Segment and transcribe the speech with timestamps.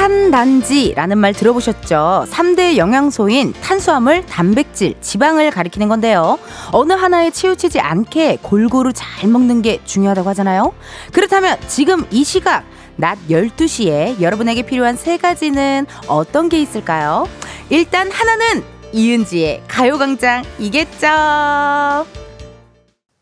[0.00, 2.24] 탄단지라는 말 들어보셨죠?
[2.26, 6.38] 3대 영양소인 탄수화물, 단백질, 지방을 가리키는 건데요.
[6.72, 10.72] 어느 하나에 치우치지 않게 골고루 잘 먹는 게 중요하다고 하잖아요.
[11.12, 12.64] 그렇다면 지금 이 시각
[12.96, 17.28] 낮 12시에 여러분에게 필요한 세 가지는 어떤 게 있을까요?
[17.68, 21.08] 일단 하나는 이은지의 가요광장이겠죠.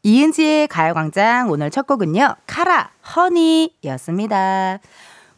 [0.05, 2.37] 이은지의 가요광장 오늘 첫 곡은요.
[2.47, 4.79] 카라 허니였습니다.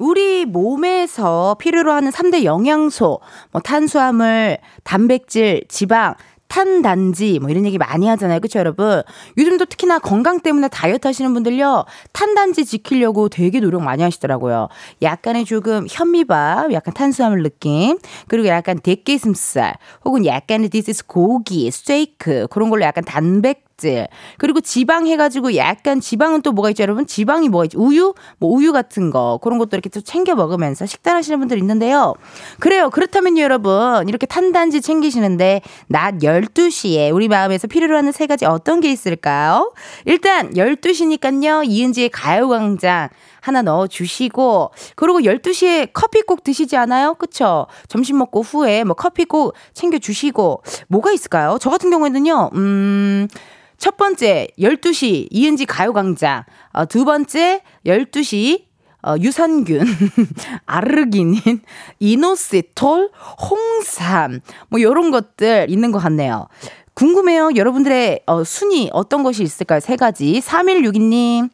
[0.00, 3.20] 우리 몸에서 필요로 하는 3대 영양소,
[3.52, 6.14] 뭐 탄수화물, 단백질, 지방,
[6.48, 8.40] 탄단지 뭐 이런 얘기 많이 하잖아요.
[8.40, 9.02] 그렇죠, 여러분?
[9.36, 11.84] 요즘도 특히나 건강 때문에 다이어트 하시는 분들요.
[12.12, 14.68] 탄단지 지키려고 되게 노력 많이 하시더라고요.
[15.02, 22.70] 약간의 조금 현미밥, 약간 탄수화물 느낌, 그리고 약간 대게슴살, 혹은 약간의 this 고기, 스테이크 그런
[22.70, 24.06] 걸로 약간 단백 단백질
[24.38, 28.72] 그리고 지방 해가지고 약간 지방은 또 뭐가 있죠 여러분 지방이 뭐가 있죠 우유 뭐 우유
[28.72, 32.14] 같은 거 그런 것도 이렇게 또 챙겨 먹으면서 식단하시는 분들 있는데요
[32.60, 38.80] 그래요 그렇다면요 여러분 이렇게 탄단지 챙기시는데 낮 12시에 우리 마음에서 필요로 하는 세 가지 어떤
[38.80, 39.72] 게 있을까요
[40.04, 43.08] 일단 12시니까요 이은지의 가요광장
[43.40, 47.14] 하나 넣어 주시고 그리고 12시에 커피 꼭 드시지 않아요?
[47.14, 47.66] 그쵸?
[47.88, 51.58] 점심 먹고 후에 뭐 커피 꼭 챙겨 주시고 뭐가 있을까요?
[51.60, 52.50] 저 같은 경우에는요.
[52.54, 53.28] 음.
[53.80, 56.44] 첫 번째 12시 이은지 가요광장.
[56.72, 58.66] 어, 두 번째 12시
[59.02, 59.86] 어, 유산균,
[60.66, 61.62] 아르기닌,
[62.00, 63.10] 이노시톨,
[63.50, 66.48] 홍삼, 뭐, 요런 것들 있는 것 같네요.
[66.92, 67.52] 궁금해요.
[67.56, 69.80] 여러분들의 어, 순위 어떤 것이 있을까요?
[69.80, 70.38] 세 가지.
[70.40, 71.48] 3162님.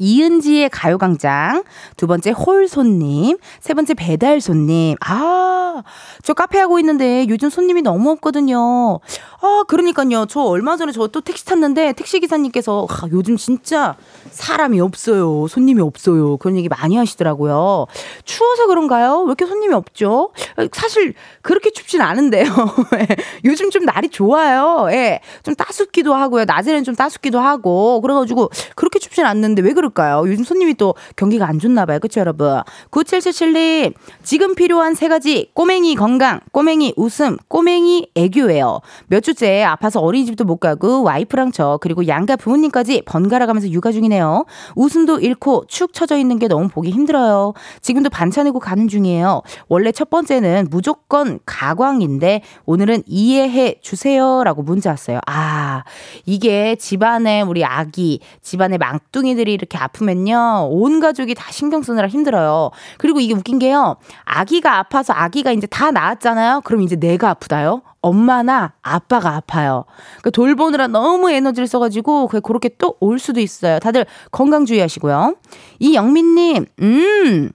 [0.00, 1.64] 이은지의 가요광장.
[1.96, 3.36] 두 번째 홀 손님.
[3.60, 4.96] 세 번째 배달 손님.
[5.06, 5.82] 아,
[6.22, 9.00] 저 카페 하고 있는데 요즘 손님이 너무 없거든요.
[9.42, 10.26] 아, 그러니까요.
[10.26, 13.96] 저 얼마 전에 저 또 택시 탔는데 택시기사님께서 아, 요즘 진짜
[14.30, 15.46] 사람이 없어요.
[15.48, 16.36] 손님이 없어요.
[16.36, 17.86] 그런 얘기 많이 하시더라고요.
[18.24, 19.20] 추워서 그런가요?
[19.22, 20.32] 왜 이렇게 손님이 없죠?
[20.72, 22.44] 사실 그렇게 춥진 않은데요.
[23.00, 23.16] 예.
[23.44, 24.86] 요즘 좀 날이 좋아요.
[24.92, 25.20] 예.
[25.42, 26.44] 좀 따숩기도 하고요.
[26.44, 28.00] 낮에는 좀 따숩기도 하고.
[28.00, 30.22] 그래가지고 그렇게 춥진 않는데 왜 그럴까요?
[30.26, 31.98] 요즘 손님이 또 경기가 안 좋나 봐요.
[31.98, 32.60] 그쵸, 여러분?
[32.90, 35.50] 9777님, 지금 필요한 세 가지.
[35.54, 38.80] 꼬맹이 건강, 꼬맹이 웃음, 꼬맹이 애교예요.
[39.08, 44.46] 몇 주째 아파서 어린이집도 못 가고 와이프랑 저 그리고 양가 부모님까지 번갈아 가면서 육아 중이네요.
[44.76, 47.52] 웃음도 잃고 축 처져 있는 게 너무 보기 힘들어요.
[47.82, 49.42] 지금도 반찬 내고 가는 중이에요.
[49.68, 55.18] 원래 첫 번째는 무조건 가광인데 오늘은 이해해 주세요라고 문자 왔어요.
[55.26, 55.82] 아,
[56.26, 58.78] 이게 집안에 우리 아기, 집안에
[59.10, 60.68] 망둥이들이 이렇게 아프면요.
[60.70, 62.70] 온 가족이 다 신경 쓰느라 힘들어요.
[62.98, 63.96] 그리고 이게 웃긴 게요.
[64.24, 66.62] 아기가 아파서 아기가 이제 다 나았잖아요.
[66.64, 67.82] 그럼 이제 내가 아프다요?
[68.00, 69.84] 엄마나 아빠가 아파요.
[70.20, 73.78] 그러니까 돌보느라 너무 에너지를 써가지고 그렇게 또 올 수도 있어요.
[73.78, 75.36] 다들 건강 주의하시고요.
[75.78, 77.50] 이영민님, 음.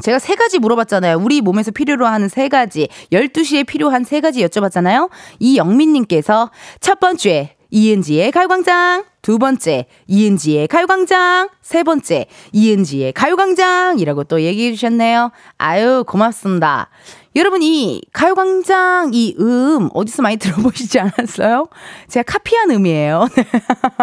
[0.00, 1.18] 제가 세 가지 물어봤잖아요.
[1.18, 2.88] 우리 몸에서 필요로 하는 세 가지.
[3.12, 5.10] 12시에 필요한 세 가지 여쭤봤잖아요.
[5.38, 6.50] 이영민님께서
[6.80, 9.09] 첫 번째, 이은지의 가요광장.
[9.22, 11.50] 두 번째, 이은지의 가요광장.
[11.62, 15.30] 세 번째, 이은지의 가요광장이라고 또 얘기해 주셨네요.
[15.58, 16.88] 아유, 고맙습니다.
[17.36, 21.68] 여러분 이 가요광장 이 음 어디서 많이 들어보시지 않았어요?
[22.08, 23.28] 제가 카피한 음이에요.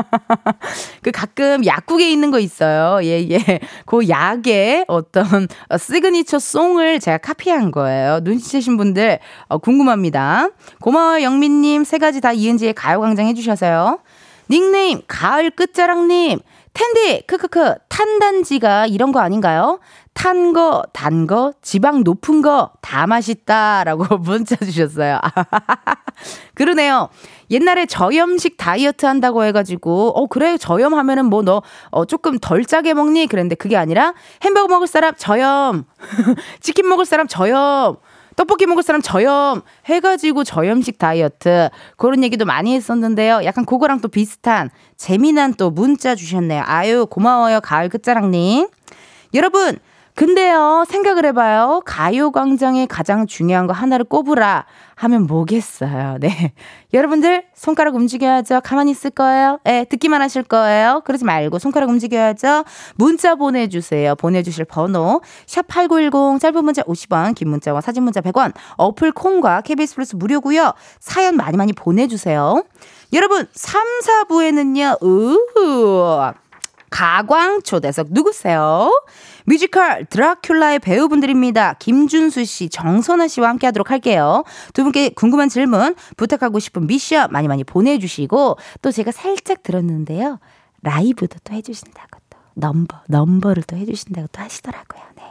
[1.04, 3.04] 그 가끔 약국에 있는 거 있어요.
[3.04, 3.60] 예, 예.
[3.86, 5.48] 그 약의 어떤
[5.78, 8.22] signature song을 제가 카피한 거예요.
[8.22, 10.50] 눈치채신 분들 어, 궁금합니다.
[10.80, 14.00] 고마워요 영민님 세 가지 다 이은지의 가요광장 해주셔서요.
[14.50, 16.40] 닉네임 가을 끝자락님
[16.74, 19.80] 텐디 크크크 탄단지가 이런 거 아닌가요?
[20.14, 25.20] 탄 거, 단 거, 지방 높은 거 다 맛있다라고 문자 주셨어요.
[26.56, 27.10] 그러네요.
[27.52, 31.62] 옛날에 저염식 다이어트 한다고 해가지고 어 그래 저염하면은 뭐 너
[31.92, 33.28] 어, 조금 덜 짜게 먹니?
[33.28, 35.84] 그랬는데 그게 아니라 햄버거 먹을 사람 저염,
[36.62, 37.98] 치킨 먹을 사람 저염.
[38.38, 43.42] 떡볶이 먹을 사람 저염 해가지고 저염식 다이어트 그런 얘기도 많이 했었는데요.
[43.44, 46.64] 약간 그거랑 또 비슷한 재미난 또 문자 주셨네요.
[46.66, 48.70] 아유 고마워요 가을 끝자랑님.
[49.34, 49.80] 여러분
[50.18, 51.84] 근데요, 생각을 해봐요.
[51.86, 54.66] 가요광장에 가장 중요한 거 하나를 꼽으라
[54.96, 56.18] 하면 뭐겠어요.
[56.20, 56.54] 네.
[56.92, 58.62] 여러분들, 손가락 움직여야죠.
[58.64, 59.60] 가만히 있을 거예요.
[59.68, 61.04] 예, 네, 듣기만 하실 거예요.
[61.06, 62.64] 그러지 말고 손가락 움직여야죠.
[62.96, 64.16] 문자 보내주세요.
[64.16, 65.22] 보내주실 번호.
[65.46, 71.36] 샵8910, 짧은 문자 50원, 긴 문자와 사진 문자 100원, 어플 콩과 KBS 플러스 무료고요 사연
[71.36, 72.64] 많이 많이 보내주세요.
[73.14, 73.84] 여러분, 3,
[74.28, 76.47] 4부에는요, 우후.
[76.90, 78.92] 가광 초대석 누구세요?
[79.46, 81.76] 뮤지컬 드라큘라의 배우분들입니다.
[81.76, 84.44] 김준수 씨, 정선아 씨와 함께 하도록 할게요.
[84.74, 90.40] 두 분께 궁금한 질문, 부탁하고 싶은 미션 많이 많이 보내주시고, 또 제가 살짝 들었는데요.
[90.82, 95.04] 라이브도 또 해주신다고 또, 넘버, 넘버를 또 해주신다고 또 하시더라고요.
[95.16, 95.24] 네.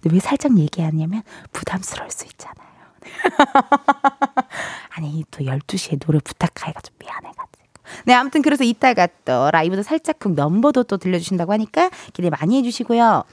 [0.00, 2.66] 근데 왜 살짝 얘기하냐면 부담스러울 수 있잖아요.
[4.90, 7.55] 아니, 또 12시에 노래 부탁하기가 좀 미안해가지고.
[8.04, 13.24] 네, 아무튼 그래서 이따가 또 라이브도 살짝 그 넘버도 또 들려주신다고 하니까 기대 많이 해주시고요.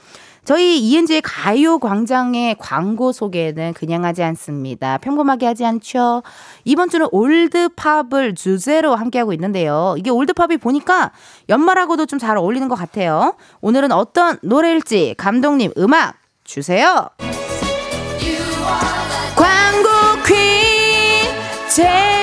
[0.44, 4.98] 저희 이은지의 가요 광장의 광고 소개는 그냥 하지 않습니다.
[4.98, 6.22] 평범하게 하지 않죠.
[6.64, 9.94] 이번 주는 올드팝을 주제로 함께하고 있는데요.
[9.96, 11.12] 이게 올드팝이 보니까
[11.48, 13.34] 연말하고도 좀 잘 어울리는 것 같아요.
[13.60, 17.08] 오늘은 어떤 노래일지 감독님 음악 주세요.
[19.34, 19.88] 광고
[21.68, 22.13] 퀸재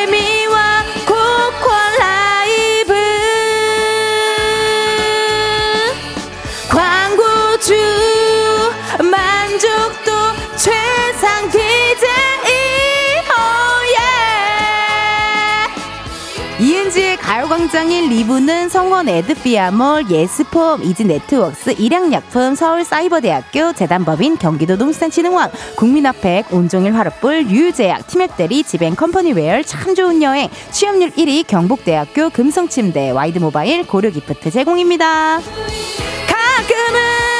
[17.72, 28.08] 가요광장인 리브는 성원 에드피아몰 예스폼 이지네트웍스 일양약품 서울사이버대학교 재단법인 경기도 농수산진흥원 국민아팩 온종일 화롯불 유유제약
[28.08, 30.50] 티맵대리 지벤컴퍼니웨어 참 좋은 여행.
[30.72, 35.40] 취업률 1위 경북대학교 금성침대 와이드모바일 고려기프트 제공입니다.
[36.28, 37.31] 가끔은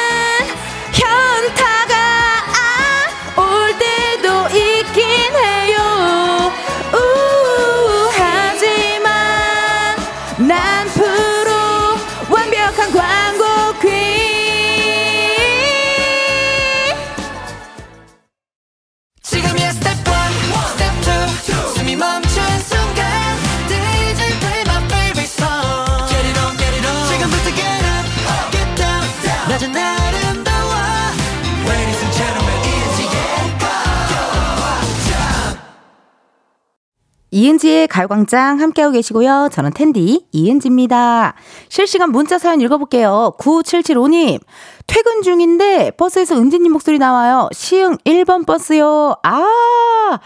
[37.32, 39.48] 이은지의 가요광장 함께하고 계시고요.
[39.50, 41.34] 저는 텐디 이은지입니다.
[41.70, 43.34] 실시간 문자 사연 읽어볼게요.
[43.38, 44.38] 9775님.
[44.86, 47.48] 퇴근 중인데 버스에서 은지님 목소리 나와요.
[47.52, 49.16] 시흥 1번 버스요.
[49.22, 50.20] 아!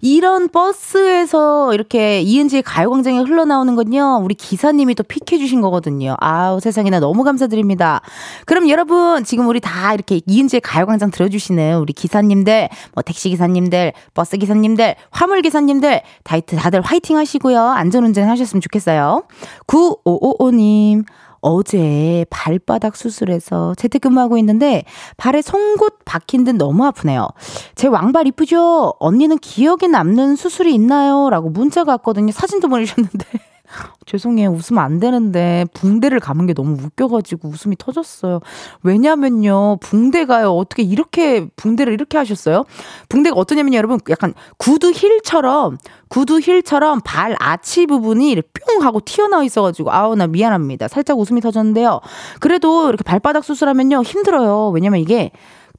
[0.00, 4.20] 이런 버스에서 이렇게 이은지의 가요광장에 흘러나오는 건요.
[4.22, 6.16] 우리 기사님이 또 픽해주신 거거든요.
[6.20, 8.00] 아우, 세상에나 너무 감사드립니다.
[8.46, 16.02] 그럼 여러분, 지금 우리 다 이렇게 이은지의 가요광장 들어주시는 우리 기사님들, 뭐 택시기사님들, 버스기사님들, 화물기사님들,
[16.24, 17.60] 다이트 다들 화이팅 하시고요.
[17.60, 19.24] 안전운전 하셨으면 좋겠어요.
[19.66, 21.04] 9555님.
[21.40, 24.84] 어제 발바닥 수술해서 재택근무하고 있는데
[25.16, 27.28] 발에 송곳 박힌 듯 너무 아프네요.
[27.74, 28.94] 제 왕발 이쁘죠?
[28.98, 31.30] 언니는 기억에 남는 수술이 있나요?
[31.30, 32.32] 라고 문자가 왔거든요.
[32.32, 33.49] 사진도 보내주셨는데.
[34.06, 34.50] 죄송해요.
[34.50, 38.40] 웃으면 안 되는데 붕대를 감은 게 너무 웃겨가지고 웃음이 터졌어요.
[38.82, 39.78] 왜냐면요.
[39.80, 40.50] 붕대가요.
[40.50, 42.64] 어떻게 이렇게 붕대를 이렇게 하셨어요?
[43.08, 45.78] 붕대가 어떠냐면 여러분 약간 구두 힐처럼
[46.08, 50.88] 구두 힐처럼 발 아치 부분이 뿅 하고 튀어나와 있어가지고 아우 나 미안합니다.
[50.88, 52.00] 살짝 웃음이 터졌는데요.
[52.40, 54.70] 그래도 이렇게 발바닥 수술하면요 힘들어요.
[54.70, 55.30] 왜냐면 이게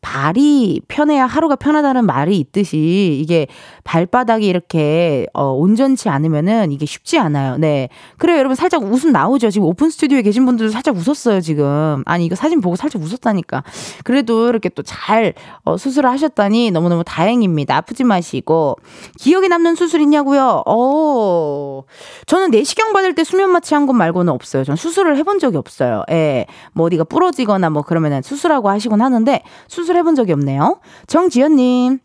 [0.01, 3.47] 발이 편해야 하루가 편하다는 말이 있듯이 이게
[3.83, 7.57] 발바닥이 이렇게 어, 온전치 않으면은 이게 쉽지 않아요.
[7.57, 7.89] 네.
[8.17, 9.49] 그래요, 여러분 살짝 웃음 나오죠.
[9.51, 12.03] 지금 오픈 스튜디오에 계신 분들도 살짝 웃었어요, 지금.
[12.05, 13.63] 아니 이거 사진 보고 살짝 웃었다니까.
[14.03, 17.75] 그래도 이렇게 또 잘 어, 수술을 하셨다니 너무너무 다행입니다.
[17.77, 18.77] 아프지 마시고
[19.19, 20.63] 기억에 남는 수술 있냐고요?
[20.65, 21.83] 어.
[22.25, 24.63] 저는 내시경 받을 때 수면 마취 한 건 말고는 없어요.
[24.63, 26.03] 전 수술을 해본 적이 없어요.
[26.11, 26.45] 예.
[26.73, 30.79] 뭐 어디가 부러지거나 뭐 그러면은 수술하고 하시곤 하는데 수술 해본 적이 없네요.
[31.07, 31.99] 정지연님.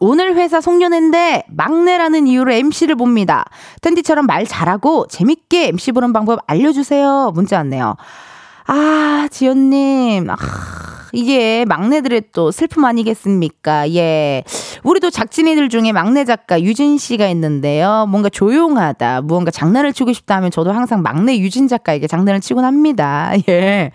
[0.00, 3.44] 오늘 회사 송년회인데 막내라는 이유로 MC를 봅니다.
[3.80, 7.30] 텐디처럼 말 잘하고 재밌게 MC 보는 방법 알려주세요.
[7.34, 7.96] 문자 왔네요.
[8.66, 10.30] 아, 지연님.
[10.30, 10.36] 아,
[11.12, 13.90] 이게 막내들의 또 슬픔 아니겠습니까?
[13.92, 14.42] 예.
[14.82, 18.06] 우리도 작진이들 중에 막내 작가 유진 씨가 있는데요.
[18.08, 23.32] 뭔가 조용하다, 무언가 장난을 치고 싶다 하면 저도 항상 막내 유진 작가에게 장난을 치곤 합니다.
[23.48, 23.92] 예.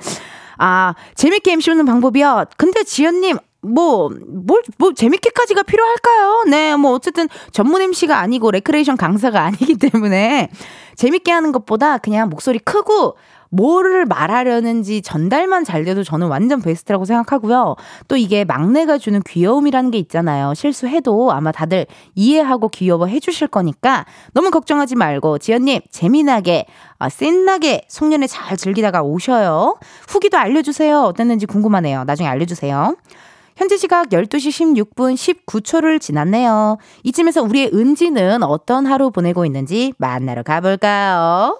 [0.60, 2.46] 아, 재밌게 MC 보는 방법이요?
[2.58, 6.44] 근데 지연님, 뭐, 뭘, 뭐, 재밌게까지가 필요할까요?
[6.50, 10.50] 네, 뭐, 어쨌든 전문 MC가 아니고 레크레이션 강사가 아니기 때문에
[10.96, 13.16] 재밌게 하는 것보다 그냥 목소리 크고
[13.50, 17.75] 뭐를 말하려는지 전달만 잘 돼도 저는 완전 베스트라고 생각하고요.
[18.08, 20.53] 또 이게 막내가 주는 귀여움이라는 게 있잖아요.
[20.53, 26.65] 실수해도 아마 다들 이해하고 귀여워해 주실 거니까 너무 걱정하지 말고 지연님 재미나게
[27.00, 29.77] 아, 신나게 송년회 잘 즐기다가 오셔요.
[30.08, 31.01] 후기도 알려주세요.
[31.01, 32.03] 어땠는지 궁금하네요.
[32.03, 32.96] 나중에 알려주세요.
[33.56, 36.77] 현재 시각 12시 16분 19초를 지났네요.
[37.03, 41.60] 이쯤에서 우리의 은지는 어떤 하루 보내고 있는지 만나러 가볼까요?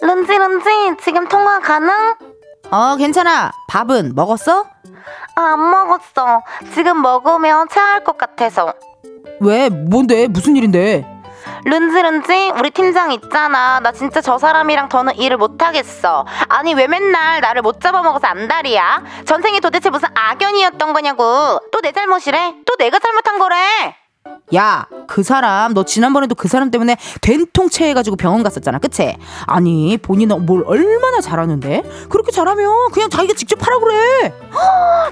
[0.00, 0.70] 른지 른지
[1.02, 1.90] 지금 통화 가능?
[2.70, 3.52] 어, 괜찮아.
[3.68, 4.64] 밥은 먹었어?
[5.36, 6.42] 아, 안 먹었어.
[6.74, 8.72] 지금 먹으면 체할 것 같아서.
[9.40, 9.68] 왜?
[9.68, 10.26] 뭔데?
[10.28, 11.06] 무슨 일인데?
[11.64, 13.80] 른지 른지 우리 팀장 있잖아.
[13.80, 16.26] 나 진짜 저 사람이랑 더는 일을 못 하겠어.
[16.48, 19.02] 아니 왜 맨날 나를 못 잡아먹어서 안달이야?
[19.26, 21.24] 전생에 도대체 무슨 악연이었던 거냐고.
[21.72, 22.54] 또 내 잘못이래?
[22.66, 23.56] 또 내가 잘못한 거래?
[24.54, 29.16] 야, 그 사람 너 지난번에도 그 사람 때문에 된통체 해가지고 병원 갔었잖아, 그치?
[29.46, 34.32] 아니 본인은 뭘 얼마나 잘하는데 그렇게 잘하면 그냥 자기가 직접 하라 그래.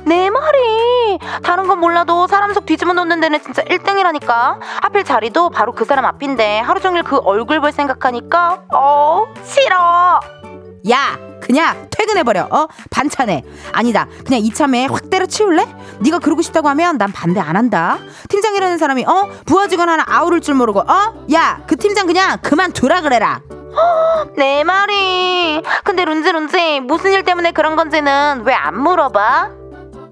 [0.05, 1.19] 내 말이.
[1.43, 4.59] 다른 건 몰라도 사람 속 뒤집어 놓는 데는 진짜 1등이라니까.
[4.83, 10.54] 하필 자리도 바로 그 사람 앞인데 하루 종일 그 얼굴 볼 생각하니까 어 싫어.
[10.91, 12.49] 야, 그냥 퇴근해버려.
[12.51, 12.67] 어?
[12.91, 13.43] 반찬해.
[13.73, 14.07] 아니다.
[14.27, 15.67] 그냥 이참에 확 때려치울래?
[16.01, 17.99] 네가 그러고 싶다고 하면 난 반대 안 한다.
[18.29, 19.29] 팀장이라는 사람이 어?
[19.47, 21.27] 부하 직원 하나 아우를 줄 모르고 어?
[21.33, 23.41] 야, 그 팀장 그냥 그만두라 그래라.
[24.37, 25.63] 내 말이.
[25.85, 29.51] 근데 룬지 룬지 무슨 일 때문에 그런 건지는 왜 안 물어봐?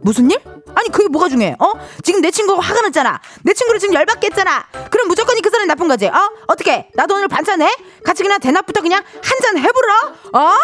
[0.03, 0.39] 무슨 일?
[0.75, 1.57] 아니 그게 뭐가 중요해?
[1.59, 1.73] 어?
[2.03, 3.21] 지금 내 친구가 화가 났잖아.
[3.43, 4.65] 내 친구를 지금 열받게 했잖아.
[4.91, 6.07] 그럼 무조건 그 사람이 나쁜 거지.
[6.07, 6.31] 어?
[6.47, 6.89] 어떻게?
[6.95, 7.69] 나도 오늘 반찬해?
[8.05, 9.95] 같이 그냥 대낮부터 그냥 한 잔 해보러?
[10.35, 10.57] 어?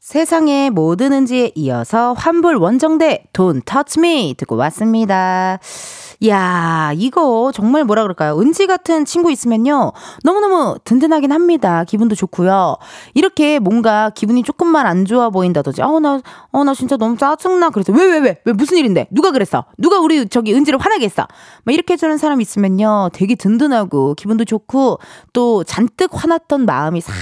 [0.00, 5.58] 세상의 모든 은지에 이어서 환불 원정대 Touch Me 듣고 왔습니다.
[6.28, 8.38] 야, 이거 정말 뭐라 그럴까요?
[8.38, 9.92] 은지 같은 친구 있으면요.
[10.22, 11.84] 너무너무 든든하긴 합니다.
[11.84, 12.76] 기분도 좋고요.
[13.14, 17.70] 이렇게 뭔가 기분이 조금만 안 좋아 보인다든지, 어, 나, 어, 나 진짜 너무 짜증나.
[17.70, 18.36] 그래서 왜, 왜, 왜?
[18.44, 19.08] 왜 무슨 일인데?
[19.10, 19.64] 누가 그랬어?
[19.78, 21.26] 누가 우리 저기 은지를 화나게 했어?
[21.64, 23.10] 막 이렇게 해주는 사람 있으면요.
[23.12, 24.98] 되게 든든하고 기분도 좋고
[25.32, 27.14] 또 잔뜩 화났던 마음이 싹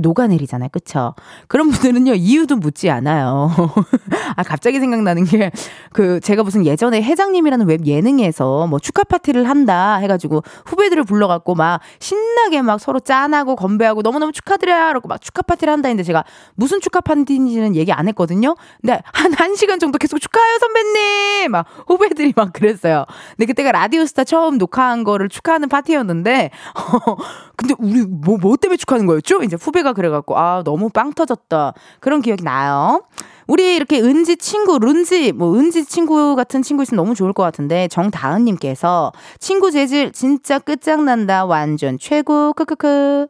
[0.00, 0.68] 녹아내리잖아요.
[0.70, 1.14] 그쵸?
[1.48, 2.14] 그런 분들은요.
[2.14, 3.50] 이유도 묻지 않아요.
[4.36, 5.50] 아, 갑자기 생각나는 게
[5.96, 11.80] 그 제가 무슨 예전에 회장님이라는 웹 예능에서 뭐 축하 파티를 한다 해가지고 후배들을 불러갖고 막
[11.98, 14.88] 신나게 막 서로 짠하고 건배하고 너무너무 축하드려요.
[14.88, 16.24] 그러고 막 축하 파티를 한다 했는데 제가
[16.54, 18.56] 무슨 축하 파티인지는 얘기 안 했거든요.
[18.80, 21.50] 근데 한, 한 시간 정도 계속 축하해요, 선배님!
[21.50, 23.04] 막 후배들이 막 그랬어요.
[23.30, 27.16] 근데 그때가 라디오스타 처음 녹화한 거를 축하하는 파티였는데, 어,
[27.56, 29.42] 근데 우리 뭐, 뭐 때문에 축하하는 거였죠?
[29.42, 31.72] 이제 후배가 그래갖고, 아, 너무 빵 터졌다.
[32.00, 33.02] 그런 기억이 나요.
[33.46, 37.86] 우리 이렇게 은지 친구, 룬지, 뭐, 은지 친구 같은 친구 있으면 너무 좋을 것 같은데,
[37.88, 41.44] 정다은님께서, 친구 재질 진짜 끝장난다.
[41.44, 42.52] 완전 최고.
[42.54, 43.28] 크크크.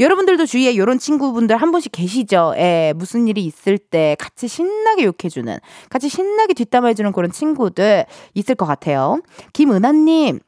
[0.00, 2.54] 여러분들도 주위에 이런 친구분들 한 분씩 계시죠?
[2.56, 5.58] 예, 무슨 일이 있을 때 같이 신나게 욕해주는,
[5.90, 9.20] 같이 신나게 뒷담화해주는 그런 친구들 있을 것 같아요.
[9.54, 10.38] 김은하님,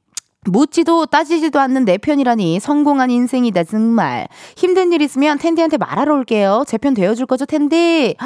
[0.46, 4.26] 묻지도 따지지도 않는 내 편이라니 성공한 인생이다 정말.
[4.56, 6.64] 힘든 일 있으면 텐디한테 말하러 올게요.
[6.66, 8.16] 제 편 되어줄 거죠 텐디?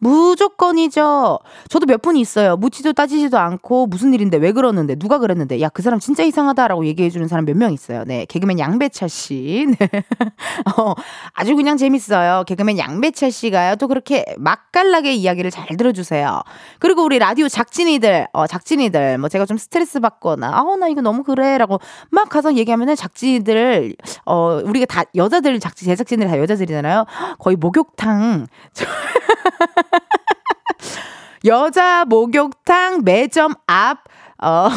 [0.00, 1.38] 무조건이죠.
[1.68, 2.56] 저도 몇 분이 있어요.
[2.56, 7.28] 묻지도 따지지도 않고 무슨 일인데 왜 그러는데 누가 그랬는데 야 그 사람 진짜 이상하다라고 얘기해주는
[7.28, 8.02] 사람 몇 명 있어요.
[8.04, 9.66] 네 개그맨 양배차 씨.
[9.78, 9.88] 네.
[10.76, 10.94] 어,
[11.34, 12.42] 아주 그냥 재밌어요.
[12.48, 13.76] 개그맨 양배차 씨가요.
[13.76, 16.42] 또 그렇게 맛깔나게 이야기를 잘 들어주세요.
[16.80, 21.22] 그리고 우리 라디오 작진이들 어 작진이들 뭐 제가 좀 스트레스 받거나 아우 나 이거 너무
[21.22, 21.78] 그래 라고
[22.10, 27.04] 막 가서 얘기하면은 작지들, 어, 우리가 다 여자들 작지, 제작진들이 다 여자들이잖아요.
[27.38, 28.46] 거의 목욕탕.
[31.44, 33.98] 여자 목욕탕 매점 앞,
[34.42, 34.68] 어,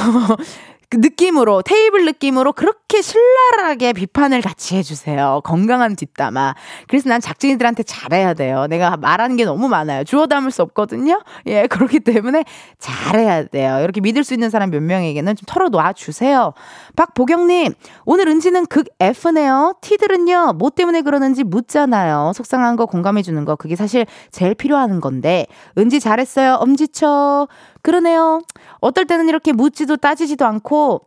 [0.94, 5.42] 그 느낌으로 테이블 느낌으로 그렇게 신랄하게 비판을 같이 해주세요.
[5.44, 6.54] 건강한 뒷담화.
[6.88, 8.68] 그래서 난 작진이들한테 잘해야 돼요.
[8.68, 10.04] 내가 말하는 게 너무 많아요.
[10.04, 11.24] 주워 담을 수 없거든요.
[11.48, 12.46] 예, 그렇기 때문에
[12.78, 13.80] 잘해야 돼요.
[13.82, 16.54] 이렇게 믿을 수 있는 사람 몇 명에게는 좀 털어놔 주세요.
[16.96, 17.74] 박보경님,
[18.06, 19.78] 오늘 은지는 극 F네요.
[19.82, 22.34] 티들은요, 뭐 때문에 그러는지 묻잖아요.
[22.36, 26.58] 속상한 거 공감해 주는 거, 그게 사실 제일 필요한 건데, 은지 잘했어요.
[26.62, 27.48] 엄지쳐.
[27.84, 28.42] 그러네요.
[28.82, 31.02] 어떨 때는 이렇게 묻지도 따지지도 않고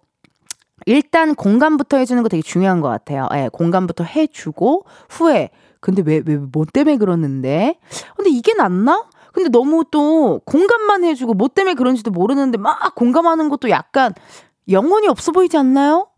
[0.87, 3.29] 일단 공감부터 해주는 거 되게 중요한 것 같아요.
[3.35, 7.79] 예, 공감부터 해주고 후에 근데 왜 왜 뭐 때문에 그러는데?
[8.17, 9.05] 근데 이게 낫나?
[9.33, 14.13] 근데 너무 또 공감만 해주고 뭐 때문에 그런지도 모르는데 막 공감하는 것도 약간
[14.69, 16.09] 영혼이 없어 보이지 않나요?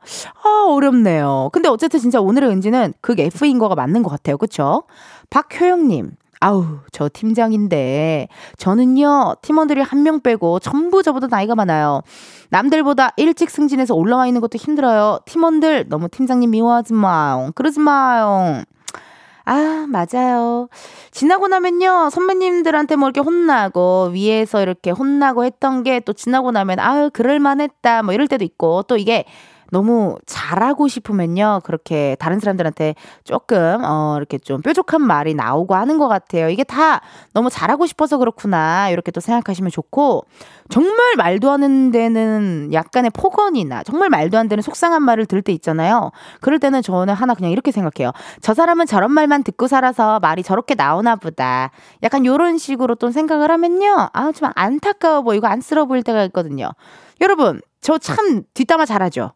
[0.43, 1.51] 아, 어렵네요.
[1.53, 4.39] 근데 어쨌든 진짜 오늘의 은지는 극 F인 거가 맞는 것 같아요.
[4.39, 4.85] 그쵸?
[5.31, 6.13] 박효영님.
[6.41, 8.29] 아우, 저 팀장인데.
[8.57, 12.03] 저는요, 팀원들이 한 명 빼고 전부 저보다 나이가 많아요.
[12.51, 15.19] 남들보다 일찍 승진해서 올라와 있는 것도 힘들어요.
[15.27, 17.51] 팀원들 너무 팀장님 미워하지 마요.
[17.57, 18.63] 그러지 마요.
[19.45, 20.69] 아, 맞아요.
[21.11, 27.11] 지나고 나면요, 선배님들한테 뭐 이렇게 혼나고, 위에서 이렇게 혼나고 했던 게 또 지나고 나면, 아유,
[27.13, 28.03] 그럴만 했다.
[28.03, 29.25] 뭐 이럴 때도 있고, 또 이게
[29.71, 31.61] 너무 잘하고 싶으면요.
[31.65, 32.95] 그렇게 다른 사람들한테
[33.25, 36.49] 조금, 어, 이렇게 좀 뾰족한 말이 나오고 하는 것 같아요.
[36.49, 37.01] 이게 다
[37.35, 38.89] 너무 잘하고 싶어서 그렇구나.
[38.91, 40.25] 이렇게 또 생각하시면 좋고,
[40.71, 46.11] 정말 말도 안 되는 약간의 폭언이나 정말 말도 안 되는 속상한 말을 들을 때 있잖아요.
[46.41, 48.13] 그럴 때는 저는 하나 그냥 이렇게 생각해요.
[48.43, 51.71] 저 사람은 저런 말만 듣고 살아서 말이 저렇게 나오나 보다.
[52.03, 54.09] 약간 요런 식으로 또 생각을 하면요.
[54.13, 56.71] 아, 좀 안타까워 보이고 안쓰러워 보일 때가 있거든요.
[57.21, 59.33] 여러분, 저 참 뒷담화 잘하죠?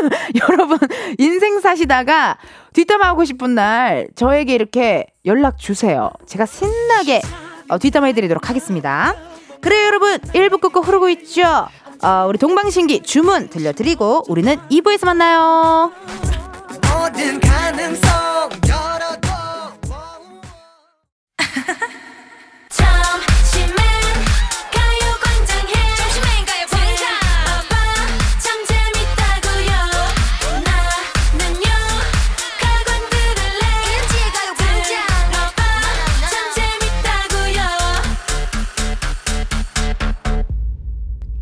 [0.48, 0.78] 여러분,
[1.18, 2.38] 인생 사시다가
[2.72, 6.10] 뒷담화 하고 싶은 날 저에게 이렇게 연락 주세요.
[6.26, 7.22] 제가 신나게
[7.68, 9.14] 어, 뒷담화 해드리도록 하겠습니다.
[9.60, 10.18] 그래요, 여러분.
[10.18, 11.68] 1부 끝곡 흐르고 있죠?
[12.02, 15.92] 어, 우리 동방신기 주문 들려드리고 우리는 2부에서 만나요.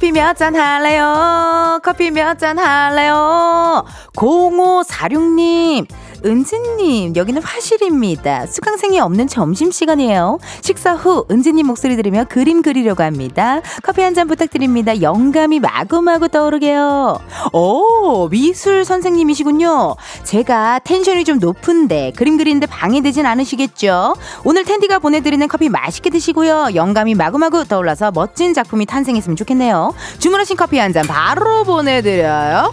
[0.00, 1.78] 커피 몇 잔 할래요?
[1.84, 3.84] 커피 몇 잔 할래요?
[4.16, 5.84] 0546님,
[6.24, 8.46] 은지님, 여기는 화실입니다.
[8.46, 10.38] 수강생이 없는 점심시간이에요.
[10.60, 13.60] 식사 후 은지님 목소리 들으며 그림 그리려고 합니다.
[13.82, 15.00] 커피 한 잔 부탁드립니다.
[15.02, 17.20] 영감이 마구마구 떠오르게요.
[17.52, 19.94] 오, 미술 선생님이시군요.
[20.24, 24.16] 제가 텐션이 좀 높은데 그림 그리는데 방해되진 않으시겠죠?
[24.44, 26.70] 오늘 텐디가 보내드리는 커피 맛있게 드시고요.
[26.74, 29.94] 영감이 마구마구 떠올라서 멋진 작품이 탄생했으면 좋겠네요.
[30.18, 32.72] 주문하신 커피 한 잔 바로 보내드려요.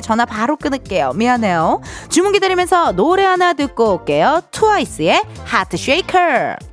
[0.01, 1.13] 전화 바로 끊을게요.
[1.13, 1.81] 미안해요.
[2.09, 4.41] 주문 기다리면서 노래 하나 듣고 올게요.
[4.51, 6.70] 트와이스의 Heart Shaker.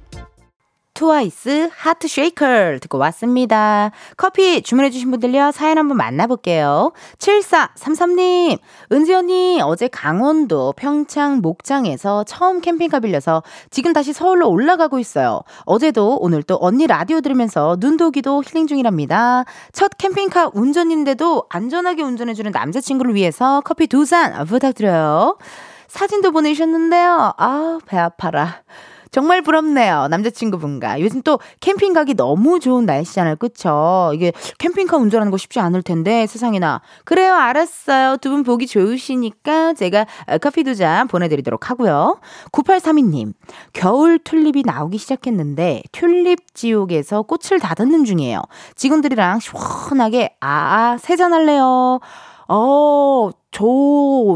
[0.99, 3.93] 트와이스 Heart Shaker 듣고 왔습니다.
[4.17, 6.91] 커피 주문해주신 분들요, 사연 한번 만나볼게요.
[7.19, 8.59] 7433님,
[8.91, 15.43] 은지 언니, 어제 강원도 평창 목장에서 처음 캠핑카 빌려서 지금 다시 서울로 올라가고 있어요.
[15.67, 19.45] 어제도 오늘도 언니 라디오 들으면서 눈도 귀도 힐링 중이랍니다.
[19.71, 25.39] 첫 캠핑카 운전인데도 안전하게 운전해주는 남자친구를 위해서 커피 두 잔 부탁드려요.
[25.87, 27.35] 사진도 보내주셨는데요.
[27.37, 28.63] 아, 배 아파라.
[29.11, 30.09] 정말 부럽네요.
[30.09, 31.01] 남자친구분과.
[31.01, 33.37] 요즘 또 캠핑 가기 너무 좋은 날씨잖아요.
[33.37, 34.11] 그쵸?
[34.15, 36.81] 이게 캠핑카 운전하는 거 쉽지 않을 텐데, 세상에나.
[37.05, 38.17] 그래요, 알았어요.
[38.19, 42.21] 두 분 보기 좋으시니까 제가 어, 커피 두 잔 보내드리도록 하고요.
[42.53, 43.33] 9832님,
[43.73, 48.43] 겨울 튤립이 나오기 시작했는데, 튤립 지옥에서 꽃을 다듬는 중이에요.
[48.77, 52.01] 직원들이랑 시원하게, 아, 세잔 할래요.
[52.49, 53.65] 어, 저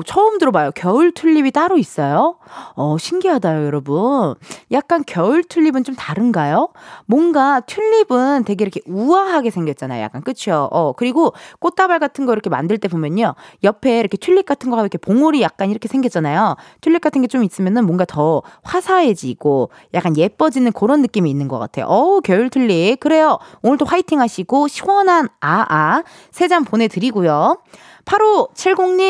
[0.07, 0.71] 처음 들어봐요.
[0.75, 2.37] 겨울 튤립이 따로 있어요?
[2.75, 4.35] 어, 신기하다요, 여러분.
[4.73, 6.71] 약간 겨울 튤립은 좀 다른가요?
[7.07, 10.03] 뭔가 튤립은 되게 이렇게 우아하게 생겼잖아요.
[10.03, 10.69] 약간, 그쵸?
[10.73, 13.35] 어, 그리고 꽃다발 같은 거 이렇게 만들 때 보면요.
[13.63, 16.57] 옆에 이렇게 튤립 같은 거가 이렇게 봉오리 약간 이렇게 생겼잖아요.
[16.81, 21.87] 튤립 같은 게 좀 있으면은 뭔가 더 화사해지고 약간 예뻐지는 그런 느낌이 있는 것 같아요.
[21.87, 22.99] 어 겨울 튤립.
[23.01, 23.39] 그래요.
[23.63, 27.59] 오늘도 화이팅 하시고 시원한 아아 세 잔 보내드리고요.
[28.05, 29.02] 8570님,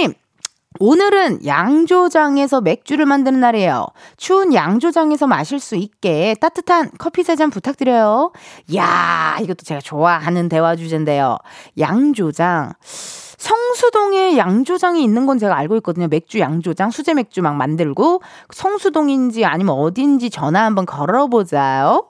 [0.80, 3.86] 오늘은 양조장에서 맥주를 만드는 날이에요.
[4.16, 8.32] 추운 양조장에서 마실 수 있게 따뜻한 커피 세 잔 부탁드려요.
[8.74, 11.36] 야 이것도 제가 좋아하는 대화 주제인데요.
[11.78, 12.72] 양조장.
[12.82, 16.06] 성수동에 양조장이 있는 건 제가 알고 있거든요.
[16.08, 22.06] 맥주 양조장, 수제 맥주 막 만들고 성수동인지 아니면 어딘지 전화 한번 걸어보자요.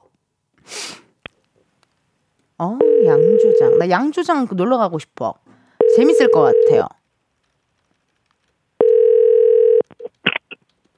[2.59, 3.77] 어, 양조장.
[3.79, 5.33] 나 양조장 놀러 가고 싶어.
[5.95, 6.87] 재밌을 것 같아요.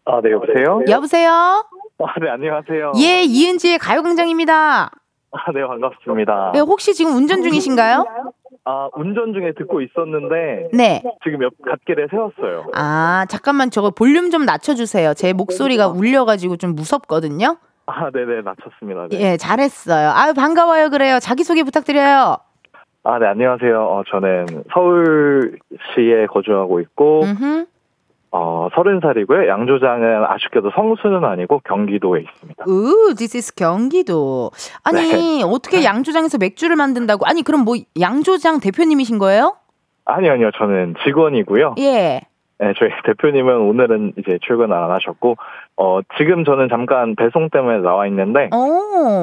[0.05, 0.81] 아, 네, 여보세요?
[0.87, 1.31] 여보세요?
[1.31, 2.91] 아, 네, 안녕하세요.
[2.97, 4.91] 예, 이은지의 가요광장입니다.
[5.31, 6.53] 아, 네, 반갑습니다.
[6.55, 8.05] 예, 혹시 지금 운전 중이신가요?
[8.65, 11.01] 아, 운전 중에 듣고 있었는데 네.
[11.23, 12.67] 지금 옆 갓길에 세웠어요.
[12.75, 15.13] 아, 잠깐만 저거 볼륨 좀 낮춰주세요.
[15.15, 17.57] 제 목소리가 울려가지고 좀 무섭거든요.
[17.87, 19.07] 아, 네네, 낮췄습니다.
[19.09, 19.19] 네.
[19.33, 20.11] 예, 잘했어요.
[20.13, 20.89] 아유, 반가워요.
[20.89, 21.19] 그래요.
[21.19, 22.37] 자기소개 부탁드려요.
[23.03, 23.81] 아, 네, 안녕하세요.
[23.83, 27.65] 어, 저는 서울시에 거주하고 있고, 음흠.
[28.37, 29.47] 어, 서른 살이고요.
[29.47, 32.65] 양조장은 아쉽게도 성수는 아니고 경기도에 있습니다.
[32.67, 34.51] 으, this is 경기도.
[34.83, 34.99] 아니,
[35.39, 35.41] 네.
[35.43, 37.25] 어떻게 양조장에서 맥주를 만든다고?
[37.25, 39.55] 아니, 그럼 뭐 양조장 대표님이신 거예요?
[40.03, 40.51] 아니요, 아니요.
[40.57, 41.75] 저는 직원이고요.
[41.79, 42.21] 예.
[42.59, 45.37] 네, 저희 대표님은 오늘은 이제 출근 안 하셨고,
[45.77, 48.57] 어, 지금 저는 잠깐 배송 때문에 나와 있는데, 오.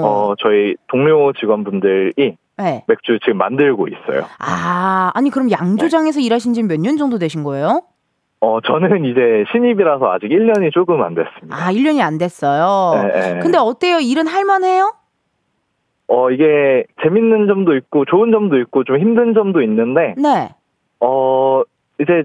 [0.07, 2.85] 어, 저희 동료 직원분들이 네.
[2.87, 4.25] 맥주 지금 만들고 있어요.
[4.39, 7.83] 아, 아니, 그럼 양조장에서 일하신 지 몇 년 정도 되신 거예요?
[8.45, 11.57] 어, 저는 이제 신입이라서 아직 1년이 조금 안 됐습니다.
[11.57, 13.01] 아, 1년이 안 됐어요.
[13.01, 13.39] 네, 네.
[13.41, 14.01] 근데 어때요?
[14.01, 14.95] 일은 할만해요?
[16.09, 20.51] 어, 이게 재밌는 점도 있고, 좋은 점도 있고, 좀 힘든 점도 있는데, 네.
[20.99, 21.63] 어,
[22.01, 22.25] 이제,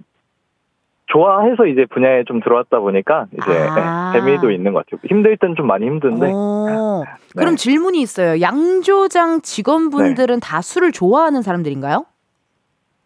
[1.06, 4.12] 좋아해서 이제 분야에 좀 들어왔다 보니까, 이제, 아.
[4.12, 5.00] 네, 재미도 있는 것 같아요.
[5.08, 7.04] 힘들 땐 좀 많이 힘든데, 오,
[7.36, 7.40] 네.
[7.40, 8.42] 그럼 질문이 있어요.
[8.42, 12.06] 양조장 직원분들은 다 술을 좋아하는 사람들인가요?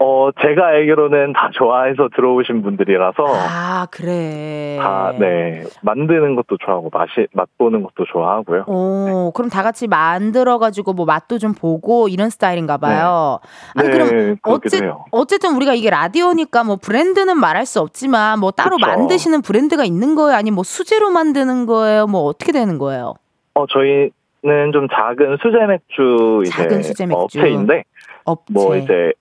[0.03, 4.79] 어, 제가 알기로는 다 좋아해서 들어오신 분들이라서, 아, 그래.
[4.81, 8.63] 다, 네, 만드는 것도 좋아하고, 맛이, 맛보는 것도 좋아하고요.
[8.65, 13.39] 오, 그럼 다 같이 만들어가지고 뭐 맛도 좀 보고 이런 스타일인가 봐요.
[13.75, 15.05] 아니, 네, 그럼 어째, 해요.
[15.11, 18.87] 어쨌든 우리가 이게 라디오니까 뭐 브랜드는 말할 수 없지만 뭐 따로 그쵸.
[18.87, 20.35] 만드시는 브랜드가 있는 거예요?
[20.35, 22.07] 아니면 뭐 수제로 만드는 거예요?
[22.07, 23.13] 뭐 어떻게 되는 거예요?
[23.53, 27.19] 어, 저희는 좀 작은 수제 맥주, 이제, 작은 수제 맥주.
[27.21, 27.83] 업체인데,
[28.23, 28.53] 업체.
[28.53, 29.13] 뭐 이제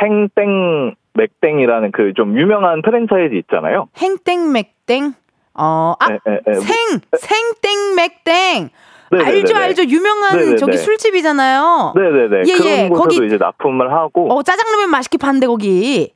[0.00, 3.88] 생땡 맥땡이라는 그 좀 유명한 프랜차이즈 있잖아요.
[3.98, 5.14] 행땡 맥땡.
[5.54, 6.54] 어, 아, 네, 네, 네.
[6.54, 8.68] 생, 생땡 맥땡.
[9.10, 9.38] 네네네네.
[9.38, 9.82] 알죠, 알죠.
[9.84, 10.56] 유명한 네네네.
[10.56, 11.94] 저기 술집이잖아요.
[11.96, 12.42] 네네네.
[12.46, 12.88] 예, 그런 예.
[12.90, 14.32] 거기- 이제 납품을 하고.
[14.32, 16.12] 어, 짜장라면 맛있게 파는데 거기.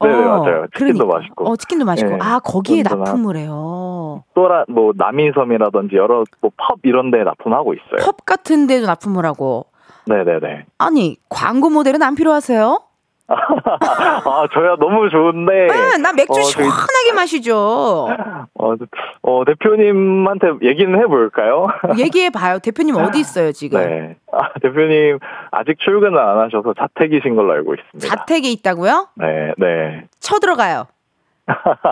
[0.00, 0.66] 네네 어, 맞아요.
[0.74, 1.18] 치킨도 그러니까.
[1.18, 1.48] 맛있고.
[1.50, 2.10] 어, 치킨도 맛있고.
[2.12, 2.18] 네.
[2.22, 4.24] 아, 거기에 납품을 해요.
[4.34, 7.98] 또라 뭐 남이섬이라든지 여러 뭐 펍 이런 데 납품하고 있어요.
[8.04, 9.66] 펍 같은 데도 납품을 하고.
[10.06, 10.66] 네네네.
[10.78, 12.80] 아니, 광고 모델은 안 필요하세요?
[13.32, 15.66] 아 저야 너무 좋은데.
[15.68, 17.56] 네, 나 맥주 어, 저희- 시원하게 마시죠.
[17.56, 18.74] 어,
[19.22, 21.66] 어 대표님한테 얘기는 해볼까요?
[21.98, 22.58] 얘기해 봐요.
[22.58, 23.80] 대표님 어디 있어요, 지금?
[23.80, 24.16] 네.
[24.32, 25.18] 아, 대표님
[25.50, 28.06] 아직 출근을 안 하셔서 자택이신 걸로 알고 있습니다.
[28.16, 29.08] 자택에 있다고요?
[29.16, 30.04] 네, 네.
[30.20, 30.86] 쳐들어가요.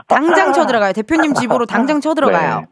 [0.09, 0.93] 당장 쳐들어가요.
[0.93, 2.61] 대표님 집으로 당장 쳐들어가요.
[2.61, 2.67] 네.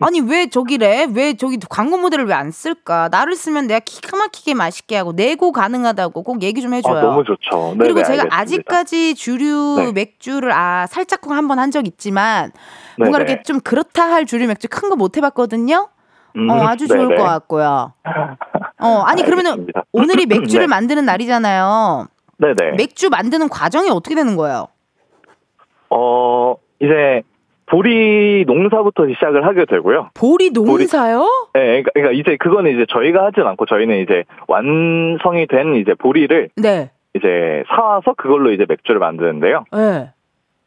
[0.00, 1.06] 아니 왜 저기래?
[1.12, 3.08] 왜 저기 광고 모델을 왜 안 쓸까?
[3.10, 6.96] 나를 쓰면 내가 기가 막히게 맛있게 하고 내고 가능하다고 꼭 얘기 좀 해줘요.
[6.96, 7.72] 아, 너무 좋죠.
[7.72, 8.36] 네, 그리고 네, 제가 알겠습니다.
[8.36, 9.92] 아직까지 주류 네.
[9.92, 12.50] 맥주를 아 살짝 한번 한 적 있지만
[12.98, 13.24] 네, 뭔가 네.
[13.24, 15.88] 이렇게 좀 그렇다 할 주류 맥주 큰 거 못 해봤거든요.
[16.36, 17.16] 음, 어 아주 좋을 네네.
[17.16, 17.92] 것 같고요.
[18.80, 19.84] 어 아니 그러면은 알겠습니다.
[19.92, 20.66] 오늘이 맥주를 네.
[20.68, 22.06] 만드는 날이잖아요.
[22.38, 22.76] 네네.
[22.76, 24.68] 맥주 만드는 과정이 어떻게 되는 거예요?
[25.90, 27.22] 어, 이제
[27.70, 30.10] 보리 농사부터 시작을 하게 되고요.
[30.14, 31.24] 보리 농사요?
[31.54, 36.50] 네, 그러니까, 그러니까 이제 그거는 이제 저희가 하진 않고 저희는 이제 완성이 된 이제 보리를
[36.56, 36.90] 네.
[37.14, 39.64] 이제 사와서 그걸로 이제 맥주를 만드는데요.
[39.72, 40.10] 네.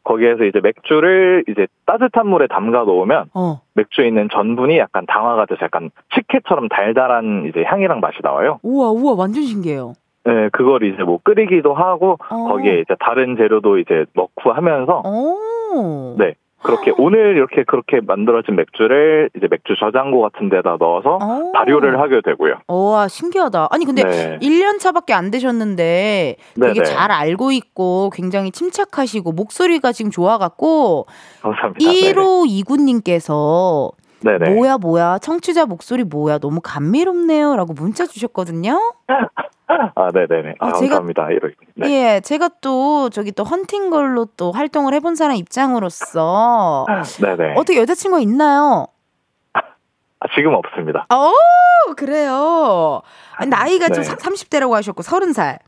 [0.02, 3.60] 거기에서 이제 맥주를 이제 따뜻한 물에 담가 놓으면 어.
[3.74, 8.60] 맥주에 있는 전분이 약간 당화가 돼서 약간 식혜처럼 달달한 이제 향이랑 맛이 나와요.
[8.62, 9.94] 우와 우와 완전 신기해요.
[10.24, 12.48] 네, 그걸 이제 뭐 끓이기도 하고 어.
[12.48, 16.16] 거기에 이제 다른 재료도 이제 넣고 하면서 오.
[16.18, 16.34] 네.
[16.64, 21.52] 그렇게 오늘 이렇게 그렇게 만들어진 맥주를 이제 맥주 저장고 같은 데다 넣어서 어.
[21.52, 22.54] 발효를 하게 되고요.
[22.68, 23.68] 와 신기하다.
[23.70, 24.38] 아니 근데 네.
[24.40, 26.84] 1년 차밖에 안 되셨는데 되게 네네.
[26.84, 31.06] 잘 알고 있고 굉장히 침착하시고 목소리가 지금 좋아갖고
[31.42, 31.78] 감사합니다.
[31.78, 33.92] 1호 이구님께서
[34.24, 34.50] 네네.
[34.54, 38.94] 뭐야 뭐야 청취자 목소리 뭐야 너무 감미롭네요라고 문자 주셨거든요.
[39.66, 40.54] 아, 네네네.
[40.60, 41.28] 아, 어, 제가- 감사합니다.
[41.76, 41.90] 네.
[41.90, 46.86] 예, 제가 또 저기 또 헌팅 걸로 또 활동을 해본 사람 입장으로서
[47.20, 47.54] 네네.
[47.56, 48.86] 어떻게 여자친구가 있나요?
[49.52, 49.60] 아,
[50.34, 51.06] 지금 없습니다.
[51.12, 53.02] 오 그래요.
[53.46, 54.10] 나이가 좀 네.
[54.10, 55.58] 30대라고 하셨고 30살.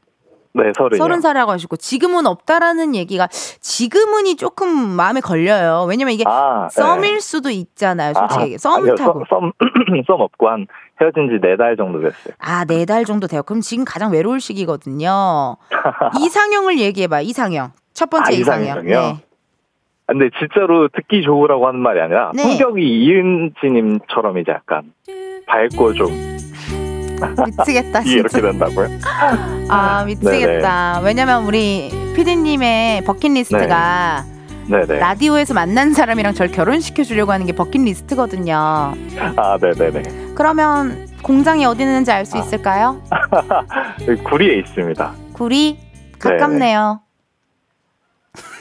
[0.57, 0.99] 네, 서른이요.
[0.99, 5.85] 서른 살이라고 하시고 지금은 없다라는 얘기가 지금은이 조금 마음에 걸려요.
[5.89, 8.15] 왜냐면 이게 아, 썸일 수도 있잖아요.
[8.15, 9.53] 솔직히 아, 썸 아니요, 타고 썸, 썸,
[10.07, 10.67] 썸 없고 한
[11.01, 12.35] 헤어진 지 네 달 정도 됐어요.
[12.39, 13.43] 아 네 달 정도 돼요.
[13.43, 15.57] 그럼 지금 가장 외로울 시기거든요.
[16.19, 17.21] 이상형을 얘기해봐.
[17.21, 18.65] 이상형 첫 번째 아, 이상형.
[18.65, 19.01] 이상형이요?
[19.01, 19.17] 네.
[20.09, 22.43] 아, 근데 진짜로 듣기 좋으라고 하는 말이 아니라 네.
[22.43, 24.93] 성격이 이은지님처럼 이제 약간
[25.47, 26.36] 밝고 좀
[27.47, 28.41] 미치겠다 이게 이렇게.
[28.41, 28.89] 된다고요?
[29.69, 31.01] 아 미치겠다.
[31.03, 34.25] 왜냐면 우리 피디님의 버킷리스트가
[34.69, 34.99] 네네.
[34.99, 38.55] 라디오에서 만난 사람이랑 절 결혼시켜 주려고 하는 게 버킷리스트거든요.
[39.37, 40.33] 아, 네네네.
[40.35, 43.01] 그러면 공장이 어디 있는지 알 수 있을까요?
[44.25, 45.13] 구리에 있습니다.
[45.35, 45.79] 구리
[46.19, 47.01] 가깝네요.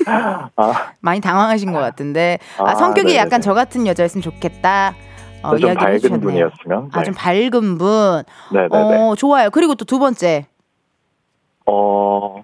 [0.06, 0.50] 아,
[1.02, 3.18] 많이 당황하신 것 같은데 아, 아, 성격이 네네네.
[3.26, 4.94] 약간 저 같은 여자였으면 좋겠다.
[5.44, 6.20] 어, 좀 밝은 해주셨네요.
[6.22, 6.90] 분이었으면.
[6.94, 8.24] 아, 좀 밝은 분.
[8.52, 8.70] 네네네.
[8.76, 9.50] 어, 좋아요.
[9.52, 10.48] 그리고 또 두 번째.
[11.68, 12.44] 어,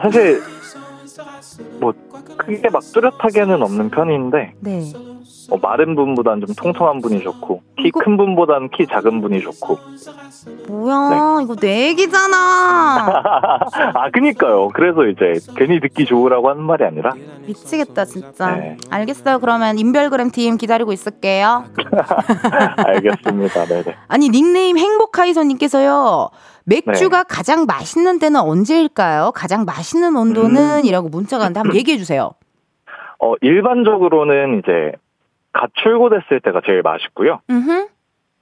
[0.00, 0.42] 사실,
[1.80, 1.92] 뭐,
[2.36, 4.92] 크게 막 뚜렷하게는 없는 편인데, 네.
[5.50, 9.78] 어, 마른 분보다는 좀 통통한 분이 좋고, 키 큰 분보다는 키 작은 분이 좋고.
[10.68, 12.36] 뭐야, 이거 내 얘기잖아.
[13.94, 14.68] 아, 그니까요.
[14.68, 17.12] 그래서 이제, 괜히 듣기 좋으라고 하는 말이 아니라,
[17.46, 18.56] 미치겠다, 진짜.
[18.56, 18.76] 네.
[18.90, 19.38] 알겠어요.
[19.38, 21.64] 그러면 인별그램 DM 기다리고 있을게요.
[22.76, 23.64] 알겠습니다.
[23.66, 23.96] 네네.
[24.08, 26.30] 아니, 닉네임 행복하이선님께서요.
[26.64, 27.24] 맥주가 네.
[27.28, 29.30] 가장 맛있는 때는 언제일까요?
[29.34, 30.84] 가장 맛있는 온도는?
[30.84, 32.32] 이라고 문자가 왔는데 한번 얘기해 주세요.
[33.20, 34.92] 어, 일반적으로는 이제,
[35.56, 37.40] 갓 출고됐을 때가 제일 맛있고요.
[37.48, 37.88] 음흠.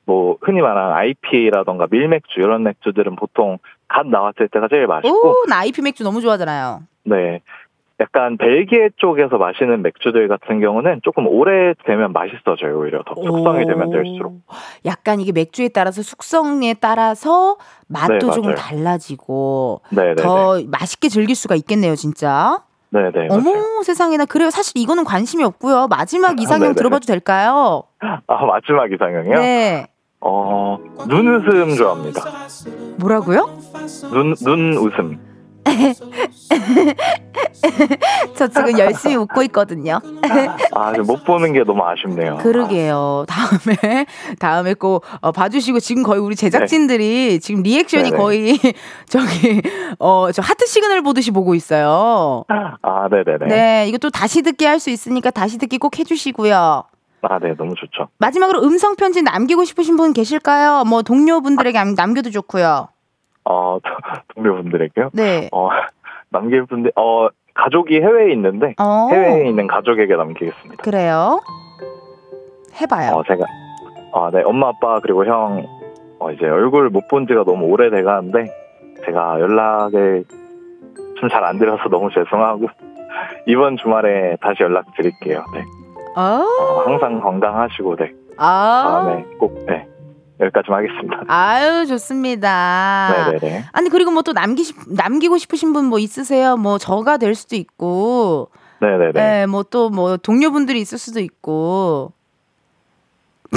[0.06, 5.60] 뭐, 흔히 말하는 IPA라던가 밀맥주, 이런 맥주들은 보통 갓 나왔을 때가 제일 맛있고, 오, 나
[5.60, 6.82] IP 맥주 너무 좋아하잖아요.
[7.04, 7.40] 네.
[8.00, 13.04] 약간 벨기에 쪽에서 마시는 맥주들 같은 경우는 조금 오래 되면 맛있어져요, 오히려.
[13.04, 14.32] 더 숙성이 되면 될수록.
[14.32, 14.40] 오,
[14.84, 18.56] 약간 이게 맥주에 따라서 숙성에 따라서 맛도 네, 조금 맞아요.
[18.56, 20.14] 달라지고 네네네.
[20.16, 22.64] 더 맛있게 즐길 수가 있겠네요, 진짜.
[22.94, 23.26] 네네.
[23.30, 23.82] 어머 맞아요.
[23.82, 24.50] 세상에나 그래요.
[24.50, 25.88] 사실 이거는 관심이 없고요.
[25.88, 26.74] 마지막 이상형 네네.
[26.74, 27.82] 들어봐도 될까요?
[27.98, 29.34] 아, 마지막 이상형이요?
[29.40, 29.86] 네.
[30.20, 30.78] 어,
[31.08, 32.22] 눈웃음 좋아합니다.
[32.98, 33.48] 뭐라고요?
[34.12, 35.33] 눈, 눈웃음.
[38.36, 40.00] 저 지금 열심히 웃고 있거든요.
[40.72, 42.36] 아, 지금 못 보는 게 너무 아쉽네요.
[42.38, 43.24] 그러게요.
[43.28, 44.06] 다음에
[44.38, 48.16] 다음에 꼭 어, 봐주시고 지금 거의 우리 제작진들이 지금 리액션이 네네.
[48.16, 48.58] 거의
[49.08, 49.62] 저기
[49.98, 52.44] 어저 하트 시그널 보듯이 보고 있어요.
[52.82, 53.46] 아, 네네네.
[53.46, 56.82] 네, 이것도 다시 듣기 할 수 있으니까 다시 듣기 꼭 해주시고요.
[57.22, 58.08] 아, 네, 너무 좋죠.
[58.18, 60.84] 마지막으로 음성 편지 남기고 싶으신 분 계실까요?
[60.84, 62.88] 뭐 동료분들에게 남- 남겨도 좋고요.
[63.44, 63.78] 어,
[64.34, 65.10] 동료분들에게요?
[65.12, 65.48] 네.
[65.52, 65.68] 어,
[66.30, 69.08] 남길 분들, 어, 가족이 해외에 있는데, 어.
[69.10, 70.82] 해외에 있는 가족에게 남기겠습니다.
[70.82, 71.40] 그래요.
[72.80, 73.12] 해봐요.
[73.16, 73.44] 어, 제가,
[74.12, 75.64] 아, 네, 엄마, 아빠, 그리고 형,
[76.18, 78.46] 어, 이제 얼굴 못 본 지가 너무 오래돼 가는데,
[79.06, 80.24] 제가 연락을
[81.20, 82.66] 좀 잘 안 드려서 너무 죄송하고,
[83.46, 85.44] 이번 주말에 다시 연락드릴게요.
[85.54, 85.64] 네.
[86.16, 86.20] 어.
[86.44, 88.12] 어, 항상 건강하시고, 네.
[88.36, 89.04] 아.
[89.06, 89.86] 다음에 꼭, 네.
[90.40, 91.22] 여기까지만 하겠습니다.
[91.28, 93.30] 아유 좋습니다.
[93.30, 93.64] 네네네.
[93.72, 96.56] 아니 그리고 뭐 또 남기시 남기고 싶으신 분 뭐 있으세요?
[96.56, 99.12] 뭐 저가 될 수도 있고, 네네네.
[99.12, 102.12] 네, 뭐 또 뭐 동료분들이 있을 수도 있고.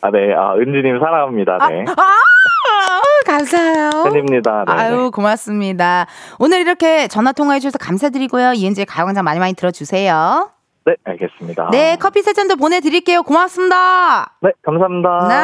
[0.00, 0.32] 아, 네.
[0.34, 1.58] 아, 은지님 사랑합니다.
[1.68, 1.84] 네.
[1.88, 3.90] 아 감사해요.
[4.04, 4.64] 팬입니다.
[4.66, 4.72] 네.
[4.72, 6.06] 아유 고맙습니다.
[6.38, 8.52] 오늘 이렇게 전화 통화해 주셔서 감사드리고요.
[8.54, 10.50] 이은지의 가요광장 많이 많이 들어주세요.
[10.88, 11.68] 네, 알겠습니다.
[11.70, 13.22] 네 커피 세 잔도 보내드릴게요.
[13.22, 14.38] 고맙습니다.
[14.40, 15.28] 네, 감사합니다.
[15.28, 15.34] 네.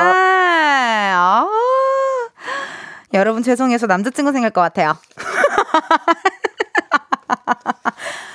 [1.15, 1.47] 아,
[3.13, 4.97] 여러분 죄송해서 남자친구 생길 것 같아요.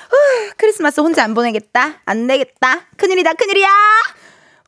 [0.08, 0.16] 후,
[0.56, 1.94] 크리스마스 혼자 안 보내겠다.
[2.06, 2.82] 안 되겠다.
[2.96, 3.68] 큰일이다, 큰일이야.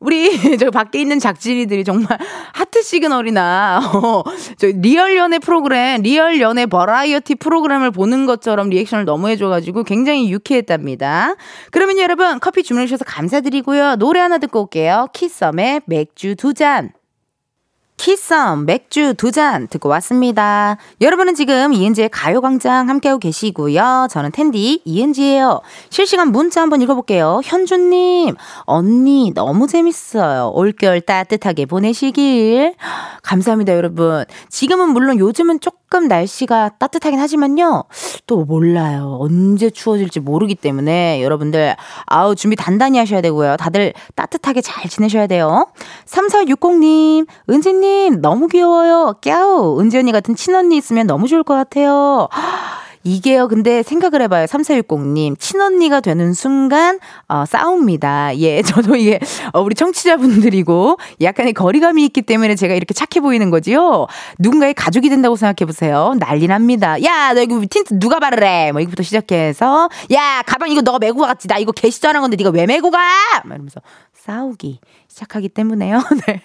[0.03, 2.19] 우리 저 밖에 있는 작진이들이 정말
[2.51, 4.23] 하트 시그널이나 어,
[4.57, 11.35] 저 리얼 연애 프로그램, 리얼 연애 버라이어티 프로그램을 보는 것처럼 리액션을 너무 해줘가지고 굉장히 유쾌했답니다.
[11.71, 13.95] 그러면 여러분 커피 주문해 주셔서 감사드리고요.
[13.95, 15.07] 노래 하나 듣고 올게요.
[15.13, 16.91] 키썸의 맥주 두 잔.
[17.97, 20.77] 키썸 맥주 두 잔 듣고 왔습니다.
[21.01, 24.07] 여러분은 지금 이은지의 가요광장 함께하고 계시고요.
[24.11, 25.61] 저는 텐디 이은지예요.
[25.89, 27.41] 실시간 문자 한번 읽어볼게요.
[27.43, 30.51] 현주님, 언니 너무 재밌어요.
[30.53, 32.75] 올겨울 따뜻하게 보내시길.
[33.23, 34.25] 감사합니다, 여러분.
[34.49, 37.85] 지금은 물론 요즘은 조금 날씨가 따뜻하긴 하지만요.
[38.25, 39.17] 또 몰라요.
[39.19, 41.75] 언제 추워질지 모르기 때문에 여러분들
[42.05, 43.57] 아우 준비 단단히 하셔야 되고요.
[43.57, 45.67] 다들 따뜻하게 잘 지내셔야 돼요.
[46.05, 49.15] 3460님, 은지님 너무 귀여워요.
[49.21, 49.79] 깨우.
[49.79, 52.27] 은지 언니 같은 친언니 있으면 너무 좋을 것 같아요.
[53.03, 54.45] 이게요, 근데 생각을 해봐요.
[54.45, 55.37] 3460님.
[55.37, 58.37] 친언니가 되는 순간, 어, 싸웁니다.
[58.39, 59.19] 예, 저도 이게,
[59.51, 64.07] 어, 우리 청취자분들이고, 약간의 거리감이 있기 때문에 제가 이렇게 착해 보이는 거지요.
[64.39, 66.15] 누군가의 가족이 된다고 생각해보세요.
[66.19, 67.01] 난리 납니다.
[67.03, 68.71] 야, 너 이거 틴트 누가 바르래?
[68.71, 71.47] 뭐, 이거부터 시작해서, 야, 가방 이거 너가 메고 갔지.
[71.47, 72.99] 나 이거 개시도 안 한 건데 네가 왜 메고 가?
[73.43, 73.81] 막 이러면서
[74.13, 74.79] 싸우기
[75.13, 76.01] 시작하기 때문에요.
[76.27, 76.41] 네.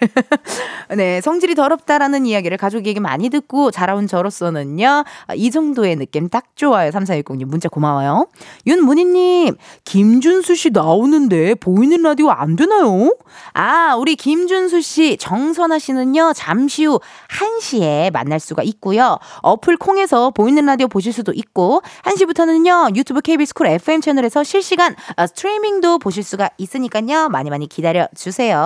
[0.95, 5.03] 네, 성질이 더럽다라는 이야기를 가족에게 많이 듣고 자라온 저로서는요.
[5.27, 6.91] 아, 이 정도의 느낌 딱 좋아요.
[6.91, 8.27] 3460님 문자 고마워요.
[8.67, 9.55] 윤문희님,
[9.85, 13.15] 김준수 씨 나오는데 보이는 라디오 안 되나요?
[13.53, 16.33] 아, 우리 김준수 씨, 정선아 씨는요.
[16.35, 19.17] 잠시 후 1시에 만날 수가 있고요.
[19.41, 22.95] 어플 콩에서 보이는 라디오 보실 수도 있고 1시부터는요.
[22.95, 27.29] 유튜브 KBS Cool FM 채널에서 실시간 어, 스트리밍도 보실 수가 있으니까요.
[27.29, 28.58] 많이 많이 기다려 주세요.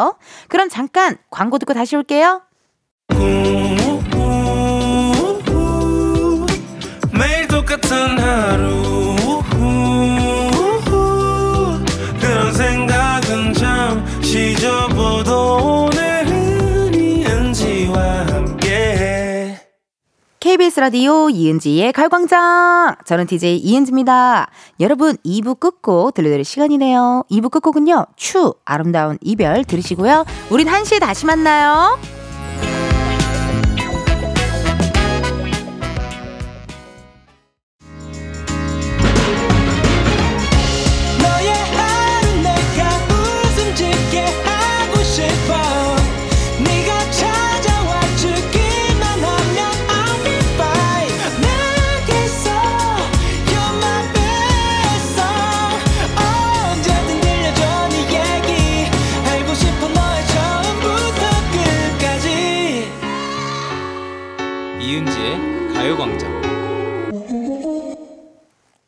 [0.47, 2.41] 그럼 잠깐 광고 듣고 다시 올게요.
[7.11, 8.92] 매일 똑같은 하루
[20.53, 22.97] KBS 라디오 이은지의 가요광장.
[23.05, 24.51] 저는 DJ 이은지입니다.
[24.81, 27.23] 여러분, 2부 끝곡 들려드릴 시간이네요.
[27.31, 30.25] 2부 끝곡은요, 추, 아름다운 이별 들으시고요.
[30.51, 31.97] 우린 1시에 다시 만나요.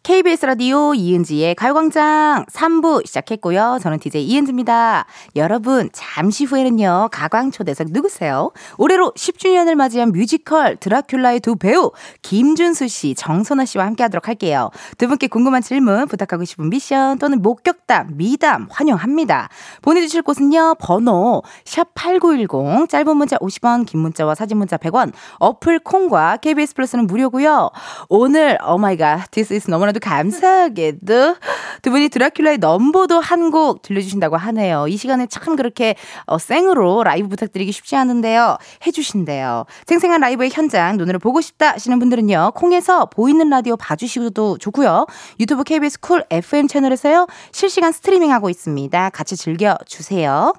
[0.06, 3.80] KBS 라디오 이은지의 가요광장 3부 시작했고요.
[3.82, 5.08] 저는 DJ 이은지입니다.
[5.36, 8.52] 여러분, 잠시 후에는요, 가광초대석 누구세요?
[8.78, 11.92] 올해로 10주년을 맞이한 뮤지컬 드라큘라의 두 배우,
[12.22, 14.70] 김준수 씨, 정선아 씨와 함께 하도록 할게요.
[15.00, 19.50] 두 분께 궁금한 질문, 부탁하고 싶은 미션 또는 목격담, 미담 환영합니다.
[19.82, 26.76] 보내주실 곳은요, 번호, 샵8910, 짧은 문자 50원, 긴 문자와 사진 문자 100원, 어플 콩과 KBS
[26.76, 27.72] 플러스는 무료고요.
[28.08, 31.36] 오늘, oh my god, this is 너무나도 감사하게도
[31.82, 34.88] 두 분이 드라큘라의 넘버도 한 곡 들려주신다고 하네요.
[34.88, 38.58] 이 시간에 참 그렇게 어, 생으로 라이브 부탁드리기 쉽지 않은데요.
[38.86, 39.66] 해주신대요.
[39.86, 42.54] 생생한 라이브의 현장 눈으로 보고 싶다 하시는 분들은요.
[42.56, 45.06] 콩에서 보이는 라디오 봐주시고도 좋고요.
[45.40, 47.28] 유튜브 KBS Cool FM 채널에서요.
[47.52, 49.10] 실시간 스트리밍하고 있습니다.
[49.12, 50.54] 같이 즐겨주세요.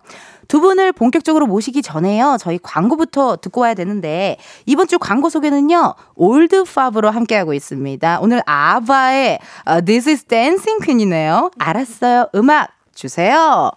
[0.48, 2.36] 두 분을 본격적으로 모시기 전에요.
[2.40, 5.94] 저희 광고부터 듣고 와야 되는데 이번 주 광고 소개는요.
[6.14, 8.20] 올드 팝으로 함께하고 있습니다.
[8.20, 11.50] 오늘 아바의 어, This is Dancing Queen이네요.
[11.58, 12.28] 알았어요.
[12.34, 13.70] 음악 주세요.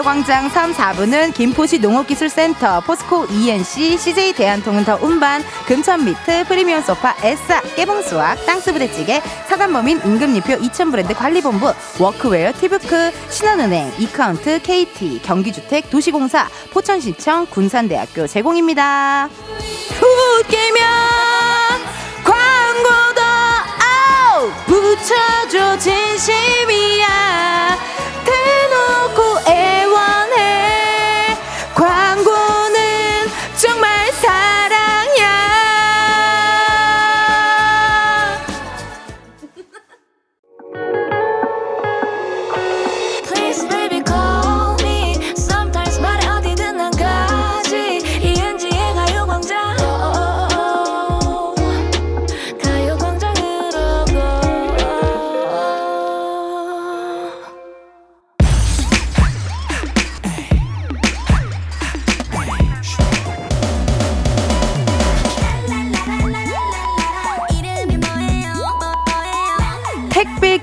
[0.00, 7.60] 가요광장 3, 4부는 김포시 농업기술센터, 포스코 ENC, CJ 대한통운 더 운반, 금천미트, 프리미엄 소파, 에싸,
[7.76, 17.46] 깨봉수학, 땅스부대찌개, 사단법인 임금님표 이천 브랜드 관리본부, workwear, 티뷰크, 신한은행, 이카운트, KT, 경기주택, 도시공사, 포천시청,
[17.46, 19.28] 군산대학교 제공입니다.
[20.00, 20.80] 웃기면
[22.24, 23.20] 광고도
[23.84, 27.06] 아우 붙여줘 진심이야
[28.24, 29.59] 대놓고 애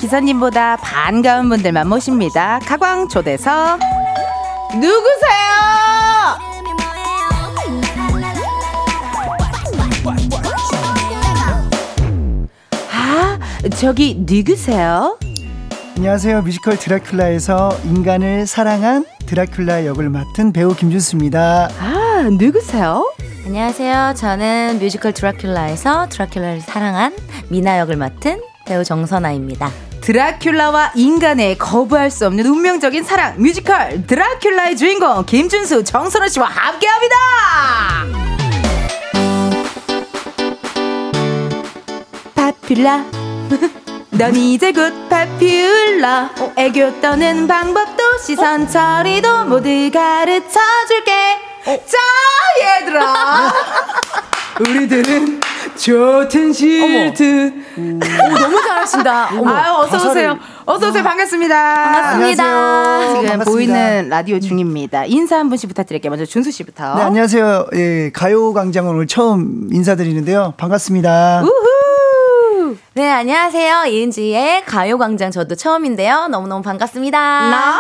[0.08, 3.78] 기사님보다 반가운 분들만 모십니다 가광 초대석
[4.74, 5.38] 누구세요?
[12.92, 13.40] 아
[13.78, 15.18] 저기 누구세요?
[15.98, 16.42] 안녕하세요.
[16.44, 21.70] 뮤지컬 드라큘라에서 인간을 사랑한 드라큘라 역을 맡은 배우 김준수입니다.
[21.80, 23.12] 아 누구세요?
[23.46, 24.14] 안녕하세요.
[24.16, 27.14] 저는 뮤지컬 드라큘라에서 드라큘라를 사랑한
[27.50, 29.72] 미나 역을 맡은 배우 정선아입니다.
[30.02, 37.16] 드라큘라와 인간의 거부할 수 없는 운명적인 사랑 뮤지컬 드라큘라의 주인공 김준수 정선호 씨와 함께합니다.
[42.36, 43.06] 파퓰라.
[44.12, 46.32] 넌 이제 곧 파퓰라.
[46.58, 51.12] 애교 떠는 방법도 시선 처리도 모두 가르쳐 줄게.
[51.86, 51.98] 자
[52.82, 53.54] 얘들아.
[54.62, 55.40] 우리들은
[55.78, 59.30] 좋든 싫든 너무 잘하신다.
[59.46, 60.38] 아유 어서 오세요.
[60.66, 61.04] 어서 오세요.
[61.04, 61.84] 반갑습니다.
[61.84, 62.44] 반갑습니다.
[62.44, 63.08] 안녕하세요.
[63.14, 63.46] 지금 반갑습니다.
[63.52, 65.06] 보이는 라디오 중입니다.
[65.06, 66.10] 인사 한 분씩 부탁드릴게요.
[66.10, 66.96] 먼저 준수 씨부터.
[66.96, 67.68] 네, 안녕하세요.
[67.76, 70.54] 예, 가요광장 오늘 처음 인사드리는데요.
[70.58, 71.44] 반갑습니다.
[71.44, 72.76] 우후.
[72.94, 73.86] 네, 안녕하세요.
[73.86, 76.28] 이은지의 가요광장 저도 처음인데요.
[76.30, 77.20] 너무너무 반갑습니다.
[77.20, 77.80] 나!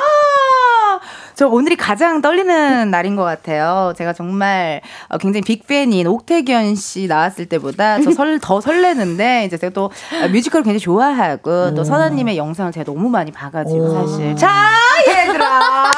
[1.38, 3.94] 저 오늘이 가장 떨리는 날인 것 같아요.
[3.96, 9.56] 제가 정말 어, 굉장히 big fan인 옥택연 씨 나왔을 때보다 저 설, 더 설레는데, 이제
[9.56, 14.36] 제가 또 어, 뮤지컬 굉장히 좋아하고, 또 선아님의 영상을 제가 너무 많이 봐가지고, 사실.
[14.36, 14.74] 자,
[15.08, 15.92] 얘들아!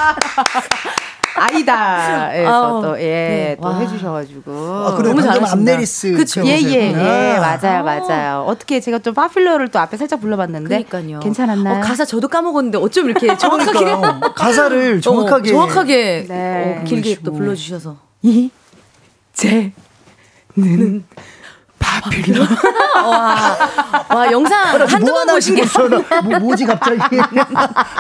[1.36, 3.78] 아이다에서 아우, 또, 예, 네, 또 와.
[3.80, 4.52] 해주셔가지고.
[4.52, 5.52] 아, 그래 너무 잘하신다.
[5.52, 6.46] 암네리스 그쵸.
[6.46, 7.34] 예, 예, 배우셨구나.
[7.36, 7.40] 예.
[7.40, 8.44] 맞아요, 맞아요.
[8.48, 10.84] 어떻게 제가 좀 Popular를 또 앞에 살짝 불러봤는데.
[10.84, 11.20] 그러니까요.
[11.20, 11.78] 괜찮았나요?
[11.78, 13.80] 어, 가사 저도 까먹었는데 어쩜 이렇게 정확하게.
[14.36, 16.78] 가사를 정확하게 어, 정확하게 네.
[16.82, 17.18] 어, 길게.
[17.24, 18.50] 또 불러주셔서 이,
[19.34, 19.72] 제,
[20.56, 21.04] 는,
[21.80, 22.44] 파필러.
[23.06, 23.58] 와,
[24.10, 25.64] 와 영상 한두 뭐 번 보신 게
[26.24, 27.00] 뭐, 뭐지 갑자기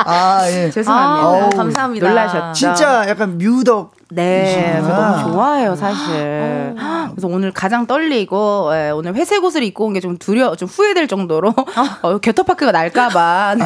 [0.05, 0.69] 아 예.
[0.69, 1.27] 죄송합니다.
[1.27, 2.07] 아, 감사합니다.
[2.07, 2.53] 놀라셨죠?
[2.53, 4.88] 진짜 약간 뮤덕 네, 저.
[4.88, 6.76] 너무 좋아해요, 사실.
[7.12, 11.07] 그래서 오늘 가장 떨리고, 예, 오늘 회색 옷을 입고 온 게 좀 두려, 좀 후회될
[11.07, 11.53] 정도로,
[12.01, 13.66] 어, 겨터파크가 날까봐, 네,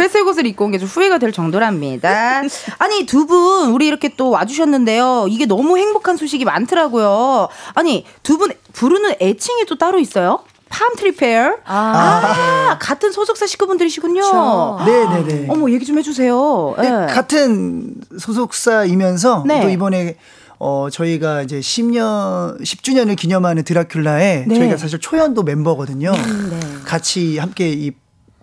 [0.00, 2.42] 회색 옷을 입고 온 게 좀 후회가 될 정도랍니다.
[2.78, 5.26] 아니, 두 분, 우리 이렇게 또 와주셨는데요.
[5.28, 7.48] 이게 너무 행복한 소식이 많더라고요.
[7.74, 10.40] 아니, 두 분 부르는 애칭이 또 따로 있어요?
[10.68, 11.56] palm tree pair?
[11.64, 14.20] 아, 같은 소속사 식구분들이시군요.
[14.20, 14.78] 그쵸.
[14.84, 15.46] 네네 네.
[15.48, 16.74] 어머, 얘기 좀 해주세요.
[16.78, 17.06] 네, 예.
[17.12, 19.62] 같은 소속사이면서 네.
[19.62, 20.16] 또 이번에
[20.58, 24.54] 어 저희가 이제 10년 10주년을 기념하는 드라큘라에 네.
[24.54, 26.12] 저희가 사실 초연도 멤버거든요.
[26.12, 26.60] 네.
[26.84, 27.92] 같이 함께 이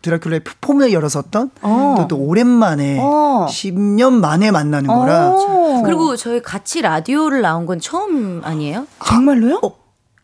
[0.01, 1.95] 드라큘라의 폼을 열었었던 어.
[1.97, 3.47] 또, 또 오랜만에 어.
[3.49, 5.81] 10년 만에 만나는 거라 어.
[5.83, 8.87] 그리고 저희 같이 라디오를 나온 건 처음 아니에요?
[9.03, 9.59] 정말로요?
[9.63, 9.75] 어,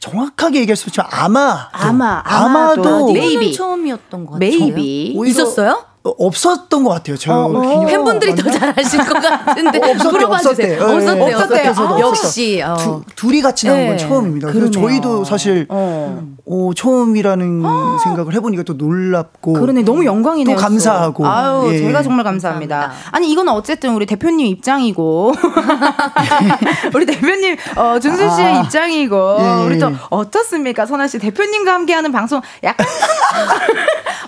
[0.02, 3.12] 정확하게 얘기할 수 없지만 아마 아마, 아마도 아마도.
[3.14, 3.54] Maybe.
[3.54, 4.50] 처음이었던 것 같아요.
[4.50, 5.14] Maybe.
[5.16, 5.86] 오히려 있었어요?
[6.04, 7.16] 어, 없었던 것 같아요.
[7.16, 10.84] 저 어, 기념- 팬분들이 더 잘하실 것 같은데 어, 없었대요, 물어봐 주세요.
[10.84, 10.90] 없었대요.
[10.90, 11.28] 예, 없었대요.
[11.30, 11.70] 예, 없었대요.
[11.70, 11.96] 없었대요.
[11.96, 12.76] 아, 역시 어.
[12.76, 13.88] 두, 둘이 같이 나온 네.
[13.90, 14.52] 건 처음입니다.
[14.52, 14.72] 그래서.
[14.72, 16.24] 저희도 사실 어.
[16.46, 17.64] 오, 처음이라는
[18.04, 20.56] 생각을 해보니까 또 놀랍고 그러네 너무 영광이네요.
[20.56, 21.78] 또 감사하고 아유 예.
[21.78, 22.80] 제가 정말 감사합니다.
[22.80, 23.10] 감사합니다.
[23.12, 25.34] 아니 이건 어쨌든 우리 대표님 입장이고
[26.96, 28.62] 우리 대표님 어, 준수 씨의 아.
[28.62, 29.96] 입장이고 예, 예, 우리 또 예.
[30.10, 32.88] 어떻습니까 선아 씨 대표님과 함께하는 방송 약간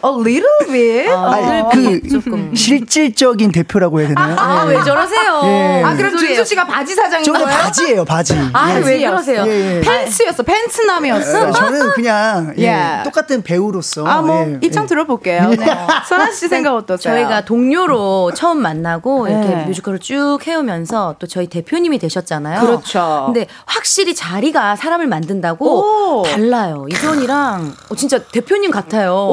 [0.06, 1.10] a little bit.
[1.10, 2.54] 어, 늘그 조금.
[2.56, 4.36] 실질적인 대표라고 해야 되나요?
[4.38, 4.70] 아, 예.
[4.76, 5.42] 왜 저러세요?
[5.46, 5.84] 예.
[5.84, 6.36] 아 그럼 무슨 소리예요?
[6.38, 7.58] 준수 씨가 바지 사장인 저는 거예요?
[7.60, 8.38] 바지예요, 바지.
[8.54, 8.80] 아, 예.
[8.80, 9.44] 왜 그러세요?
[9.48, 9.82] 예, 예.
[9.82, 11.48] 팬츠였어 팬츠남이었어.
[11.48, 12.64] 예, 저는 그냥 예,
[13.00, 13.04] 예.
[13.04, 14.88] 똑같은 배우로서 아뭐 예, 입장 예.
[14.88, 15.50] 들어볼게요.
[15.50, 15.66] 네.
[16.08, 17.14] 선아 씨 생각 어떠세요?
[17.14, 19.66] 저희가 동료로 처음 만나고 이렇게 네.
[19.66, 22.62] 뮤지컬을 쭉 해오면서 또 저희 대표님이 되셨잖아요.
[22.62, 23.24] 그렇죠.
[23.28, 26.24] 근데 확실히 자리가 사람을 만든다고 오.
[26.24, 26.86] 달라요.
[26.90, 29.30] 이전이랑 어, 진짜 대표님 같아요.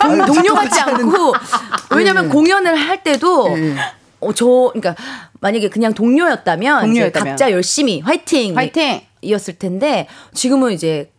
[0.00, 1.34] 아유, 동, 동료 같지 않고
[1.94, 2.28] 왜냐면 예.
[2.28, 3.74] 공연을 할 때도 예.
[4.20, 4.96] 어, 저 그러니까
[5.40, 7.28] 만약에 그냥 동료였다면, 동료였다면.
[7.30, 9.00] 각자 열심히 화이팅 화이팅.
[9.22, 11.10] 이었을 텐데 지금은 이제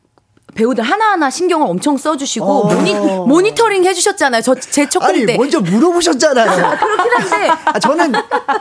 [0.57, 2.73] 배우들 하나하나 신경을 엄청 써주시고 어.
[2.73, 2.93] 모니,
[3.27, 4.41] 모니터링 해주셨잖아요.
[4.41, 6.77] 저 제첫 아니 공때 먼저 물어보셨잖아요.
[6.77, 8.11] 그렇긴 한데 아, 저는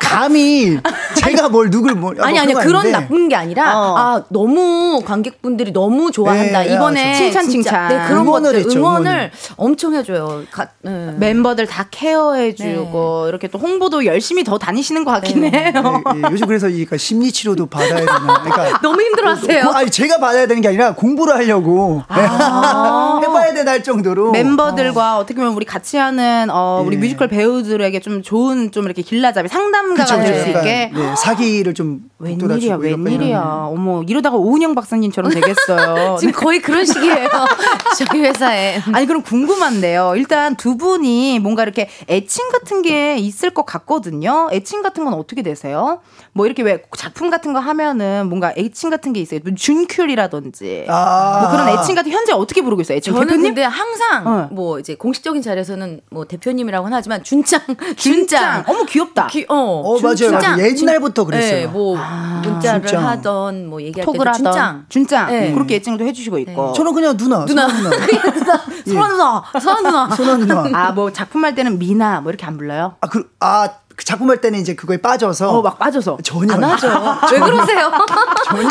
[0.01, 0.78] 감히
[1.14, 2.99] 제가 뭘 누굴 뭘 아니 뭐 아니 건 그런 아닌데.
[3.01, 3.94] 나쁜 게 아니라 어.
[3.97, 7.88] 아 너무 관객분들이 너무 좋아한다 네, 이번에 아, 칭찬, 칭찬.
[7.88, 9.30] 네, 그런 응원을 것들 했죠, 응원을 응원을.
[9.57, 10.42] 엄청 해줘요.
[10.53, 11.14] 가, 네.
[11.16, 15.53] 멤버들 다 케어해주고 이렇게 또 홍보도 열심히 더 다니시는 것 같긴 해요.
[15.55, 18.42] 예, 예, 요즘 그래서 이 그러니까 심리 치료도 받아야 되나.
[18.42, 19.64] 그러니까 너무 힘들어하세요.
[19.64, 25.26] 고- 아니 제가 받아야 되는 게 아니라 공부를 하려고 해봐야 되나 할 정도로 멤버들과 어.
[25.26, 27.01] 떻게 보면 우리 같이 하는 어, 우리 예.
[27.01, 30.34] 뮤지컬 배우들에게 좀 좋은 좀 이렇게 길라잡이 상담가가 될.
[30.37, 36.16] 수 약간, 있게 네, 사기를 좀 웬일이야 웬일이야 어머 이러다가 오은영 박사님처럼 되겠어요.
[36.20, 37.28] 지금 거의 그런 식이에요.
[37.97, 38.80] 저희 회사에.
[38.93, 40.14] 아니 그럼 궁금한데요.
[40.16, 44.49] 일단 두 분이 뭔가 이렇게 애칭 같은 게 있을 것 같거든요.
[44.53, 46.01] 애칭 같은 건 어떻게 되세요?
[46.32, 49.41] 뭐 이렇게 왜 작품 같은 거 하면은 뭔가 애칭 같은 게 있어요.
[49.45, 51.41] 뭐 준큐리라든지 아.
[51.43, 52.97] 뭐 그런 애칭 같은 현재 어떻게 부르고 있어요?
[52.99, 53.45] 애칭 저는 대표님?
[53.55, 54.49] 근데 항상 어.
[54.53, 57.61] 뭐 이제 공식적인 자리에서는 뭐 대표님이라고는 하지만 준짱
[57.97, 58.64] 준짱.
[58.66, 59.27] 어머 귀엽다.
[59.29, 60.33] 기- 어, 어, 맞아요.
[60.33, 60.62] 맞아요.
[60.64, 61.61] 옛날부터 준- 그랬어요.
[61.61, 61.97] 네, 뭐
[62.43, 63.07] 문자를 준짱.
[63.09, 64.85] 하던 뭐 얘기할 하던 준짱.
[64.89, 65.53] 준짱 네.
[65.53, 67.66] 그렇게 애칭도 해주시고 있고 저는 그냥 누나 누나.
[67.66, 67.91] 누나
[68.87, 70.62] 누나 소라 누나, 소라 누나.
[70.62, 72.95] 누나 아뭐 작품 할 때는 미나 뭐 이렇게 안 불러요?
[73.01, 76.62] 아, 그, 아, 그 작품 할 때는 이제 그거에 빠져서 어 막 빠져서 전혀 안
[76.64, 76.87] 하죠.
[77.33, 77.91] 왜 그러세요?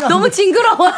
[0.08, 0.92] 너무 징그러워요.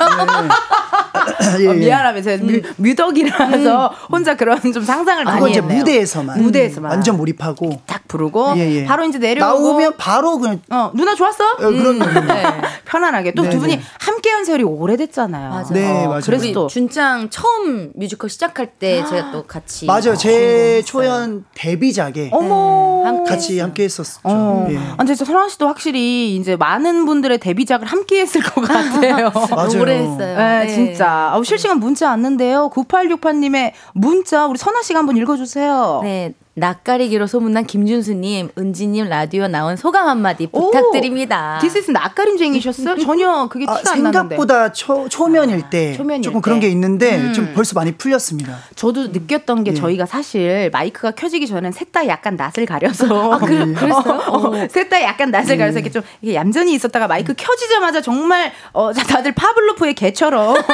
[1.61, 1.75] 예, 어, 예.
[1.75, 5.79] 미안하면 제가 뮤, 뮤덕이라서 혼자 그런 좀 상상을 그건 많이 했네요.
[5.79, 8.85] 무대에서만 무대에서만 완전 몰입하고 딱 부르고 예, 예.
[8.85, 11.45] 바로 이제 내려오고 나오면 바로 그냥 어 누나 좋았어?
[11.53, 12.43] 어, 그런 거 네.
[12.85, 13.83] 편안하게 또두 네, 분이 네.
[14.01, 15.51] 함께한 세월이 오래됐잖아요.
[15.51, 15.67] 맞아요.
[15.71, 16.21] 네, 맞아요.
[16.25, 20.17] 그래서 또 준짱 처음 뮤지컬 시작할 때 제가 또 같이 맞아요.
[20.17, 20.83] 제.
[20.85, 24.21] 초연 데뷔작에 어머 함께 같이 함께 했었죠.
[24.25, 24.67] 어.
[24.71, 24.79] 예.
[24.79, 29.31] 아, 근데 선아 씨도 확실히 이제 많은 분들의 데뷔작을 함께 했을 것 같아요.
[29.51, 29.81] 맞아요.
[29.81, 30.37] 오래 했어요.
[30.37, 30.69] 네, 네.
[30.69, 31.28] 진짜.
[31.37, 32.71] 어, 실시간 문자 왔는데요.
[32.73, 36.01] 9868님의 문자, 우리 선아 씨가 한번 읽어주세요.
[36.03, 36.35] 네.
[36.59, 41.59] 낯가리기로 소문난 김준수님, 은지님 라디오 나온 소감 한마디 오, 부탁드립니다.
[41.61, 42.97] 디스스 낯가림쟁이셨어요?
[43.05, 44.19] 전혀 그게 아, 티가 안 나는데.
[44.37, 46.45] 생각보다 초, 초면일 때 초면일 조금 때.
[46.45, 47.33] 그런 게 있는데 음.
[47.33, 48.57] 좀 벌써 많이 풀렸습니다.
[48.75, 49.75] 저도 느꼈던 게 예.
[49.75, 53.33] 저희가 사실 마이크가 켜지기 전엔 셋 다 약간 낯을 가려서.
[53.33, 54.69] 아, 그래- 그랬어요?
[54.71, 55.59] 셋다 약간 낯을 음.
[55.59, 60.57] 가려서 이렇게 좀 이게 얌전히 있었다가 마이크 켜지자마자 정말 어, 자, 다들 파블로프의 개처럼.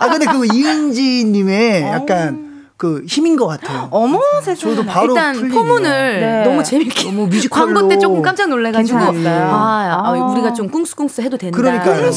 [0.00, 2.45] 아 근데 그거 이은지님의 약간
[2.76, 3.88] 그 힘인 것 같아요.
[3.90, 4.74] 어머 세상에.
[4.76, 5.58] 저도 바로 일단 풀리네요.
[5.58, 6.44] 포문을 네.
[6.44, 8.98] 너무 재밌게 너무 뮤지컬로 광고 때 조금 깜짝 놀래가지고.
[8.98, 10.10] 아, 아, 아.
[10.12, 11.56] 우리가 좀 꿍스꿍스 해도 된다.
[11.56, 12.10] 그러니까요.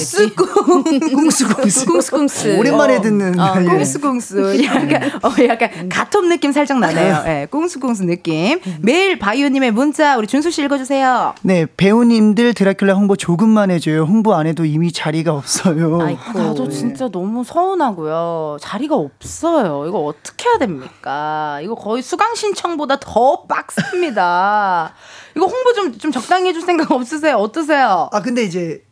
[1.16, 1.86] 꿍스꿍스.
[1.86, 2.58] 꿍스꿍스.
[2.60, 3.02] 오랜만에 어.
[3.02, 3.64] 듣는 어, 예.
[3.66, 7.24] 꽁스꽁스 약간 어 약간 가톱 느낌 살짝 나네요.
[7.28, 8.60] 예, 꽁스꽁스 느낌.
[8.82, 11.36] 매일 바이오님의 문자 우리 준수 씨 읽어주세요.
[11.42, 14.04] 네 배우님들 드라큘라 홍보 조금만 해줘요.
[14.04, 16.00] 홍보 안 해도 이미 자리가 없어요.
[16.02, 16.38] 아이고.
[16.38, 18.58] 나도 진짜 너무 서운하고요.
[18.60, 19.86] 자리가 없어요.
[19.88, 21.60] 이거 어떻게 해야 됩니까?
[21.62, 24.94] 이거 거의 수강 신청보다 더 빡셉니다.
[25.36, 27.36] 이거 홍보 좀, 좀 적당히 해줄 생각 없으세요?
[27.38, 28.10] 어떠세요?
[28.12, 28.84] 아 근데 이제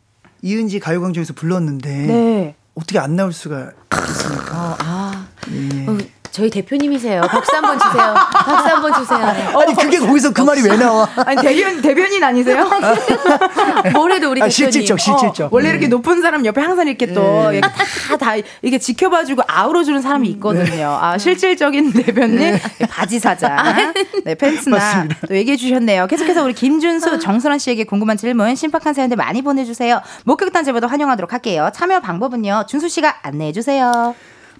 [0.42, 2.54] 이은지 가요광장에서 불렀는데 네.
[2.74, 3.72] 어떻게 안 나올 수가
[4.08, 4.70] 있습니까?
[4.72, 5.28] 어, 아.
[5.52, 5.86] 예.
[6.28, 7.22] 어, 저희 대표님이세요.
[7.22, 8.14] 박수 한 번 주세요.
[8.14, 9.18] 박수 한 번 주세요.
[9.60, 11.08] 아니 그게 거기서 그 말이 왜 나와?
[11.16, 12.68] 아니, 대변, 대변인 아니세요?
[13.94, 14.50] 뭐래도 우리 아, 대표님.
[14.50, 15.46] 실질적 실질적.
[15.46, 17.58] 어, 원래 이렇게 높은 사람 옆에 항상 이렇게 또 네.
[17.58, 17.60] 이렇게
[18.08, 20.98] 다, 다 이렇게 지켜봐주고 아우러주는 사람이 있거든요.
[21.00, 22.58] 아 실질적인 대변인
[22.88, 23.92] 바지 사장,
[24.24, 25.16] 네 팬츠나 맞습니다.
[25.28, 26.06] 또 얘기해 주셨네요.
[26.06, 30.00] 계속해서 우리 김준수, 정선원 씨에게 궁금한 질문, 신박한 사연들 많이 보내주세요.
[30.24, 31.70] 목격단 제보도 환영하도록 할게요.
[31.74, 34.14] 참여 방법은요, 준수 씨가 안내해 주세요.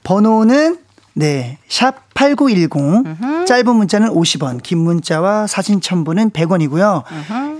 [0.04, 0.78] 번호는
[1.14, 3.46] 네, 샵 8910.
[3.46, 7.02] 짧은 문자는 50원, 긴 문자와 사진 첨부는 100원이고요.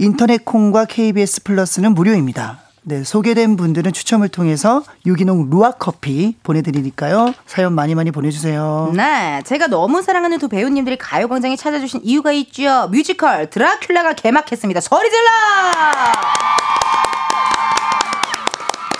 [0.01, 2.61] 인터넷 콩과 KBS 플러스는 무료입니다.
[2.83, 7.35] 네, 소개된 분들은 추첨을 통해서 유기농 루아 커피 보내드리니까요.
[7.47, 8.93] 사연 많이 많이 보내주세요.
[8.97, 12.89] 네, 제가 너무 사랑하는 두 배우님들이 가요광장에 찾아주신 이유가 있죠.
[12.91, 14.81] 뮤지컬 드라큘라가 개막했습니다.
[14.81, 15.29] 소리 질러!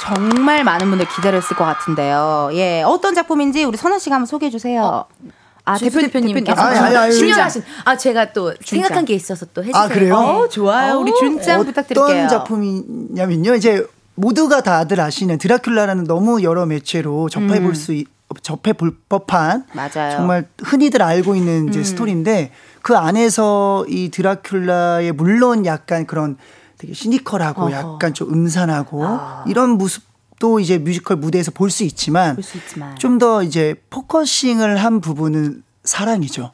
[0.09, 2.51] 정말 많은 분들 기다렸을 것 같은데요.
[2.53, 5.05] 예, 어떤 작품인지 우리 선아 씨가 한번 소개해 주세요.
[5.65, 7.45] 아, 대표 대표님께서 아니, 아니, 아니, 10년 진짜.
[7.45, 9.83] 하신 아 제가 또 생각한 게 있어서 또 해주세요.
[9.83, 10.15] 아, 그래요?
[10.15, 10.99] 어, 좋아요.
[10.99, 12.05] 우리 준짱 부탁드릴게요.
[12.05, 13.55] 어떤 작품이냐면요.
[13.55, 18.03] 이제 모두가 다들 아시는 드라큘라라는 너무 여러 매체로 접해 볼수
[18.43, 20.17] 접해 볼 법한 맞아요.
[20.17, 22.51] 정말 흔히들 알고 있는 이제 스토리인데
[22.83, 26.37] 그 안에서 이 드라큘라의 물론 약간 그런
[26.79, 29.05] 되게 시니컬하고 약간 좀 음산하고
[29.47, 32.97] 이런 모습도 이제 뮤지컬 무대에서 볼 수 있지만 있지만.
[32.97, 36.53] 좀 더 이제 focusing을 한 부분은 사랑이죠.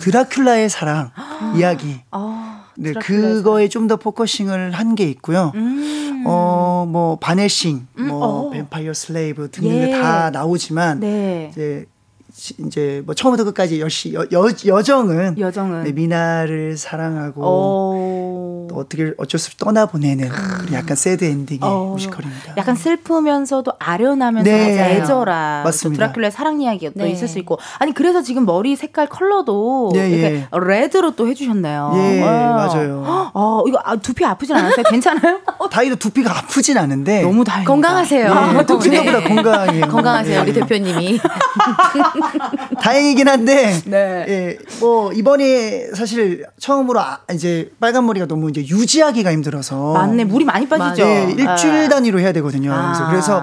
[0.00, 1.10] 드라큘라의 사랑
[1.56, 2.00] 이야기.
[2.10, 5.52] 아, 네, 그거에 좀 더 focusing을 한 게 있고요.
[5.54, 6.24] 음.
[6.26, 8.50] 어, 뭐 반 헬싱, 뭐 어.
[8.50, 9.90] 뱀파이어 slave 등등 예.
[10.00, 11.48] 다 나오지만 네.
[11.52, 11.91] 이제 시-
[12.66, 15.84] 이제 뭐 처음부터 끝까지 여시 여, 여 여정은 여정은.
[15.84, 18.66] 네, 미나를 사랑하고 어.
[18.68, 21.92] 또 어떻게 어쩔 수 없이 떠나 보내는 그런 약간 새드 엔딩의 어.
[21.92, 22.54] 뮤지컬입니다.
[22.56, 24.96] 약간 슬프면서도 아련하면서 네.
[24.96, 26.12] 애절한 맞습니다.
[26.12, 27.10] 또 드라큘라의 사랑 이야기가 또 네.
[27.10, 30.48] 있을 수 있고 아니 그래서 지금 머리 색깔 컬러도 예, 이렇게 예.
[30.52, 31.92] 레드로 또 해주셨네요.
[31.94, 32.66] 예, 와.
[32.66, 33.30] 맞아요.
[33.34, 34.82] 어 이거 아, 두피 아프진 않았어요?
[34.90, 35.40] 괜찮아요?
[35.70, 37.70] 다이도 두피가 아프진 않은데 너무 다행이다.
[37.70, 38.56] 건강하세요.
[38.58, 38.90] 예, 또 네.
[38.90, 39.86] 생각보다 건강해요.
[39.88, 40.52] 건강하세요 우리 예.
[40.54, 41.20] 대표님이.
[42.82, 44.24] 다행이긴 한데 네.
[44.28, 50.44] 예, 뭐 이번에 사실 처음으로 아, 이제 빨간 머리가 너무 이제 유지하기가 힘들어서 맞네 물이
[50.44, 51.02] 많이 빠지죠.
[51.02, 51.88] 예, 일주일 아.
[51.88, 52.72] 단위로 해야 되거든요.
[52.72, 53.08] 아.
[53.10, 53.40] 그래서,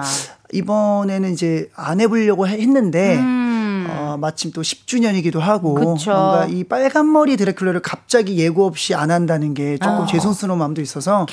[0.52, 3.49] 이번에는 이제 안 해보려고 해- 했는데 음.
[3.96, 6.10] 어, 마침 또 10주년이기도 하고 그쵸.
[6.12, 9.84] 뭔가 이 빨간 머리 드래큘라를 갑자기 예고 없이 안 한다는 게 아.
[9.84, 11.26] 조금 죄송스러운 마음도 있어서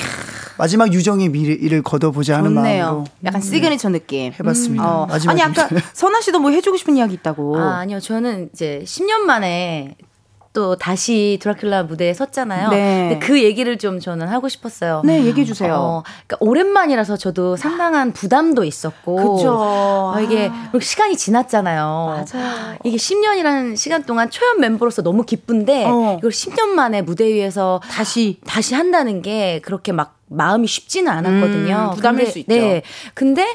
[0.57, 2.83] 마지막 유종의 미를 거둬보자 하는 좋네요.
[2.85, 4.33] 마음으로 약간 시그니처 느낌.
[4.39, 4.85] 해봤습니다.
[4.85, 5.05] 어.
[5.05, 5.67] 마지막 아니 아까.
[5.93, 7.57] 선아 씨도 뭐 해주고 싶은 이야기 있다고.
[7.59, 7.99] 아, 아니요.
[7.99, 9.95] 저는 이제 10년 만에
[10.57, 12.69] 또 다시 드라큘라 무대에 섰잖아요.
[12.69, 13.09] 네.
[13.11, 15.03] 근데 그 얘기를 좀 저는 하고 싶었어요.
[15.05, 15.75] 네, 얘기해 주세요.
[15.75, 19.35] 어, 그러니까 오랜만이라서 저도 상당한 부담도 있었고.
[19.37, 19.55] 그쵸.
[19.55, 22.25] 어, 이게 그리고 시간이 지났잖아요.
[22.33, 22.75] 맞아요.
[22.83, 26.15] 이게 10년이라는 시간 동안 초연 멤버로서 너무 기쁜데 어.
[26.17, 31.89] 이걸 10년 만에 무대 위에서 다시 다시 한다는 게 그렇게 막 마음이 쉽지는 않았거든요.
[31.91, 32.47] 음, 부담일 근데- 수 있죠.
[32.51, 32.81] 네.
[33.13, 33.45] 근데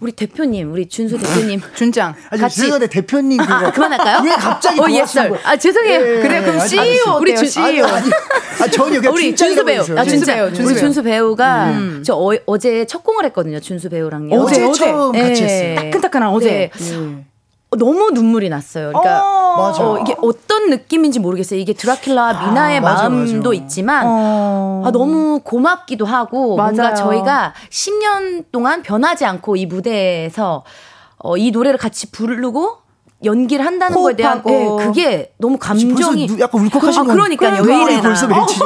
[0.00, 1.60] 우리 대표님, 우리 준수 대표님.
[1.74, 2.14] 준장.
[2.30, 4.22] 아니, 같이- 죄송한데 대표님 그거 아, 그만할까요?
[4.24, 5.06] 왜 갑자기 어, 옛날.
[5.28, 5.38] 거예요?
[5.44, 6.00] 아, 죄송해요.
[6.00, 6.82] 예, 그래, 그럼 아니, CEO.
[6.82, 7.18] 어때요?
[7.20, 7.64] 우리 준- CEO.
[7.66, 11.70] 아니, 아니, 아, 여기 우리 준수 배우, 아, 준수 배우, 준수 우리 배우, 준수 배우가
[11.70, 12.02] 음.
[12.06, 13.58] 저 어, 어제 첫 공을 했거든요.
[13.58, 14.36] 준수 배우랑요.
[14.40, 14.84] 어제 어제.
[14.84, 15.46] 처음 같이 예.
[15.46, 15.90] 했어요.
[15.90, 16.70] 따끈따끈한 어제.
[16.76, 16.92] 네.
[16.92, 17.24] 예.
[17.70, 18.88] 어, 너무 눈물이 났어요.
[18.88, 19.82] 그러니까 맞아.
[19.86, 21.60] 어, 이게 어떤 느낌인지 모르겠어요.
[21.60, 23.62] 이게 드라큘라 미나의 맞아, 마음도 맞아.
[23.62, 24.82] 있지만 어.
[24.86, 26.94] 아, 너무 고맙기도 하고 뭔가 맞아요.
[26.96, 30.64] 저희가 10년 동안 변하지 않고 이 무대에서
[31.18, 32.78] 어, 이 노래를 같이 부르고
[33.24, 34.40] 연기를 한다는 거에 대한.
[34.48, 37.50] 예, 그게 너무 감정이 누- 약간 울컥하신 아, 건- 그러니까요.
[37.54, 38.02] 왜 눈물이 이래나.
[38.02, 38.64] 벌써 맺히죠.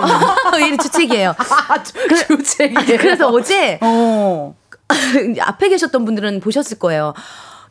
[0.55, 1.31] 왜 이래 주책이에요.
[1.69, 2.75] 아, 주책이.
[2.99, 4.55] 그래서 어제 어.
[5.41, 7.15] 앞에 계셨던 분들은 보셨을 거예요.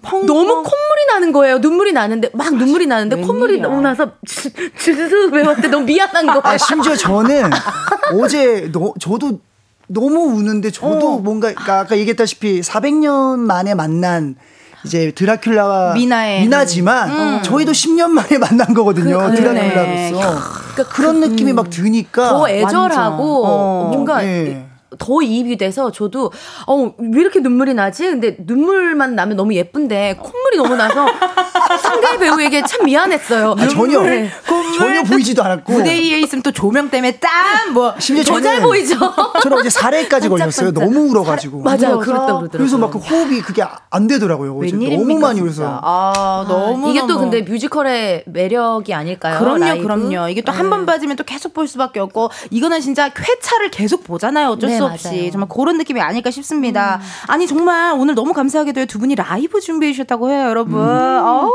[0.02, 1.60] 너무 콧물이 나는 거예요.
[1.60, 3.68] 눈물이 나는데 막 눈물이 나는데 콧물이 웬일이야.
[3.68, 6.42] 너무 나서 주수 배우한테 너무 미안한 거예요.
[6.44, 7.50] 아, 심지어 저는
[8.22, 9.40] 어제 너, 저도
[9.88, 11.18] 너무 우는데 저도 어.
[11.20, 14.36] 뭔가 그러니까 아까 얘기했다시피 400년 만에 만난
[14.84, 19.20] 이제 드라큘라와 미나의 미나지만 저희도 10년 만에 만난 거거든요.
[19.30, 19.74] 그- 그러네.
[20.12, 20.40] 드라큘라로서.
[20.74, 23.90] 그러니까 그런 느낌이 막 드니까 더 애절하고 어.
[23.94, 24.66] 뭔가 예.
[25.00, 26.32] 더 이입이 돼서 저도
[26.68, 28.04] 어 왜 이렇게 눈물이 나지?
[28.06, 31.06] 근데 눈물만 나면 너무 예쁜데 콧물이 너무 나서
[31.82, 33.56] 상대 배우에게 참 미안했어요.
[33.58, 34.30] 아, 전혀 네.
[34.78, 38.96] 전혀 보이지도 않았고 무대 위에 있으면 또 조명 때문에 땀뭐 심지어 더잘 저는 보이죠.
[39.42, 40.72] 저는 어제 살해까지 걸렸어요.
[40.72, 41.62] 너무 울어가지고.
[41.62, 42.00] 맞아요.
[42.00, 42.50] 그랬다 그러더라고요.
[42.52, 44.58] 그래서 막 그 호흡이 그게 안 되더라고요.
[44.58, 45.40] 어제 웬일입니까, 너무 많이.
[45.40, 45.80] 울어서.
[45.82, 47.18] 아, 너무 이게 또.
[47.20, 49.40] 근데 뮤지컬의 매력이 아닐까요?
[49.40, 49.84] 그럼요, 라이브?
[49.84, 50.28] 그럼요.
[50.30, 54.50] 이게 또 한번 빠지면 또 계속 볼 수밖에 없고 이거는 진짜 회차를 계속 보잖아요.
[54.50, 54.94] 어쩔 네, 수 맞아요.
[54.94, 57.00] 없이 정말 그런 느낌이 아닐까 싶습니다.
[57.28, 60.80] 아니 정말 오늘 너무 감사하게도 두 분이 라이브 준비해 주셨다고 해요, 여러분.
[60.80, 61.52] 어우,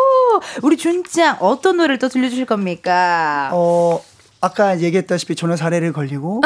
[0.63, 3.51] 우리 준짱 어떤 노래를 또 들려주실 겁니까?
[3.53, 4.01] 어,
[4.41, 6.43] 아까 얘기했다시피 저는 살해를 걸리고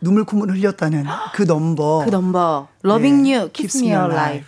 [0.00, 1.04] 눈물 콧물 흘렸다는
[1.34, 2.02] 그 넘버.
[2.04, 4.44] 그 넘버 Loving 네, You, Keeps Me Alive.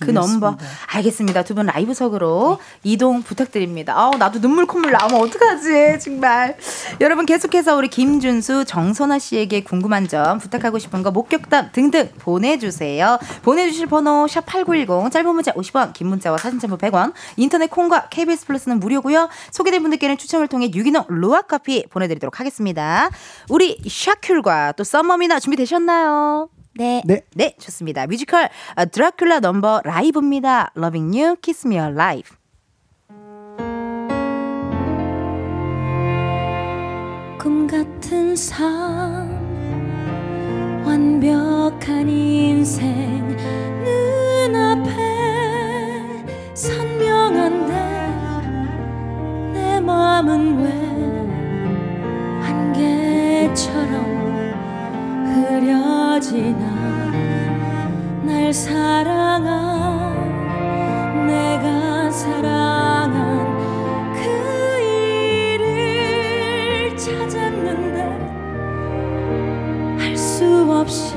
[0.00, 0.56] 그 넘버
[0.86, 1.44] 알겠습니다.
[1.44, 3.92] 두 분 라이브석으로 이동 부탁드립니다.
[3.96, 6.56] 아우 나도 눈물 콧물 나오면 어떡하지 정말.
[7.00, 13.18] 여러분 계속해서 우리 김준수, 정선아 씨에게 궁금한 점 부탁하고 싶은 거 목격담 등등 보내주세요.
[13.42, 17.12] 보내주실 번호 샵 #8910 짧은 문자 50원, 긴 문자와 사진 첨부 100원.
[17.36, 19.28] 인터넷 콩과 KBS 플러스는 무료고요.
[19.50, 23.10] 소개된 분들께는 추첨을 통해 유기농 루아 커피 보내드리도록 하겠습니다.
[23.50, 26.48] 우리 샤큘과 또 썸머미나 준비되셨나요?
[26.74, 27.02] 네.
[27.04, 27.22] 네.
[27.34, 28.06] 네, 좋습니다.
[28.06, 30.72] 뮤지컬 아, 드라큘라 넘버 라이브입니다.
[30.76, 32.36] Loving You, Kiss Me Alive.
[37.38, 39.42] 꿈 같은 삶
[40.86, 43.36] 완벽한 인생
[43.84, 44.92] 눈앞에
[46.54, 47.72] 선명한데
[49.52, 50.70] 내 마음은 왜
[52.46, 54.21] 안개처럼
[55.32, 56.64] 흐려지나
[58.22, 60.12] 날 사랑한
[61.26, 63.46] 내가 사랑한
[64.14, 64.20] 그
[65.58, 68.02] 일을 찾았는데
[69.98, 71.16] 할 수 없이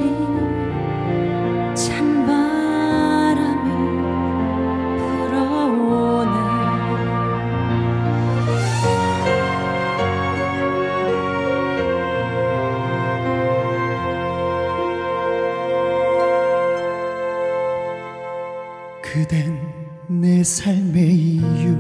[20.46, 21.76] 삶의 이유.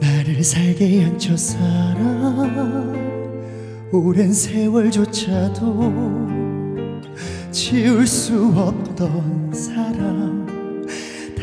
[0.00, 2.94] 나를 살게 한 첫사랑.
[3.92, 5.92] 오랜 세월조차도
[7.50, 10.86] 지울 수 없던 사랑.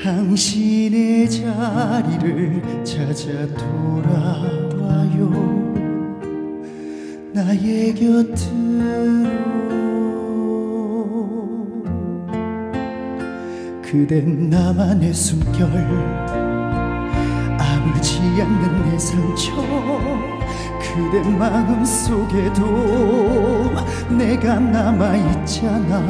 [0.01, 5.30] 당신의 자리를 찾아 돌아와요.
[7.34, 9.62] 나의 곁으로
[13.94, 15.70] 그댄 나만의 숨결.
[17.60, 19.54] 아물지 않는 내 상처.
[20.82, 23.70] 그대 마음 속에도
[24.10, 26.08] 내가 남아있잖아.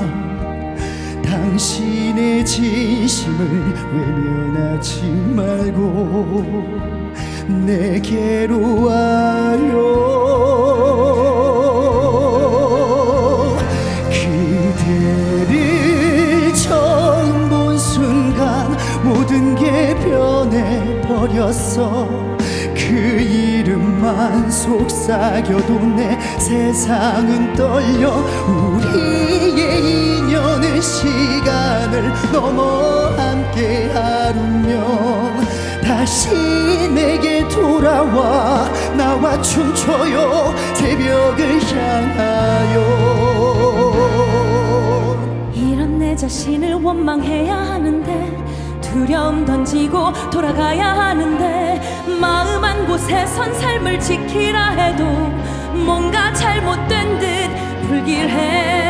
[1.25, 5.03] 당신의 진심을 외면하지
[5.35, 6.63] 말고
[7.65, 10.82] 내게로 와요
[21.23, 22.07] 버렸어.
[22.75, 28.11] 그 이름만 속삭여도 내 세상은 떨려.
[28.47, 35.47] 우리의 인연은 시간을 넘어 함께 하루면
[35.81, 36.29] 다시
[36.93, 40.53] 내게 돌아와 나와 춤춰요.
[40.73, 43.13] 새벽을 향하여.
[45.55, 48.42] 이런 내 자신을 원망해야 하는데
[48.93, 51.81] 두려움 던지고 돌아가야 하는데
[52.21, 55.03] 마음 한 곳에선 삶을 지키라 해도
[55.83, 58.82] 뭔가 잘못된 듯 불길해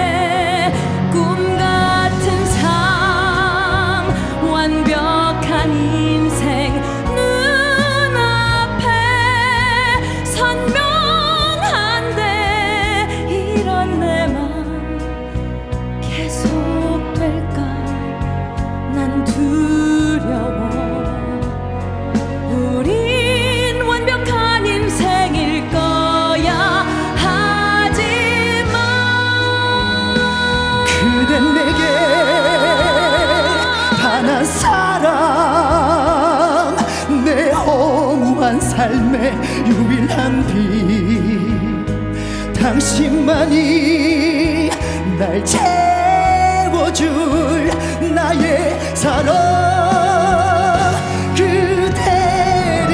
[49.03, 49.35] 사랑
[51.35, 52.93] 그대를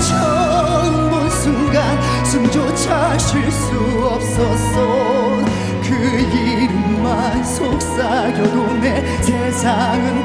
[0.00, 3.76] 처음 본 순간 숨조차 쉴 수
[4.10, 5.44] 없었어.
[5.84, 5.94] 그
[6.34, 10.19] 이름만 속삭여도 내 세상은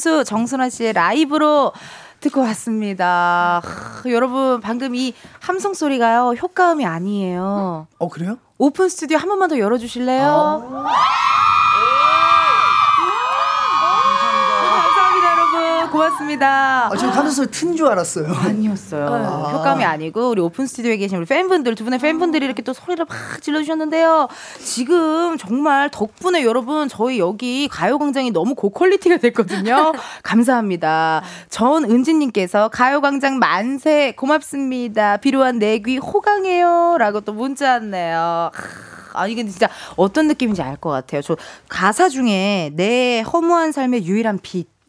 [0.00, 1.72] 김준수 정선아 씨의 라이브로
[2.20, 3.60] 듣고 왔습니다.
[3.62, 7.86] 하, 여러분 방금 이 함성 소리가요 효과음이 아니에요.
[7.98, 8.38] 어 그래요?
[8.58, 10.24] 오픈 스튜디오 한 번만 더 열어주실래요?
[14.72, 16.86] 감사합니다 여러분 고맙습니다.
[16.86, 18.26] 아, 지금 하면서 튼 줄 알았어요.
[18.32, 19.06] 아니었어요.
[19.06, 19.50] 아.
[19.52, 23.42] 효과음이 아니고 우리 오픈 스튜디오에 계신 우리 팬분들 두 분의 팬분들이 이렇게 또 소리를 막
[23.42, 24.28] 질러주셨는데요.
[24.64, 29.92] 지금 정말 덕분에 여러분 저희 여기 가요광장이 너무 고quality가 됐거든요.
[30.24, 31.22] 감사합니다.
[31.50, 35.18] 전은지님께서 가요광장 만세 고맙습니다.
[35.18, 38.50] 비로한 내귀 호강해요라고 또 문자 왔네요.
[38.52, 41.20] 하, 아니 근데 진짜 어떤 느낌인지 알 것 같아요.
[41.20, 41.36] 저
[41.68, 44.79] 가사 중에 내 허무한 삶의 유일한 빛.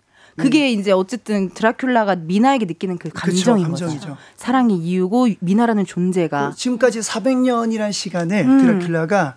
[0.42, 3.86] 그게 이제 어쨌든 드라큘라가 미나에게 느끼는 그 감정인 거죠.
[3.86, 4.18] 감정이죠.
[4.36, 8.80] 사랑이 이유고 미나라는 존재가 지금까지 400년이란 시간을 음.
[8.80, 9.36] 드라큘라가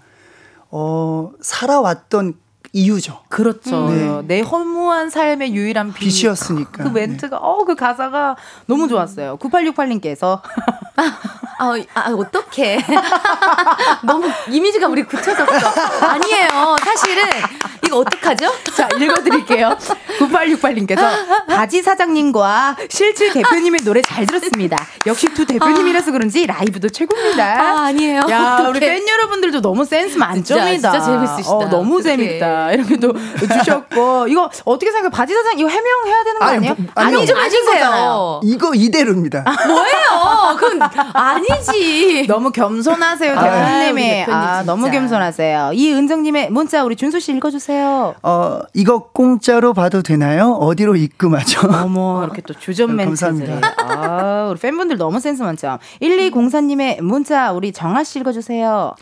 [0.70, 2.34] 어, 살아왔던
[2.74, 3.20] 이유죠.
[3.28, 3.88] 그렇죠.
[3.88, 4.22] 네.
[4.26, 6.06] 내 허무한 삶의 유일한 빛.
[6.06, 6.82] 빛이었으니까.
[6.82, 9.38] 그 멘트가 어그 가사가 너무 좋았어요.
[9.38, 10.40] 9868님께서
[11.58, 12.80] 아, 아 어떡해.
[14.04, 15.44] 너무 이미지가 우리 굳혀졌어.
[16.04, 16.76] 아니에요.
[16.82, 17.22] 사실은
[17.86, 18.50] 이거 어떡하죠?
[18.74, 19.76] 자, 읽어드릴게요.
[20.18, 24.84] 9868님께서 바지 사장님과 실질 대표님의 노래 잘 들었습니다.
[25.06, 27.44] 역시 두 대표님이라서 그런지 라이브도 최고입니다.
[27.44, 28.22] 아, 아니에요.
[28.30, 28.68] 야, 어떡해.
[28.70, 30.90] 우리 팬 여러분들도 너무 센스 만점이다.
[30.92, 31.54] 진짜 재밌으시다.
[31.54, 32.16] 어, 너무 어떡해.
[32.16, 32.63] 재밌다.
[32.72, 34.28] 이렇게 또 주셨고.
[34.28, 35.10] 이거 어떻게 생각해?
[35.10, 36.74] 바지 사장 이거 해명해야 되는 거 아니, 아니에요?
[36.78, 37.18] 뭐, 아니요.
[37.18, 38.40] 아니, 좀 해준 거잖아요.
[38.44, 39.44] 이거 이대로입니다.
[39.66, 40.56] 뭐예요?
[40.58, 40.80] 그건
[41.12, 42.26] 아니지.
[42.26, 44.24] 너무 겸손하세요, 대표님이.
[44.28, 44.62] 아.
[44.64, 45.70] 너무 겸손하세요.
[45.74, 48.14] 이 은정님의 문자 우리 준수 씨 읽어주세요.
[48.22, 50.52] 어, 이거 공짜로 봐도 되나요?
[50.60, 51.68] 어디로 입금하죠?
[51.82, 53.16] 어머, 이렇게 또 주전 멘트를.
[53.16, 53.74] 감사합니다.
[53.78, 55.78] 아, 우리 팬분들 너무 센스 많죠.
[56.00, 58.94] 1204님의 문자 우리 정아 씨 읽어주세요.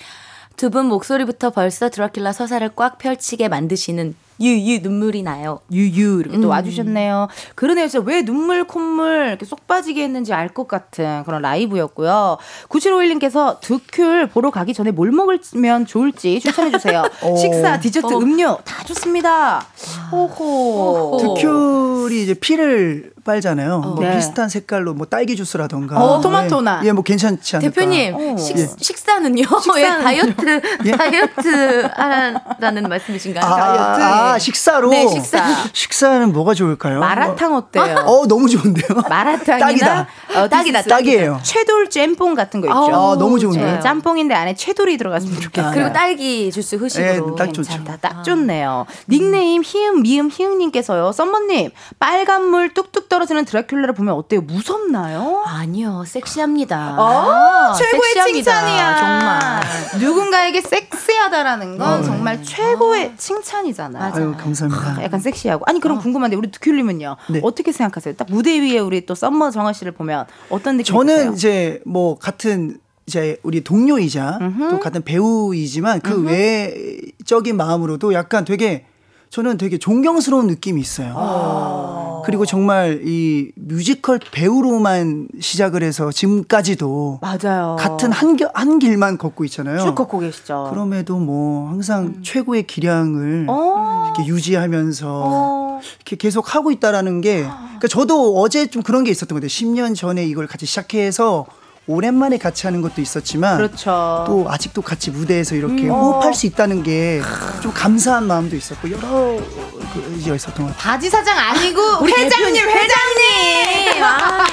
[0.57, 5.61] 두 분 목소리부터 벌써 드라큘라 서사를 꽉 펼치게 만드시는 유유 눈물이 나요.
[5.71, 6.51] 유유 이렇게 또 음.
[6.51, 7.29] 와주셨네요.
[7.55, 7.89] 그러네요.
[7.89, 12.37] 진짜 왜 눈물 콧물 이렇게 쏙 빠지게 했는지 알 것 같은 그런 라이브였고요.
[12.69, 17.03] 9751님께서 두큐를 보러 가기 전에 뭘 먹으면 좋을지 추천해 주세요.
[17.23, 17.37] 오.
[17.41, 18.19] 식사, 디저트, 어.
[18.19, 19.65] 음료 다 좋습니다.
[20.11, 21.17] 호호.
[21.21, 23.79] 득큐리 이제 피를 빨잖아요.
[23.79, 24.17] 뭐 네.
[24.17, 26.03] 비슷한 색깔로 뭐 딸기 주스라던가.
[26.03, 26.81] 어, 토마토나.
[26.85, 27.73] 예, 예, 뭐 괜찮지 않을까.
[27.73, 28.37] 대표님 어.
[28.37, 28.67] 식, 예.
[28.79, 29.45] 식사는요?
[29.79, 30.61] 예, 다이어트
[30.97, 33.45] 다이어트 하라는 말씀이신가요?
[33.45, 33.97] 아, 아,
[34.39, 34.91] 식사로.
[34.91, 35.45] 네, 식사.
[35.73, 37.01] 식사는 뭐가 좋을까요?
[37.01, 37.97] 마라탕 어때요?
[38.07, 39.03] 어, 너무 좋은데요.
[39.09, 40.09] 마라탕이나 딱이다.
[40.37, 41.41] 어, 딱이다, 딱이에요.
[41.43, 42.77] 채돌 짬뽕 같은 거 있죠.
[42.95, 43.67] 아, 너무 좋은데요.
[43.75, 45.73] 네, 짬뽕인데 안에 채돌이 들어갔으면 좋겠어요.
[45.75, 47.69] 그리고 딸기 주스 후식으로 예, 딱 좋죠.
[47.71, 47.97] 괜찮다.
[47.97, 48.87] 딱 좋네요.
[49.09, 51.13] 닉네임 희음 미음 희응님께서요.
[51.13, 54.41] 썸머님 빨간 물 뚝뚝 떨어지는 드라큘라를 보면 어때요?
[54.43, 55.43] 무섭나요?
[55.47, 56.95] 아니요 섹시합니다.
[56.99, 58.53] 어, 아, 최고의 섹시합니다.
[58.53, 58.97] 칭찬이야.
[58.99, 59.63] 정말
[60.01, 64.12] 누군가에게 섹시하다라는 건 어, 정말 최고의 칭찬이잖아요.
[64.15, 65.03] 아유, 감사합니다.
[65.03, 65.65] 약간 섹시하고.
[65.67, 67.17] 아니 그럼 궁금한데 우리 듀큐님은요.
[67.31, 67.41] 네.
[67.43, 68.15] 어떻게 생각하세요?
[68.15, 71.33] 딱 무대 위에 우리 또 썸머 선아 씨를 보면 어떤 느낌이 저는 드세요?
[71.33, 74.39] 이제 뭐 같은 이제 우리 동료이자
[74.71, 78.87] 또 같은 배우이지만 그 외적인 마음으로도 약간 되게
[79.33, 82.21] 저는 되게 존경스러운 느낌이 있어요.
[82.27, 87.77] 그리고 정말 이 뮤지컬 배우로만 시작을 해서 지금까지도 맞아요.
[87.79, 89.81] 같은 한, 겨- 한 길만 걷고 있잖아요.
[89.81, 90.69] 쭉 걷고 계시죠.
[90.71, 94.13] 그럼에도 뭐 항상 최고의 기량을 어.
[94.15, 95.81] 이렇게 유지하면서 어.
[95.97, 99.49] 이렇게 계속 하고 있다라는 게 그러니까 저도 어제 좀 그런 게 있었던 것 같아요.
[99.49, 101.47] 10년 전에 이걸 같이 시작해서
[101.89, 104.25] 오랜만에 같이 하는 것도 있었지만 그렇죠.
[104.27, 105.91] 또 아직도 같이 무대에서 이렇게 음.
[105.91, 107.21] 호흡할 수 있다는 게
[107.63, 110.93] 좀 감사한 마음도 있었고 여러 그 이제 있었던 것 같아요.
[110.93, 114.03] 바지 사장 아니고 회장님 회장님.
[114.03, 114.47] 아.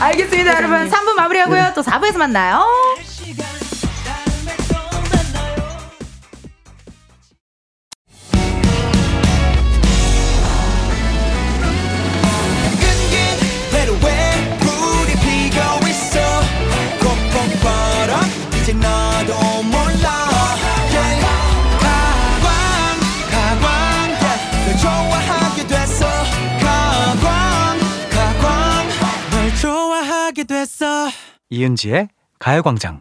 [0.00, 2.64] 알겠습니다 여러분 3부 마무리하고요 또 4부에서 만나요.
[31.50, 33.00] 이은지의 가요광장.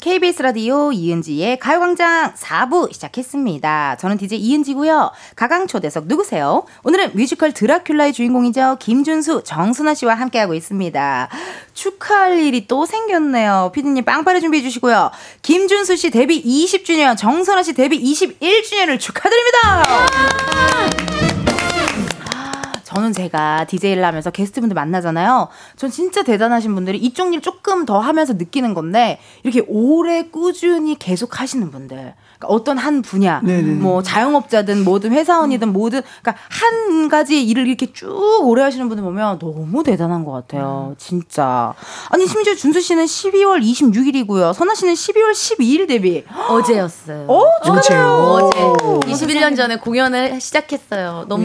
[0.00, 3.96] KBS 라디오 이은지의 가요광장 4부 시작했습니다.
[3.98, 5.10] 저는 DJ 이은지고요.
[5.34, 6.66] 가강 초대석 누구세요?
[6.82, 8.76] 오늘은 뮤지컬 드라큘라의 주인공이죠.
[8.80, 11.28] 김준수, 정순아 씨와 함께하고 있습니다.
[11.72, 13.70] 축하할 일이 또 생겼네요.
[13.74, 15.10] 피디님 빵빠레 준비해 주시고요.
[15.42, 19.84] 김준수 씨 데뷔 20주년, 정순아 씨 데뷔 21주년을 축하드립니다.
[22.94, 25.48] 저는 제가 DJ를 하면서 게스트분들 만나잖아요.
[25.76, 31.40] 전 진짜 대단하신 분들이 이쪽 일 조금 더 하면서 느끼는 건데 이렇게 오래 꾸준히 계속
[31.40, 32.14] 하시는 분들.
[32.44, 33.74] 그러니까 어떤 한 분야, 네네.
[33.74, 38.08] 뭐 자영업자든 뭐든 회사원이든 뭐든 그러니까 한 가지 일을 이렇게 쭉
[38.42, 40.94] 오래 하시는 분들 보면 너무 대단한 것 같아요.
[40.98, 41.74] 진짜.
[42.10, 44.52] 아니 심지어 준수 씨는 12월 26일이고요.
[44.52, 46.24] 선아 씨는 12월 12일 데뷔.
[46.48, 47.26] 어제였어요.
[47.28, 48.04] 어, 축하드려요.
[48.06, 48.58] 어제
[49.10, 51.26] 21년 전에 공연을 시작했어요.
[51.28, 51.44] 너무.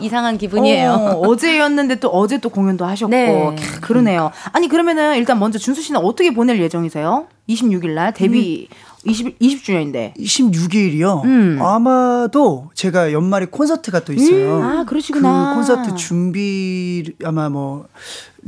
[0.00, 0.92] 이상한 기분이에요.
[0.92, 3.56] 어, 제였는데또 어제 또 공연도 하셨고 네.
[3.56, 4.30] 캬, 그러네요.
[4.52, 7.26] 아니 그러면은 일단 먼저 준수 씨는 어떻게 보낼 예정이세요?
[7.48, 8.68] 26일 날 데뷔
[9.06, 10.14] 20 20주년인데.
[10.16, 11.24] 26일이요.
[11.24, 11.58] 음.
[11.62, 14.58] 아마도 제가 연말에 콘서트가 또 있어요.
[14.58, 15.50] 음, 아, 그러시구나.
[15.50, 17.86] 그 콘서트 준비 아마 뭐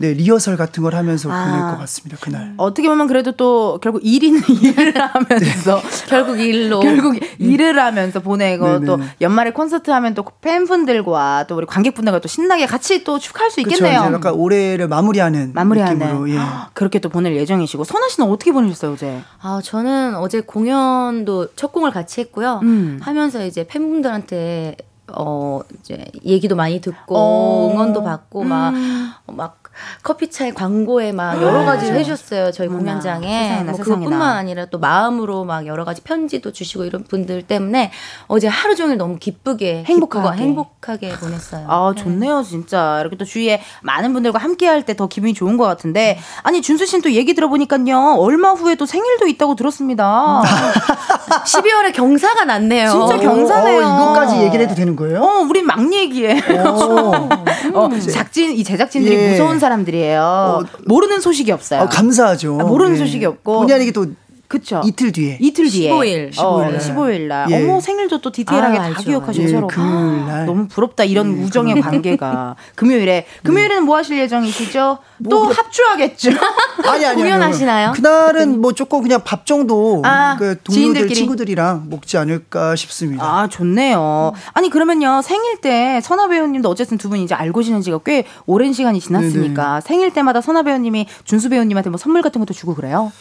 [0.01, 1.44] 네, 리허설 같은 걸 하면서 아.
[1.44, 2.16] 보낼 것 같습니다.
[2.20, 2.55] 그날.
[2.57, 8.86] 어떻게 보면 그래도 또 결국 일이는 일을 하면서 결국 일로 결국 일을 하면서 보내고 네네네.
[8.86, 13.59] 또 연말에 콘서트 하면 또 팬분들과 또 우리 관객분들과 또 신나게 같이 또 축하할 수.
[13.59, 14.05] 있겠네요.
[14.05, 16.38] 이제 약간 올해를 마무리하는 마무리하는 느낌으로 예.
[16.74, 19.20] 그렇게 또 보낼 예정이시고 선아 씨는 어떻게 보내셨어요 어제?
[19.40, 22.61] 아, 저는 어제 공연도 첫 공을 같이 했고요.
[22.62, 23.01] 음.
[23.03, 24.76] 하면서 이제 팬분들한테
[25.12, 27.72] 어 이제 얘기도 많이 듣고 어.
[27.72, 29.68] 응원도 받고 막막
[30.03, 33.81] 커피차의 광고에 막 여러 가지 를 해주셨어요 저희 어머나, 공연장에 세상에나, 뭐.
[33.81, 37.91] 그뿐만 아니라 또 마음으로 막 여러 가지 편지도 주시고 이런 분들 때문에
[38.26, 40.26] 어제 하루 종일 너무 기쁘게 행복하게.
[40.29, 41.66] 기쁘고 행복하게 보냈어요.
[41.68, 46.18] 아 좋네요 진짜 이렇게 또 주위에 많은 분들과 함께할 때 더 기분이 좋은 것 같은데
[46.43, 50.43] 아니 준수 씨는 또 얘기 들어보니까요 얼마 후에 또 생일도 있다고 들었습니다.
[51.47, 52.91] 12월에 경사가 났네요.
[52.91, 53.87] 진짜 경사네요.
[53.87, 55.20] 어, 이것까지 얘기를 해도 되는 거예요?
[55.22, 56.41] 어, 우린 막 얘기해.
[56.66, 57.29] 어.
[57.74, 59.31] 어, 작진 이 제작진들이 예.
[59.31, 60.64] 무서운 사람 들이에요.
[60.87, 61.83] 모르는 소식이 없어요.
[61.83, 62.59] 어, 감사하죠.
[62.61, 62.99] 아, 모르는 예.
[62.99, 63.61] 소식이 없고.
[63.61, 64.07] 본의 아니게 또
[64.49, 64.80] 그쵸.
[64.84, 66.32] 이틀 뒤에 이틀 뒤에 15일.
[66.32, 66.78] 15일, 어, 15일.
[66.78, 67.51] 15일 날.
[67.51, 67.57] 예.
[67.62, 69.01] 어머 생일도 또 디테일하게 아, 다.
[69.01, 69.66] 기억하시고 예, 서로.
[69.66, 70.46] 금요일 날.
[70.46, 72.57] 너무 부럽다 이런 우정의 관계가.
[72.74, 74.99] 금요일에 금요일에는 뭐 하실 예정이시죠?
[75.28, 76.30] 또 합주하겠죠.
[76.88, 77.92] 아니 아니 공연하시나요?
[77.92, 81.14] 그날은 뭐 조금 그냥 밥 정도 아, 그 동료들 지인들끼리?
[81.14, 83.24] 친구들이랑 먹지 않을까 싶습니다.
[83.24, 84.32] 아, 좋네요.
[84.55, 88.72] 아니, 그러면요, 생일 때 선아 배우님도 어쨌든 두 분이 이제 알고 지낸 지가 꽤 오랜
[88.72, 93.12] 시간이 지났으니까 생일 때마다 선아 배우님이 준수 배우님한테 뭐 선물 같은 것도 주고 그래요?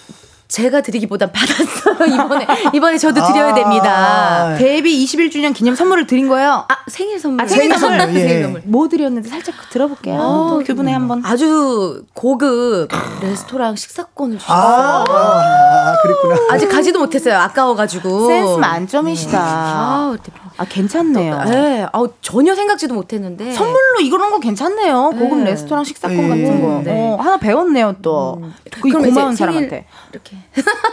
[0.47, 3.53] 제가 드리기보단 받았어요 이번에 이번에 저도 드려야 아.
[3.53, 4.55] 됩니다.
[4.57, 6.65] 데뷔 21주년 기념 선물을 드린 거예요.
[6.69, 7.43] 아 생일 선물.
[7.43, 7.99] 아, 생일 선물.
[7.99, 8.27] 선물, 예.
[8.27, 8.61] 생일 선물.
[8.65, 10.15] 뭐 드렸는지 살짝 들어볼게요.
[10.19, 11.21] 어, 두 분의 한번.
[11.25, 12.87] 아주 고급
[13.21, 14.57] 레스토랑 식사권을 주셨어요.
[14.57, 16.53] 아, 아, 그랬구나.
[16.53, 17.37] 아직 가지도 못했어요.
[17.39, 18.27] 아까워가지고.
[18.27, 19.39] 센스 만점이시다.
[19.39, 20.17] 아,
[20.57, 21.43] 아, 괜찮네요.
[21.43, 21.87] 네.
[21.91, 23.51] 아우, 전혀 생각지도 못했는데.
[23.53, 25.11] 선물로 이런 거 괜찮네요.
[25.17, 25.51] 고급 네.
[25.51, 26.27] 레스토랑 식사권 예.
[26.27, 26.81] 같은 거.
[26.83, 26.91] 네.
[27.11, 28.41] 어, 하나 배웠네요, 또.
[28.71, 29.85] 그 그럼 이제 고마운 사람한테.
[30.11, 30.37] 이렇게.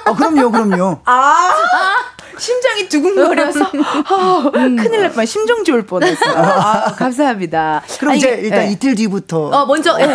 [0.04, 0.98] 아, 그럼요, 그럼요.
[2.38, 3.60] 심장이 두근거려서
[4.06, 6.24] 아, 큰일 날 뻔, 심정 좋을 뻔했어.
[6.34, 7.82] 아, 감사합니다.
[7.98, 8.70] 그럼 아니, 이제 일단 예.
[8.72, 10.06] 이틀 뒤부터 어 먼저 예,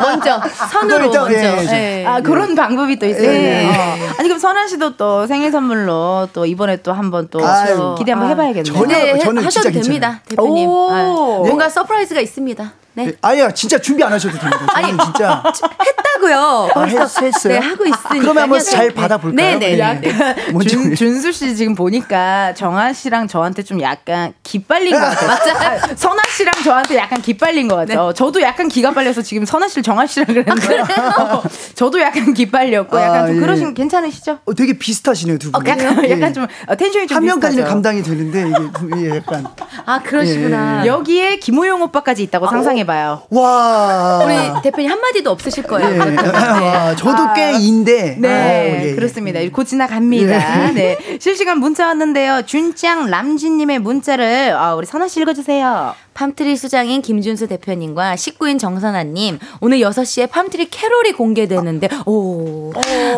[0.00, 0.40] 먼저
[0.70, 1.32] 선으로 일단, 먼저.
[1.32, 2.00] 예, 예.
[2.02, 2.06] 예.
[2.06, 3.30] 아 그런 방법이 또 있어요.
[3.30, 3.66] 네.
[3.68, 3.72] 어.
[4.18, 7.94] 아니 그럼 선아 씨도 또 생일 선물로 또 이번에 또 한번 또 아유.
[7.98, 8.72] 기대 한번 아, 해봐야겠네요.
[8.74, 10.68] 전혀- 네, 저는 하셔도 됩니다, 대표님.
[10.68, 10.90] 오.
[10.90, 11.02] 아,
[11.46, 12.72] 뭔가 surprise가 있습니다.
[12.94, 13.06] 네.
[13.06, 14.66] 네, 아니야 진짜 준비 안 하셔도 됩니다.
[14.74, 15.42] 저는 진짜
[15.86, 16.70] 했다고요.
[16.74, 17.52] 아, 했- 했어요?
[17.52, 18.08] 네, 하고 있으니까.
[18.20, 19.34] 그러면 한번 잘 받아볼까요?
[19.36, 19.76] 네, 네.
[19.76, 20.00] 네.
[20.00, 20.50] 네.
[20.52, 25.28] 뭔지 준, 준수 씨 지금 보니까 선아 씨랑 저한테 좀 약간 기빨린 것 같아요.
[25.28, 25.94] 맞아.
[25.96, 28.12] 선아 씨랑 저한테 약간 기빨린 것 같아요.
[28.12, 31.42] 저도 약간 기가 빨려서 지금 선아 씨를 선아 씨랑 그랬는데 어,
[31.74, 33.40] 저도 약간 기빨렸고 약간 아, 좀 예.
[33.40, 34.38] 그러신 괜찮으시죠?
[34.44, 35.60] 어, 되게 비슷하시네요 두 분.
[35.66, 37.64] 어, 약간, 약간 좀 어, 텐션이 좀한 명까지는.
[37.64, 39.46] 감당이 되는데 이게 이게 약간
[39.86, 40.82] 아, 그러시구나.
[40.84, 40.88] 예.
[40.88, 43.22] 여기에 김호용 오빠까지 있다고 상상해 봐요.
[43.30, 44.20] 와.
[44.24, 45.94] 우리 대표님 한마디도 없으실 거예요.
[45.94, 45.98] 예.
[45.98, 48.16] 와, 저도 꽤 인데.
[48.18, 48.94] 네, 아우, 예, 예.
[48.94, 49.40] 그렇습니다.
[49.52, 50.72] 곧 지나갑니다.
[50.72, 50.96] 네.
[51.20, 52.42] 실시간 문자 왔는데요.
[52.46, 55.94] 준짱 람진님의 문자를 아, 우리 선아 씨 읽어주세요.
[56.14, 62.72] 팜트리 수장인 김준수 대표님과 식구인 정선아님 오늘 6시에 팜트리 캐롤이 공개되는데 오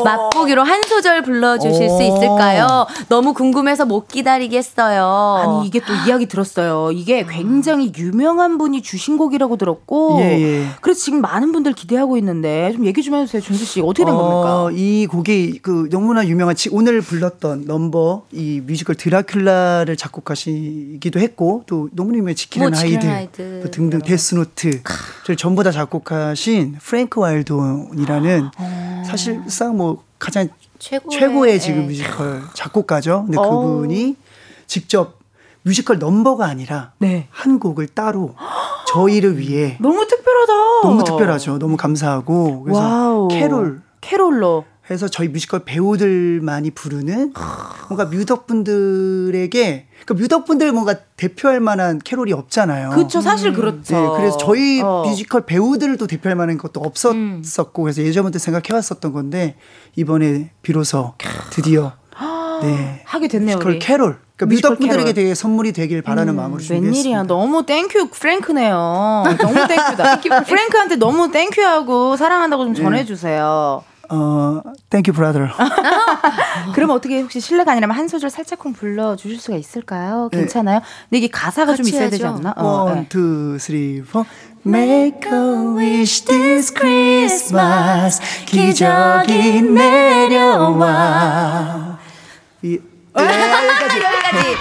[0.05, 2.01] 맛보기로 한 소절 불러주실 수 오.
[2.03, 2.87] 있을까요?
[3.09, 5.05] 너무 궁금해서 못 기다리겠어요.
[5.43, 6.91] 아니 이게 또 이야기 들었어요.
[6.93, 10.67] 이게 굉장히 유명한 분이 주신 곡이라고 들었고, 예, 예.
[10.81, 14.65] 그래서 지금 많은 분들 기대하고 있는데 좀 얘기 좀 해주세요, 준수 씨 어떻게 된 겁니까?
[14.65, 21.63] 어, 이 곡이 그 너무나 유명한 지- 오늘 불렀던 넘버 이 뮤지컬 드라큘라를 작곡하시기도 했고
[21.67, 23.61] 또 너무나 유명한 지킬 앤 뭐, 하이드.
[23.63, 24.83] 또 등등 데스노트
[25.27, 28.51] 를 전부 다 작곡하신 프랭크 와일드혼이라는
[29.07, 31.87] 사실상 뭐 가장 최고의, 최고의 지금 예.
[31.87, 33.25] 뮤지컬 작곡가죠.
[33.27, 33.43] 근데 어.
[33.43, 34.17] 그분이
[34.67, 35.19] 직접
[35.63, 37.29] 뮤지컬 넘버가 아니라 네.
[37.31, 38.35] 한 곡을 따로
[38.89, 40.53] 저희를 위해 너무 특별하다.
[40.83, 41.59] 너무 특별하죠.
[41.59, 43.29] 너무 감사하고 그래서 wow.
[43.29, 44.65] 캐롤 캐롤로.
[44.91, 47.33] 해서 저희 뮤지컬 배우들만이 부르는
[47.89, 52.91] 뭔가 뮤덕분들에게 그 뮤덕분들 뭔가 대표할 만한 캐롤이 없잖아요.
[52.91, 53.95] 그쵸, 사실 그렇죠.
[53.95, 55.05] 네, 그래서 저희 어.
[55.07, 59.57] 뮤지컬 배우들도 대표할 만한 것도 없었었고 그래서 예전부터 생각해 왔었던 건데
[59.95, 61.15] 이번에 비로소
[61.51, 61.93] 드디어
[62.63, 63.57] 네 하게 됐네요.
[63.57, 63.79] 뮤지컬 우리.
[63.79, 65.13] 캐롤 그러니까 뮤지컬 뮤덕분들에게.
[65.13, 66.97] 되게 선물이 되길 바라는 마음으로 준비했습니다.
[66.97, 67.23] 웬일이야.
[67.25, 68.75] 너무 thank you 프랭크네요.
[69.41, 70.21] 너무 thank you다.
[70.43, 73.85] 프랭크한테 너무 thank you하고 사랑한다고 좀 전해주세요.
[74.15, 74.61] 어,
[74.91, 75.49] thank you, brother.
[76.75, 80.29] 그럼 어떻게 혹시 실례가 아니라면 한 소절 살짝쿵 불러 주실 수가 있을까요?
[80.33, 80.39] 네.
[80.41, 80.81] 괜찮아요?
[81.09, 82.37] 근데 이게 가사가 좀 있어야 되지 해야죠.
[82.37, 82.53] 않나?
[82.57, 83.09] 어, One, 네.
[83.09, 84.29] two, three, four.
[84.67, 88.21] Make a wish this Christmas.
[88.47, 89.63] 기적이
[90.83, 91.99] 내려와.
[92.63, 92.79] 이,
[93.17, 93.97] 네, 여기까지.
[93.99, 94.57] 여기까지.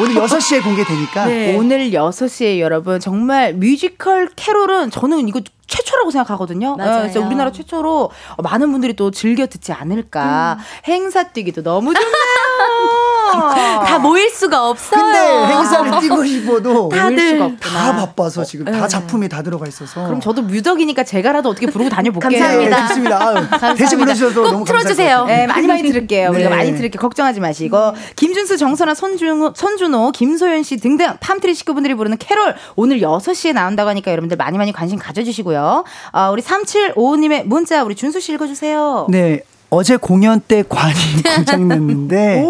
[0.00, 1.26] 오늘 6시에 공개되니까.
[1.26, 1.56] 네.
[1.56, 6.76] 오늘 6시에 여러분 정말 뮤지컬 캐롤은 저는 이거 최초라고 생각하거든요.
[6.76, 6.98] 맞아요.
[6.98, 8.10] 어, 그래서 우리나라 최초로
[8.42, 10.58] 많은 분들이 또 즐겨 듣지 않을까.
[10.86, 12.12] 행사 뛰기도 너무 좋네요.
[13.40, 15.00] 다 모일 수가 없어요.
[15.02, 17.56] 근데 행사를 뛰고 싶어도 다들.
[17.58, 18.88] 다 바빠서 지금 다 네.
[18.88, 20.04] 작품이 다 들어가 있어서.
[20.06, 22.30] 그럼 저도 뮤덕이니까 제가라도 어떻게 부르고 다녀볼게요.
[22.40, 22.76] 감사합니다.
[22.82, 23.28] 네, 좋습니다.
[23.28, 25.24] 아유, 대신 불러주셔서 꼭 너무 틀어주세요.
[25.26, 26.30] 네, 많이 많이 들을게요.
[26.30, 26.56] 우리가 네.
[26.56, 27.00] 많이 들을게요.
[27.00, 27.94] 걱정하지 마시고.
[28.16, 34.10] 김준수, 정선아, 손준호, 손준호, 김소현 씨 등등 팜트리 식구분들이 부르는 캐롤 오늘 6시에 나온다고 하니까
[34.10, 35.84] 여러분들 많이 많이 관심 가져주시고요.
[36.12, 39.06] 어, 우리 3755님의 문자 우리 준수 씨 읽어주세요.
[39.10, 39.42] 네.
[39.74, 40.94] 어제 공연 때 관이
[41.36, 42.44] 고장났는데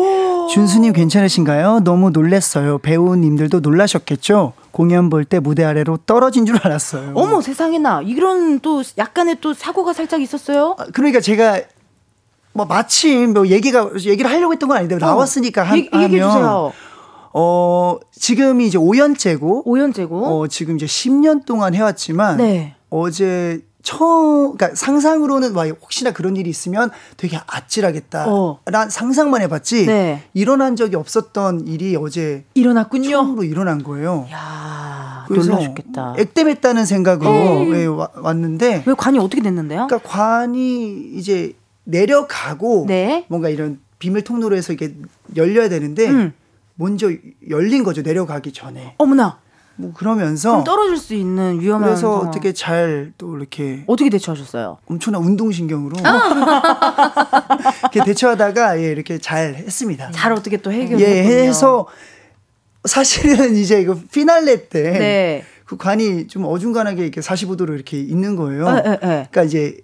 [0.53, 1.81] 준수님 괜찮으신가요?
[1.83, 2.77] 너무 놀랬어요.
[2.79, 4.53] 배우님들도 놀라셨겠죠?
[4.73, 7.13] 공연 볼 때 무대 아래로 떨어진 줄 알았어요.
[7.15, 10.77] 어머 세상에나 이런 또 약간의 또 사고가 살짝 있었어요.
[10.79, 11.61] 아, 그러니까 제가
[12.53, 16.73] 뭐 마침 뭐 얘기가 얘기를 하려고 했던 건 아닌데 나왔으니까 한, 얘기, 얘기해 주세요.
[17.33, 20.11] 어 지금이 이제 5년째고 5년째고.
[20.13, 22.75] 어 지금 이제 10년 동안 해왔지만 네.
[22.91, 28.25] 어제 처음 그러니까 상상으로는 와 혹시나 그런 일이 있으면 되게 아찔하겠다.
[28.33, 28.59] 어.
[28.65, 30.23] 난 상상만 해봤지 네.
[30.33, 33.11] 일어난 적이 없었던 일이 어제 일어났군요.
[33.11, 34.27] 처음으로 일어난 거예요.
[34.33, 36.15] 야 그래서 놀라셨겠다.
[36.19, 39.87] 액땜했다는 생각으로 예, 와- 왔는데 왜 관이 어떻게 됐는데요?
[39.87, 41.53] 그러니까 관이 이제
[41.85, 43.27] 내려가고 네.
[43.29, 44.95] 뭔가 이런 비밀 통로에서 이게
[45.37, 46.33] 열려야 되는데 음.
[46.77, 47.11] 먼저
[47.51, 49.39] 열린 거죠 내려가기 전에 어머나.
[49.77, 52.29] 뭐 그러면서 떨어질 수 있는 위험한 그래서 상황.
[52.29, 54.79] 어떻게 잘 또 이렇게 어떻게 대처하셨어요?
[54.87, 57.59] 엄청난 운동신경으로 아.
[57.93, 60.11] 이렇게 대처하다가 예, 이렇게 잘 했습니다.
[60.13, 61.39] 잘 어떻게 또 해결을 예, 했군요.
[61.43, 61.87] 해서
[62.85, 65.45] 사실은 이제 이거 피날레 때 네.
[65.65, 68.67] 그 관이 좀 어중간하게 이렇게 45도로 이렇게 있는 거예요.
[68.69, 68.99] 예, 예, 예.
[69.31, 69.79] 그러니까 이제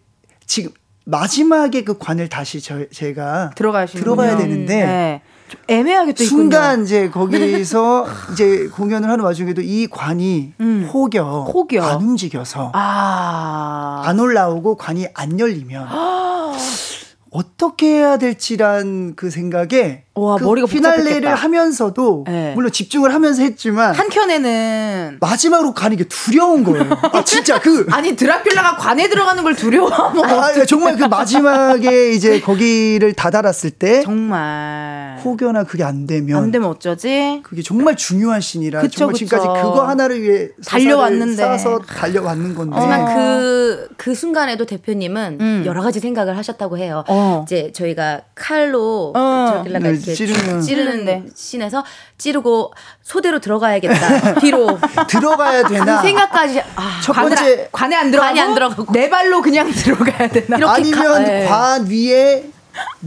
[0.47, 0.71] 지금
[1.05, 5.23] 마지막에 그 관을 다시 저, 제가 들어가시는 들어가야 되는데 네.
[5.49, 6.43] 좀 애매하게 또 있군요.
[6.43, 10.89] 순간 이제 거기서 이제 공연을 하는 와중에도 이 관이 음.
[10.93, 11.83] 혹여, 혹여.
[11.83, 14.03] 안 움직여서 아.
[14.05, 15.89] 안 올라오고 관이 안 열리면
[17.33, 21.35] 어떻게 해야 될지란 그 생각에 와, 그 머리가 피날레를.
[21.35, 22.53] 하면서도 네.
[22.55, 26.85] 물론 집중을 하면서 했지만 한켠에는 마지막으로 가는 게 두려운 거예요.
[27.13, 33.13] 아 진짜 그 아니 드라큘라가 관에 들어가는 걸 두려워하면 아, 정말 그 마지막에 이제 거기를
[33.13, 37.41] 다다랐을 때 정말 혹여나 그게 안 되면 안 되면 어쩌지?
[37.45, 39.27] 그게 정말 중요한 신이라 그쵸, 정말 그쵸.
[39.27, 41.37] 지금까지 그거 하나를 위해 달려왔는데.
[41.37, 43.15] 쌓아서 달려왔는 건데 하지만 어.
[43.15, 45.63] 그, 그 순간에도 대표님은 음.
[45.67, 47.05] 여러 가지 생각을 하셨다고 해요.
[47.09, 47.45] 어.
[47.47, 49.63] 이제 저희가 칼로 어.
[49.65, 50.61] 드라큘라가 네, 이렇게 찌르면.
[50.63, 51.85] 찌르는데 씬에서
[52.19, 52.73] 찌르고
[53.03, 54.35] 소대로 들어가야겠다.
[54.41, 54.79] 뒤로
[55.09, 58.93] 들어가야 그 되나 생각까지 아, 첫 관을 번째 안- 관에 안 들어가고 관이 안 들어가고.
[58.93, 60.57] 내 발로 그냥 들어가야 되나?
[60.57, 61.47] 이렇게 아니면 가- 네.
[61.47, 62.45] 관 위에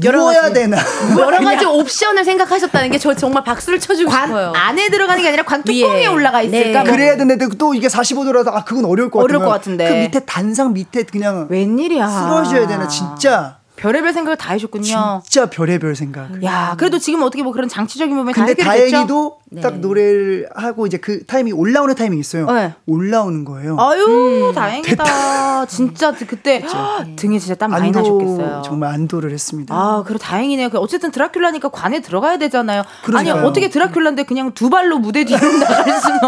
[0.03, 0.53] 여러 누워야 가지.
[0.55, 0.77] 되나
[1.17, 4.51] 여러 가지 옵션을 생각하셨다는 게 저 정말 박수를 쳐주고 관 싶어요.
[4.53, 6.07] 안에 들어가는 게 아니라 관 뚜껑에 위에.
[6.07, 6.83] 올라가 있을까?
[6.83, 6.89] 네.
[6.89, 6.91] 뭐.
[6.91, 9.51] 그래야 되는데 또 이게 45도라서 아 그건 어려울 것 어려울 같은 것.
[9.51, 9.87] 같은데.
[9.87, 12.07] 그 밑에 단상 밑에 그냥 웬일이야?
[12.07, 15.21] 쓰러져야 되나 진짜 별의별 생각을 다 해줬군요.
[15.25, 16.41] 진짜 별의별 생각.
[16.41, 18.91] 야, 그래도 지금 어떻게 뭐 그런 장치적인 부분이 다 근데 해결됐죠?
[18.91, 19.61] 다행히도 네.
[19.61, 22.49] 딱 노래를 하고 이제 그 타이밍 올라오는 타이밍이 있어요.
[22.51, 22.73] 네.
[22.87, 23.77] 올라오는 거예요.
[23.79, 24.53] 아유, 음.
[24.53, 25.65] 다행이다.
[25.67, 26.63] 진짜 그때
[27.15, 28.63] 등에 진짜 땀 많이 나셨겠어요.
[28.65, 29.73] 정말 안도를 했습니다.
[29.75, 30.69] 아, 그래 다행이네요.
[30.69, 32.79] 그 어쨌든 드라큘라니까 관에 들어가야 되잖아요.
[32.79, 33.45] 아니 그러니까요.
[33.45, 36.19] 어떻게 드라큘라인데 그냥 두 발로 무대 뒤로 나갈 수는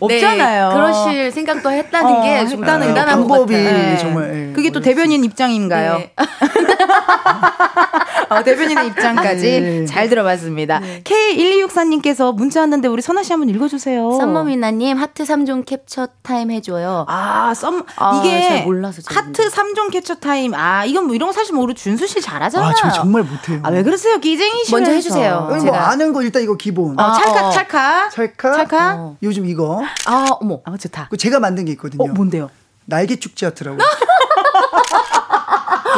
[0.00, 0.68] 없잖아요.
[0.68, 3.72] 네, 그러실 생각도 했다는 어, 게좀 했다는 대단한 것 방법이 같아요.
[3.76, 3.96] 네.
[3.98, 4.80] 정말 예, 그게 또 어렵습니다.
[4.80, 5.98] 대변인 입장인가요?
[5.98, 6.12] 네.
[8.28, 9.84] 어, 대변인의 입장까지 네.
[9.86, 10.80] 잘 들어봤습니다.
[11.04, 14.12] K1264님께서 문자 왔는데 우리 선아 씨 한번 읽어주세요.
[14.18, 17.04] 썸머미나님 하트 3종 캡처 타임 해줘요.
[17.08, 20.54] 아, 썸 아, 이게 잘 몰라서 하트 3종 캡처 타임.
[20.54, 22.70] 아, 이건 뭐 이런 거 사실 모르 준수 씨 잘하잖아요.
[22.70, 23.60] 아, 저 정말 못해요.
[23.62, 24.18] 아, 왜 그러세요?
[24.18, 24.76] 끼쟁이시면서.
[24.76, 25.48] 먼저 해주세요.
[25.50, 26.98] 아니, 뭐 제가- 아는 거 일단 이거 기본.
[26.98, 27.50] 어, 찰칵 어.
[27.50, 28.10] 찰칵.
[28.10, 28.54] 찰칵.
[28.56, 28.98] 찰칵.
[28.98, 29.16] 어.
[29.22, 30.60] 요즘 이거 아 어머.
[30.64, 31.08] 아, 좋다.
[31.10, 32.02] 그 제가 만든 게 있거든요.
[32.04, 32.50] 어, 뭔데요?
[32.84, 33.78] 날개 축제 하트라고.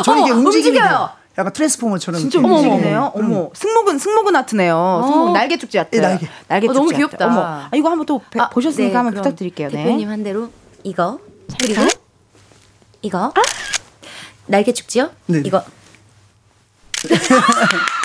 [0.05, 1.11] 저는 이게 움직이요.
[1.39, 3.13] 약간 트랜스포머처럼 진짜 움직이네요.
[3.15, 5.03] 움직이는 어머, 승모근 승모근 아트네요.
[5.07, 5.97] 승모근 날개 축제 아트.
[5.97, 6.27] 예, 날개.
[6.49, 6.93] 날개 어, 축제 너무.
[6.97, 7.27] 귀엽다.
[7.27, 9.69] 어머, 아, 이거 한번 또 배- 아, 보셨으니까 네, 한번 부탁드릴게요.
[9.71, 9.85] 네.
[9.85, 10.51] 대표님 한 대로
[10.83, 11.21] 이거
[11.61, 11.83] 그리고
[13.03, 13.33] 이거
[14.47, 15.11] 날개 축지요?
[15.27, 15.43] 네.
[15.45, 15.63] 이거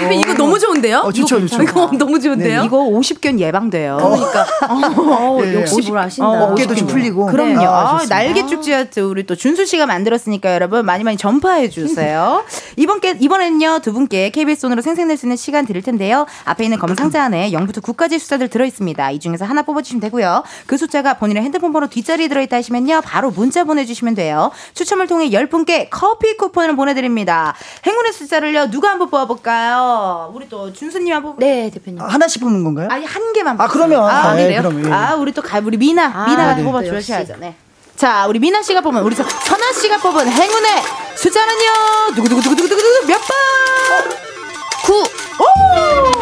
[0.00, 0.98] 대표님 이거 너무 좋은데요?
[0.98, 1.62] 어, 좋죠, 이거 좋죠.
[1.62, 2.60] 이거 너무 좋은데요?
[2.60, 3.96] 네, 이거 50견 예방돼요.
[3.98, 5.60] 그러니까 어, 예, 예.
[5.60, 6.28] 역시 뭘 아신다.
[6.28, 7.26] 어, 어깨도 좀 풀리고.
[7.26, 7.58] 그럼요.
[7.58, 7.64] 네.
[7.66, 8.16] 아, 아, 좋습니다.
[8.16, 12.44] 날개 축제 아트 우리 또 준수 씨가 만들었으니까 여러분 많이 많이 전파해 주세요.
[12.76, 16.26] 이번 게 이번에는요 두 분께 KBS 손으로 생생낼 수 있는 시간 드릴 텐데요.
[16.44, 19.10] 앞에 있는 검은 상자 안에 0부터 9까지 숫자들 들어 있습니다.
[19.10, 20.42] 이 중에서 하나 뽑아주시면 되고요.
[20.66, 24.50] 그 숫자가 본인의 핸드폰 번호 뒷자리에 들어있다 하시면요 바로 문자 보내주시면 돼요.
[24.74, 27.54] 추첨을 통해 10분께 커피 쿠폰을 보내드립니다.
[27.86, 29.89] 행운의 숫자를요 누가 한번 뽑아볼까요?
[30.32, 31.40] 우리 또 준수님 한번 뽑...
[31.40, 32.00] 네 대표님.
[32.00, 32.88] 아, 하나씩 뽑는 건가요?
[32.90, 34.02] 아니 한 개만 아, 그러면.
[34.04, 34.62] 아, 아, 예, 그래요?
[34.62, 34.92] 그러면, 예.
[34.92, 36.62] 아, 우리 또 가, 우리 미나, 미나가 네.
[36.64, 37.36] 뽑아 또 주셔야죠.
[37.38, 37.54] 네.
[37.96, 40.70] 자, 우리 미나 씨가 뽑은 우리 서- 선아 씨가 뽑은 행운의
[41.16, 42.14] 숫자는요.
[42.16, 44.16] 두구두구두구두구두구 몇 번?
[44.86, 44.94] 9.
[44.94, 46.19] 오!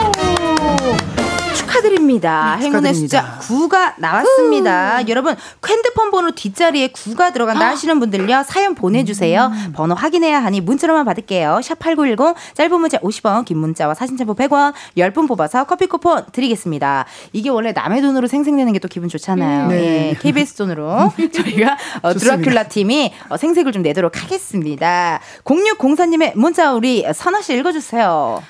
[1.82, 2.56] 축하드립니다.
[2.56, 3.68] 행운의 숫자 축하드립니다.
[3.76, 5.08] 9가 나왔습니다.
[5.08, 8.44] 여러분, 핸드폰 번호 뒷자리에 9가 들어간다 하시는 분들요.
[8.46, 9.52] 사연 보내주세요.
[9.74, 11.60] 번호 확인해야 하니 문자로만 받을게요.
[11.62, 17.04] 샵 8910 짧은 문자 50원, 긴 문자와 사진 첨부 100원, 10분 뽑아서 커피 쿠폰 드리겠습니다.
[17.32, 19.68] 이게 원래 남의 돈으로 생생내는 게 또 기분 좋잖아요.
[19.68, 20.10] 네.
[20.10, 22.12] 예, KBS 돈으로 저희가 어.
[22.14, 25.20] 드라큘라 팀이 어, 생색을 좀 내도록 하겠습니다.
[25.44, 28.42] 0604님의 문자 우리 선아 씨 읽어주세요.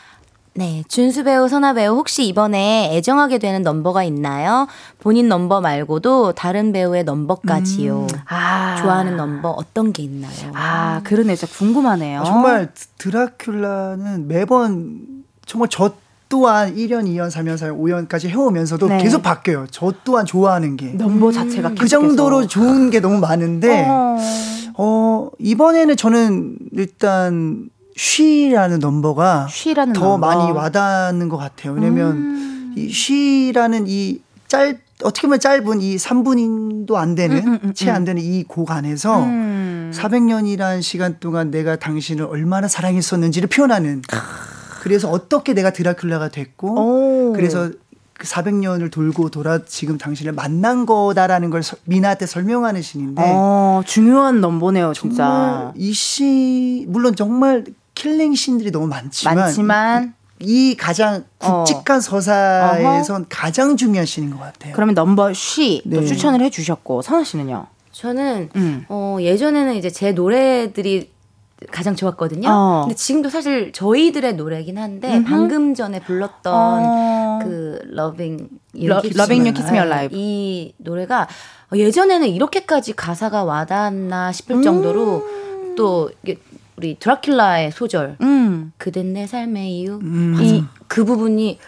[0.58, 4.66] 네, 준수 배우, 선아 배우 혹시 이번에 애정하게 되는 넘버가 있나요?
[4.98, 8.08] 본인 넘버 말고도 다른 배우의 넘버까지요.
[8.28, 10.50] 아, 좋아하는 넘버 어떤 게 있나요?
[10.54, 11.36] 아, 그러네.
[11.36, 12.22] 진짜 궁금하네요.
[12.22, 15.92] 아, 정말 드- 드라큘라는 매번 정말 저
[16.28, 17.78] 또한 1년, 2년, 3년, 4년,
[18.08, 18.98] 5년까지 해오면서도 네.
[18.98, 19.66] 계속 바뀌어요.
[19.70, 20.86] 저 또한 좋아하는 게.
[20.86, 24.18] 넘버 자체가 그 정도로 좋은 게 너무 많은데, 어.
[24.76, 30.18] 어, 이번에는 저는 일단 쉬라는 넘버가 쉬라는 더 넘버.
[30.26, 31.72] 많이 와닿는 것 같아요.
[31.72, 32.74] 왜냐면 음.
[32.76, 38.70] 이 쉬라는 이 짧, 어떻게 보면 짧은 이 3분도 안 되는, 채안 되는 이 곡
[38.70, 39.90] 안에서 음.
[39.94, 44.02] 400년이라는 시간 동안 내가 당신을 얼마나 사랑했었는지를 표현하는.
[44.80, 47.32] 그래서 어떻게 내가 드라큘라가 됐고, 오.
[47.34, 47.70] 그래서
[48.14, 54.40] 그 400년을 돌고 돌아 지금 당신을 만난 거다라는 걸 서- 미나한테 설명하는 신인데, 어, 중요한
[54.40, 55.72] 넘버네요, 진짜.
[55.76, 57.64] 이 시, 물론 정말
[57.98, 61.64] killing 신들이 너무 많지만, 많지만 이 가장 어.
[61.64, 64.72] 굵직한 서사에선 가장 중요한 신인 것 같아요.
[64.72, 66.06] 그러면 넘버 She 또 네.
[66.06, 67.66] 추천을 해주셨고 선아 씨는요?
[67.90, 68.84] 저는 음.
[68.88, 71.10] 어, 예전에는 이제 제 노래들이
[71.72, 72.48] 가장 좋았거든요.
[72.48, 72.82] 어.
[72.84, 75.28] 근데 지금도 사실 저희들의 노래긴 한데 음흠.
[75.28, 77.38] 방금 전에 불렀던 어.
[77.42, 80.16] 그 loving lo- Loving You Keeps Me Alive.
[80.16, 81.26] 이 노래가
[81.74, 85.24] 예전에는 이렇게까지 가사가 와닿았나 싶을 정도로
[85.76, 86.38] 또 이게
[86.78, 88.72] 우리 드라큘라의 소절 음.
[88.78, 91.58] 그댄 내 삶의 이유 음, 이그 부분이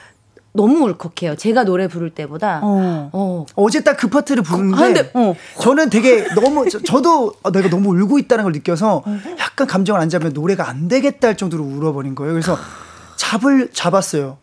[0.52, 1.36] 너무 울컥해요.
[1.36, 3.10] 제가 노래 부를 때보다 어.
[3.12, 5.34] 어, 어제 딱 그 파트를 부르는데 아, 어.
[5.60, 9.02] 저는 되게 너무 저, 도 내가 너무 울고 있다는 걸 느껴서
[9.38, 12.32] 약간 감정을 안 잡으면 노래가 안 되겠다 할 정도로 울어버린 거예요.
[12.32, 12.56] 그래서
[13.16, 14.38] 잡을 잡았어요.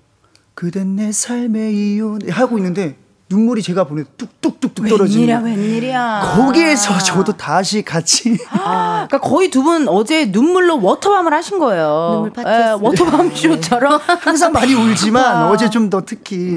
[0.53, 2.97] 그댄 내 삶의 이유 하고 있는데
[3.29, 5.61] 눈물이 제가 보내 뚝뚝뚝뚝 떨어지는 웬일이야.
[5.61, 6.33] 웬일이야.
[6.37, 12.09] 거기에서 저도 다시 같이 아, 그러니까 거의 두 분 어제 눈물로 워터밤을 하신 거예요.
[12.13, 12.77] 눈물 파티 예, 했습니다.
[12.77, 13.99] 워터밤 쇼처럼.
[14.21, 15.49] 항상 많이 울지만 아.
[15.49, 16.55] 어제 좀 더 특히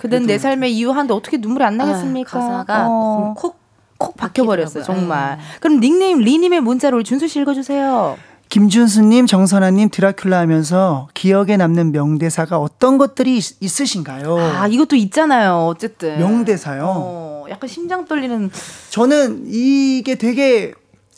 [0.00, 2.38] 그댄 내 삶의 이유 하는데 어떻게 눈물이 안 나겠습니까?
[2.38, 3.34] 아, 가사가 어.
[3.36, 4.84] 콕콕 박혀버렸어요, 박히더라고요.
[4.84, 5.38] 정말.
[5.60, 8.16] 그럼 닉네임 리님의 문자로 우리 준수 씨 읽어주세요.
[8.48, 14.38] 김준수님, 정선아님 드라큘라 하면서 기억에 남는 명대사가 어떤 것들이 있, 있으신가요?
[14.38, 16.18] 아, 이것도 있잖아요, 어쨌든.
[16.18, 16.84] 명대사요.
[16.86, 18.50] 어, 약간 심장 떨리는.
[18.90, 20.72] 저는 이게 되게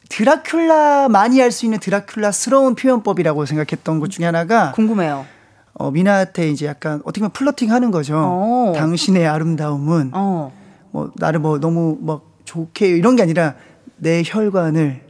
[0.08, 5.26] 드라큘라 많이 할 수 있는 드라큘라스러운 표현법이라고 생각했던 것 중에 하나가 궁금해요.
[5.74, 8.16] 어, 미나한테 이제 약간 어떻게 보면 플러팅 하는 거죠.
[8.16, 8.72] 어.
[8.74, 10.50] 당신의 아름다움은 어.
[10.90, 13.54] 뭐 나를 뭐 너무 막 좋게 이런 게 아니라
[13.96, 15.02] 내 혈관을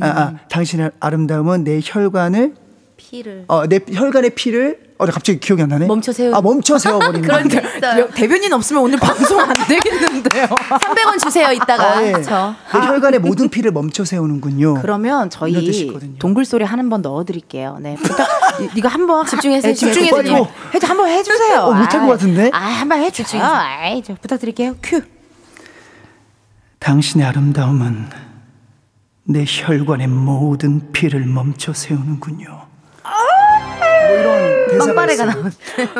[0.00, 0.38] 아, 아 음.
[0.48, 2.54] 당신의 아름다움은 내 혈관을
[2.96, 5.86] 피를 어, 내 혈관의 피를 어, 갑자기 기억이 안 나네.
[5.86, 7.22] 멈춰 세우- 아, 멈춰 세워버리는.
[7.28, 7.68] 그런 게 거.
[7.76, 8.08] 있어요.
[8.10, 10.46] 대변인 없으면 오늘 방송 안 되겠는데요.
[10.46, 12.12] 300원 주세요 이따가 아, 예.
[12.22, 14.74] 저내 혈관의 모든 피를 멈춰 세우는군요.
[14.80, 15.90] 그러면 저희.
[16.20, 17.78] 동굴 소리 한 번 넣어드릴게요.
[17.80, 18.28] 네, 부탁.
[18.60, 19.92] 이- 이거 한 번 집중해서 네, 해주세요.
[19.92, 20.28] 집중해서 빨리.
[20.28, 21.58] 좀 해줘 한번 해주세요.
[21.60, 22.50] 어, 못할 것 같은데?
[22.52, 23.42] 아, 한 번 해주세요.
[23.42, 24.76] 아이, 저 부탁드릴게요.
[24.82, 25.00] 큐.
[26.78, 28.06] 당신의 아름다움은
[29.24, 32.66] 내 혈관의 모든 피를 멈춰 세우는군요.
[33.04, 35.24] 뭐 이런 대사가 빵빠레가.
[35.26, 35.52] 나온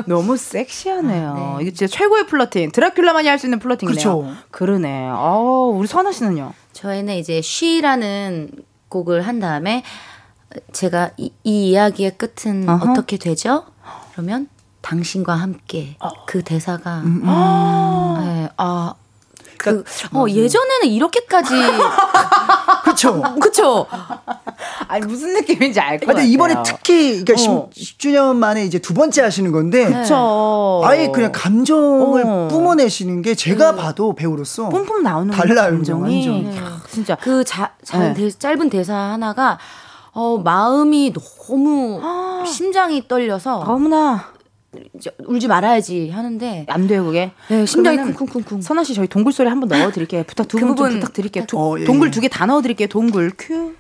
[0.07, 1.59] 너무 섹시하네요.
[1.61, 2.73] 이거 진짜 최고의 플러팅.
[2.73, 4.19] 드라큘라만이 할 수 있는 플러팅이네요.
[4.19, 4.37] 그렇죠.
[4.51, 5.09] 그러네.
[5.13, 6.53] 어, 우리 선아 씨는요?
[6.73, 8.51] 저희는 이제 쉬라는
[8.89, 9.85] 곡을 한 다음에
[10.73, 12.91] 제가 이, 이 이야기의 끝은 어허.
[12.93, 13.65] 어떻게 되죠?
[14.13, 14.49] 그러면
[14.83, 15.97] 당신과 함께
[16.27, 18.95] 그 대사가 음, 네, 아,
[19.59, 21.55] 그, 어, 예전에는 이렇게까지
[22.93, 23.23] 그렇죠.
[23.41, 23.87] 그쵸?
[24.89, 26.29] 아니 무슨 느낌인지 알것 근데 같아요.
[26.31, 27.69] 이번에 특히 그러니까 어.
[27.73, 30.83] 10, 주년 만에 이제 두 번째 하시는 건데 그쵸.
[30.85, 32.49] 아예 그냥 감정을 어.
[32.51, 36.55] 뿜어내시는 게 제가 봐도 배우로서 뿜뿜 나오는 달라요, 감정이 완전.
[36.55, 38.15] 캬, 진짜 그 자, 자, 네.
[38.15, 39.59] 대- 짧은 대사 하나가
[40.13, 41.13] 어, 마음이
[41.49, 42.01] 너무
[42.47, 44.42] 심장이 떨려서 너무나 이제
[45.27, 47.33] 울지 말아야지 하는데 안 돼요 그게.
[47.49, 48.63] 네, 심장이 쿵쿵쿵쿵.
[48.63, 50.25] 선아 씨 저희 동굴 소리 한번 넣어드릴게요.
[50.29, 51.45] 부탁 두그분좀 부분 부탁드릴게요.
[51.47, 52.11] 두- 어, 예, 동굴 예.
[52.11, 52.89] 두개 다 넣어드릴게요.
[52.89, 53.75] 동굴 큐.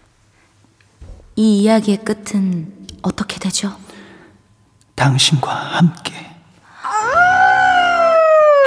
[1.36, 3.72] 이 이야기의 끝은 어떻게 되죠?
[4.96, 6.12] 당신과 함께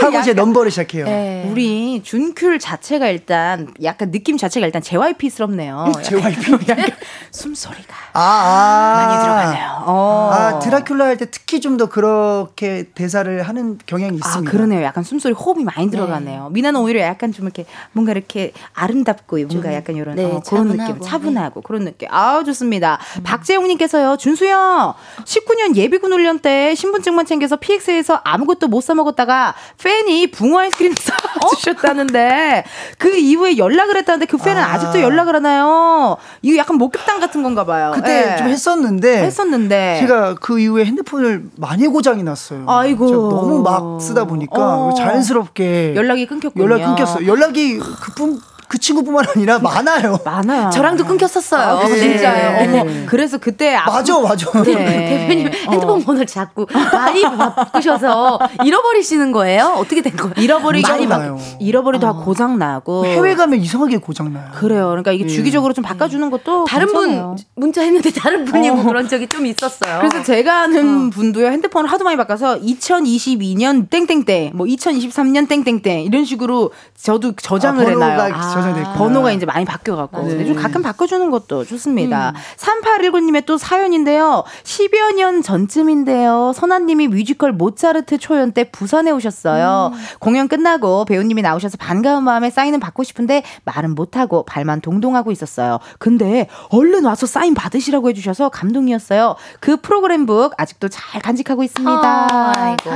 [0.01, 1.05] 하고 이제 넘버를 시작해요.
[1.05, 1.47] 네.
[1.49, 5.91] 우리 준큐 자체가 일단 약간 느낌 자체가 일단 JYP스럽네요.
[6.03, 6.51] JYP?
[6.69, 6.85] 약간
[7.31, 9.05] 숨소리가 아, 아.
[9.05, 9.83] 많이 들어가네요.
[9.85, 10.29] 어.
[10.33, 14.49] 아 드라큘라 할 때 특히 좀 더 그렇게 대사를 하는 경향이 아, 있습니다.
[14.51, 14.81] 그러네요.
[14.83, 16.49] 약간 숨소리 호흡이 많이 들어가네요.
[16.51, 21.01] 미나는 오히려 약간 좀 이렇게 뭔가 이렇게 아름답고 뭔가 약간 이런 네, 어, 그런 느낌,
[21.01, 22.07] 차분하고 그런 느낌.
[22.11, 22.97] 아 좋습니다.
[23.23, 24.93] 박재용님께서요, 준수형
[25.25, 29.55] 19년 예비군 훈련 때 신분증만 챙겨서 PX에서 아무것도 못 사 먹었다가
[29.85, 32.63] 팬이 붕어 아이스크림 사주셨다는데
[32.97, 34.73] 그 이후에 연락을 했다는데 그 팬은 아.
[34.73, 34.79] 아.
[34.79, 36.17] 직도 연락을 하나요?
[36.41, 37.91] 이거 약간 목격담 같은 건가 봐요.
[37.93, 38.37] 그때 예.
[38.37, 42.65] 좀 했었는데 했었는데 제가 그 이후에 핸드폰을 많이 고장이 났어요.
[42.67, 43.05] 아이고.
[43.29, 44.93] 너무 막 쓰다 보니까 어.
[44.95, 46.63] 자연스럽게 연락이 끊겼군요.
[46.63, 47.27] 연락 끊겼어요.
[47.27, 50.17] 연락이 그뿐 그 친구뿐만 아니라 많아요.
[50.23, 50.69] 많아요.
[50.73, 51.77] 저랑도 끊겼었어요.
[51.79, 51.95] 아, 네.
[51.99, 52.71] 진짜요.
[52.71, 52.79] 네.
[52.81, 52.91] 어머.
[53.05, 54.51] 그래서 그때 맞아, 맞아.
[54.63, 54.73] 네.
[55.27, 59.75] 대표님 핸드폰 번호를 자꾸 많이 바꾸셔서 잃어버리시는 거예요?
[59.77, 60.33] 어떻게 된 거예요?
[60.37, 61.37] 잃어버리기 많이 나요.
[61.59, 64.45] 잃어버리도 하고 고장 나고 해외 가면 이상하게 고장 나요.
[64.53, 64.87] 그래요.
[64.89, 65.27] 그러니까 이게 예.
[65.27, 67.35] 주기적으로 좀 바꿔주는 것도 다른 괜찮아요.
[67.35, 68.83] 분 문자 했는데 다른 분이 뭐 어.
[68.83, 69.99] 그런 적이 좀 있었어요.
[69.99, 76.71] 그래서 제가 아는 분도요 핸드폰을 하도 많이 바꿔서 2022년 땡땡땡 뭐 2023년 땡땡땡 이런 식으로
[76.99, 78.33] 저도 저장을 아, 해놔요.
[78.55, 78.97] 저장돼 있구나.
[78.97, 80.29] 번호가 이제 많이 바뀌어갖고 네.
[80.29, 82.33] 근데 좀 가끔 바꿔주는 것도 좋습니다.
[82.57, 84.43] 3819님의 또 사연인데요.
[84.63, 86.53] 10여 년 전쯤인데요.
[86.55, 89.91] 선아님이 뮤지컬 모차르트 초연 때 부산에 오셨어요.
[90.19, 95.79] 공연 끝나고 배우님이 나오셔서 반가운 마음에 사인은 받고 싶은데 말은 못하고 발만 동동하고 있었어요.
[95.99, 99.35] 근데 얼른 와서 사인 받으시라고 해주셔서 감동이었어요.
[99.59, 102.27] 그 프로그램북 아직도 잘 간직하고 있습니다.
[102.31, 102.91] 아 이고.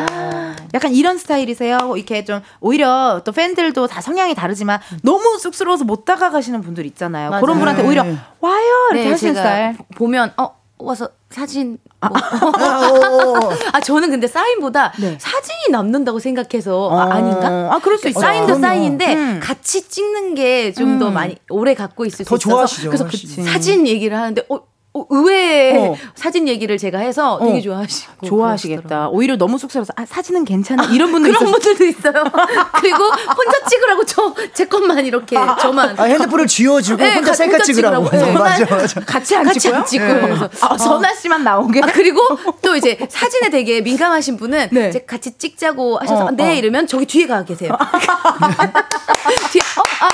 [0.73, 1.95] 약간 이런 스타일이세요.
[1.95, 7.29] 이렇게 좀 오히려 또 팬들도 다 성향이 다르지만 너무 쑥스러워서 못 다가가시는 분들 있잖아요.
[7.29, 7.41] 맞아요.
[7.41, 7.87] 그런 분한테 네.
[7.87, 8.03] 오히려
[8.39, 9.77] 와요 이렇게 네, 하시는 제가 스타일.
[9.95, 12.09] 보면 어 와서 사진 뭐.
[12.09, 13.49] 아, 어, 어.
[13.73, 15.17] 아 저는 근데 사인보다 네.
[15.19, 17.69] 사진이 남는다고 생각해서 아, 어, 아 닌가?
[17.73, 18.21] 아, 그럴 수 있어요.
[18.21, 18.61] 사인도 그럼요.
[18.61, 19.39] 사인인데 음.
[19.43, 21.13] 같이 찍는 게 좀더 음.
[21.13, 22.89] 많이 오래 갖고 있을 수더 있어서 좋아하시죠.
[22.89, 23.43] 그래서 훨씬.
[23.43, 25.95] 사진 얘기를 하는데 어 어, 의외의 어.
[26.15, 27.45] 사진 얘기를 제가 해서 어.
[27.45, 29.09] 되게 좋아하시고 좋아하시겠다.
[29.09, 30.85] 오히려 너무 쑥스러워서 아, 사진은 괜찮아.
[30.85, 32.23] 이런 분들 그런 있어서 분들도 있어요.
[32.81, 37.59] 그리고 혼자 찍으라고 저 제 것만 이렇게 저만 아, 핸드폰을 쥐어주고 네, 혼자 가- 셀카
[37.59, 38.05] 찍으라고.
[38.09, 38.25] 찍으라고.
[38.25, 38.33] 네.
[38.39, 38.99] 맞아, 맞아.
[39.01, 39.79] 같이 안 같이 찍고요?
[39.79, 40.21] 안 찍고 네.
[40.21, 41.81] 그래서 아, 선아 씨만 나오게.
[41.83, 42.21] 아, 그리고
[42.61, 44.89] 또 이제 사진에 되게 민감하신 분은 네.
[44.89, 46.53] 이제 같이 찍자고 하셔서 어, 네 어.
[46.53, 47.71] 이러면 저기 뒤에 가 계세요.
[49.51, 50.09] 뒤에 어, 아,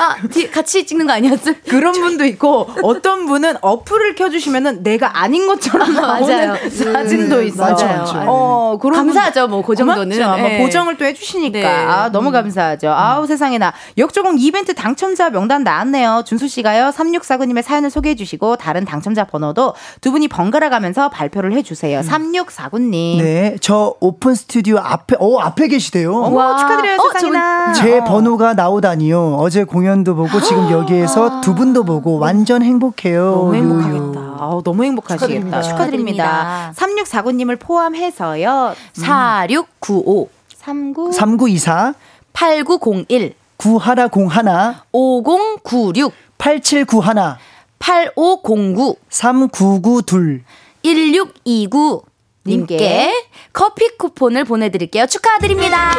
[0.00, 1.52] 아, 뒤에 같이 찍는 거 아니었어?
[1.68, 6.56] 그런 분도 있고 어떤 분은 어플을 켜주시면은 내가 아닌 것처럼 나오는 맞아요.
[6.70, 7.62] 사진도 음, 있어.
[7.62, 8.22] 많죠, 많죠.
[8.26, 10.16] 어, 그런 감사하죠, 뭐, 그 정도는.
[10.18, 10.40] 고맙죠.
[10.40, 10.58] 뭐 네.
[10.62, 11.66] 보정을 또 해주시니까 네.
[11.66, 12.90] 아, 너무 감사하죠.
[12.90, 16.22] 아우 세상에나 역조공 이벤트 당첨자 명단 나왔네요.
[16.24, 22.00] 준수 씨가요 3649님의 사연을 소개해주시고 다른 당첨자 번호도 두 분이 번갈아 가면서 발표를 해주세요.
[22.00, 23.18] 3649님.
[23.22, 26.32] 네, 저 오픈 스튜디오 앞에, 어, 앞에 계시대요.
[26.32, 26.56] 와.
[26.56, 27.72] 축하드려요 어, 세상에나.
[27.74, 28.04] 제 어.
[28.04, 29.36] 번호가 나오다니요.
[29.38, 33.32] 어제 공연 도 보고 지금 여기에서 두 분도 보고 완전 행복해요.
[33.32, 33.54] 너무.
[33.54, 34.36] 행복하겠다.
[34.38, 35.62] 아우, 너무 행복하시겠다.
[35.62, 36.72] 축하드립니다.
[36.72, 36.72] 축하드립니다.
[36.76, 38.74] 3649님을 포함해서요.
[38.94, 41.94] 4695 39 3924
[42.32, 47.36] 8901 구하나 공하나 5096 8791
[47.78, 50.42] 8509 3992
[50.82, 52.02] 1629
[52.46, 53.12] 님께 님께
[53.52, 55.06] 커피 쿠폰을 보내드릴게요.
[55.06, 55.90] 축하드립니다.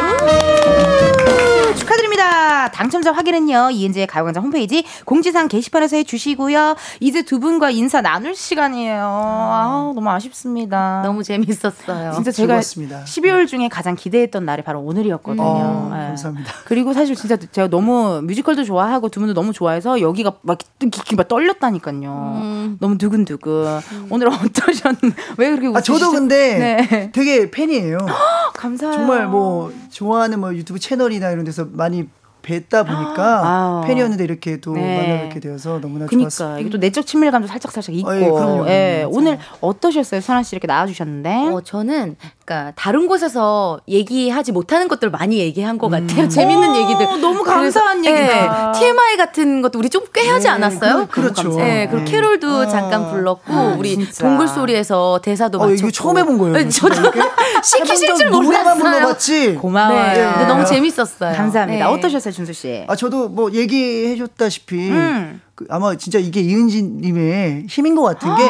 [1.76, 2.68] 축하드립니다.
[2.70, 3.70] 당첨자 확인은요.
[3.72, 6.76] 이은지의 가요광장 홈페이지 공지사항 게시판에서 해주시고요.
[7.00, 9.02] 이제 두 분과 인사 나눌 시간이에요.
[9.04, 11.02] 아우, 너무 아쉽습니다.
[11.04, 12.12] 너무 재밌었어요.
[12.14, 13.04] 진짜 제가 즐거웠습니다.
[13.04, 15.42] 12월 중에 가장 기대했던 날이 바로 오늘이었거든요.
[15.44, 15.98] 어, 예.
[16.08, 16.52] 감사합니다.
[16.64, 21.28] 그리고 사실 진짜 제가 너무 뮤지컬도 좋아하고 두 분도 너무 좋아해서 여기가 막, 기- 막
[21.28, 22.76] 떨렸다니까요.
[22.80, 23.80] 너무 두근두근.
[24.10, 25.16] 오늘 어떠셨는데?
[25.38, 26.12] 왜 그렇게 아, 저도 웃으시죠?
[26.12, 27.10] 근데 네.
[27.12, 27.98] 되게 팬이에요.
[28.54, 28.94] 감사해요.
[28.96, 32.08] 정말 뭐 좋아하는 뭐 유튜브 채널이나 이런 데서 많이
[32.42, 33.86] 뵀다 보니까 아우.
[33.86, 34.96] 팬이었는데 이렇게 또 네.
[34.96, 36.58] 만나 뵙게 되어서 너무나 그니까 좋았어요.
[36.58, 38.08] 이게 또 내적 친밀감도 살짝 살짝 있고.
[38.08, 39.16] 어, 예, 그럼요, 예, 그럼요.
[39.16, 41.48] 오늘 어떠셨어요, 선아 씨 이렇게 나와주셨는데?
[41.52, 46.28] 어, 저는 그러니까 다른 곳에서 얘기하지 못하는 것들 많이 얘기한 것 같아요.
[46.28, 47.20] 재밌는 오, 얘기들.
[47.20, 48.72] 너무 감사한 얘기다.
[48.74, 51.06] 예, TMI 같은 것도 우리 좀 꽤 하지 네, 않았어요?
[51.10, 51.56] 그- 그렇죠.
[51.60, 52.10] 예, 그리고 네.
[52.10, 52.66] 캐롤도 어.
[52.66, 54.24] 잠깐 불렀고 아, 우리 진짜.
[54.24, 55.74] 동굴 소리에서 대사도 어, 맞췄고.
[55.78, 56.56] 이거 처음 해본 거예요.
[56.58, 56.94] 예, 저도
[57.64, 58.74] 시키실 줄 몰랐어요.
[58.74, 59.54] 불러봤지.
[59.54, 60.12] 고마워요.
[60.12, 61.34] 네, 근데 너무 재밌었어요.
[61.34, 61.86] 감사합니다.
[61.88, 61.94] 네.
[61.94, 62.84] 어떠셨어요, 준수 씨?
[62.88, 65.40] 아 저도 뭐 얘기해줬다시피 음.
[65.54, 68.42] 그 아마 진짜 이게 이은지님의 힘인 것 같은 게.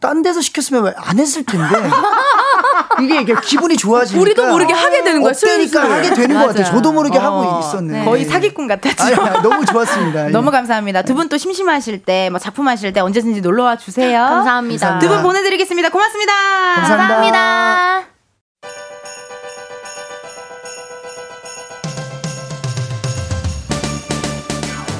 [0.00, 1.66] 딴 데서 시켰으면 왜안 했을 텐데
[3.02, 5.80] 이게, 이게 기분이 좋아지니까 우리도 모르게 하게 되는 거야, 슬슬.
[5.80, 6.48] 하게 되는 것.
[6.48, 6.64] 같아요.
[6.64, 8.04] 저도 모르게 하고 어, 있었네.
[8.04, 9.02] 거의 사기꾼 같았죠.
[9.04, 10.28] 아니, 아니, 너무 좋았습니다.
[10.30, 11.02] 너무 감사합니다.
[11.02, 14.18] 두 분 또 심심하실 때, 뭐 작품 하실 때 언제든지 놀러 와 주세요.
[14.20, 14.98] 감사합니다.
[14.98, 15.88] 두분 보내드리겠습니다.
[15.90, 16.32] 고맙습니다.
[16.76, 17.14] 감사합니다.
[17.14, 18.04] 감사합니다.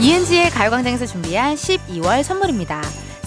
[0.01, 2.83] 이은지의 가요광장에서 준비한 12월 선물입니다.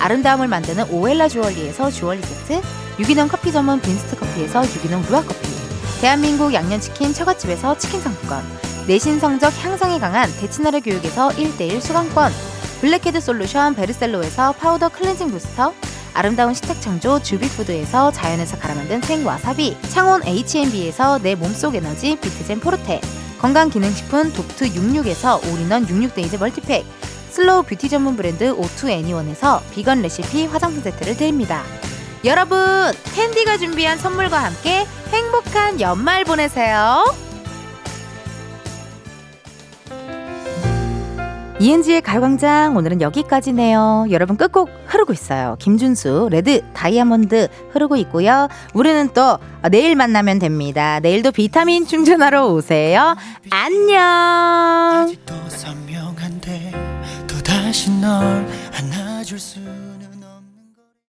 [0.00, 2.60] 아름다움을 만드는 오엘라 주얼리에서 주얼리 세트,
[2.98, 5.48] 유기농 커피 전문 빈스트 커피에서 유기농 루아 커피,
[6.00, 8.44] 대한민국 양념치킨 처갓집에서 치킨 상품권,
[8.86, 12.32] 내신 성적 향상에 강한 대치나래 교육에서 1대1 수강권,
[12.80, 15.72] 블랙헤드 솔루션 베르셀로에서 파우더 클렌징 부스터,
[16.12, 23.00] 아름다운 식탁 창조 주비푸드에서 자연에서 갈아 만든 생와사비, 창원 H&B에서 내 몸속 에너지 비트젠 포르테,
[23.40, 26.84] 건강기능식품 독트 66에서 all-in-one 66 days multi pack
[27.34, 31.64] slow beauty 전문 브랜드 오투 애니원에서 비건 레시피 화장품 세트를 드립니다.
[32.24, 32.56] 여러분
[33.16, 37.12] 탠디가 준비한 선물과 함께 행복한 연말 보내세요.
[41.58, 44.06] 이은지의 가요광장 오늘은 여기까지네요.
[44.12, 45.56] 여러분 끝곡 흐르고 있어요.
[45.58, 48.46] 김준수 레드 다이아몬드 흐르고 있고요.
[48.74, 49.38] 우리는 또
[49.72, 51.00] 내일 만나면 됩니다.
[51.00, 53.16] 내일도 비타민 충전하러 오세요.
[53.50, 55.12] 안녕.
[57.64, 59.58] 다시 널 안아줄 수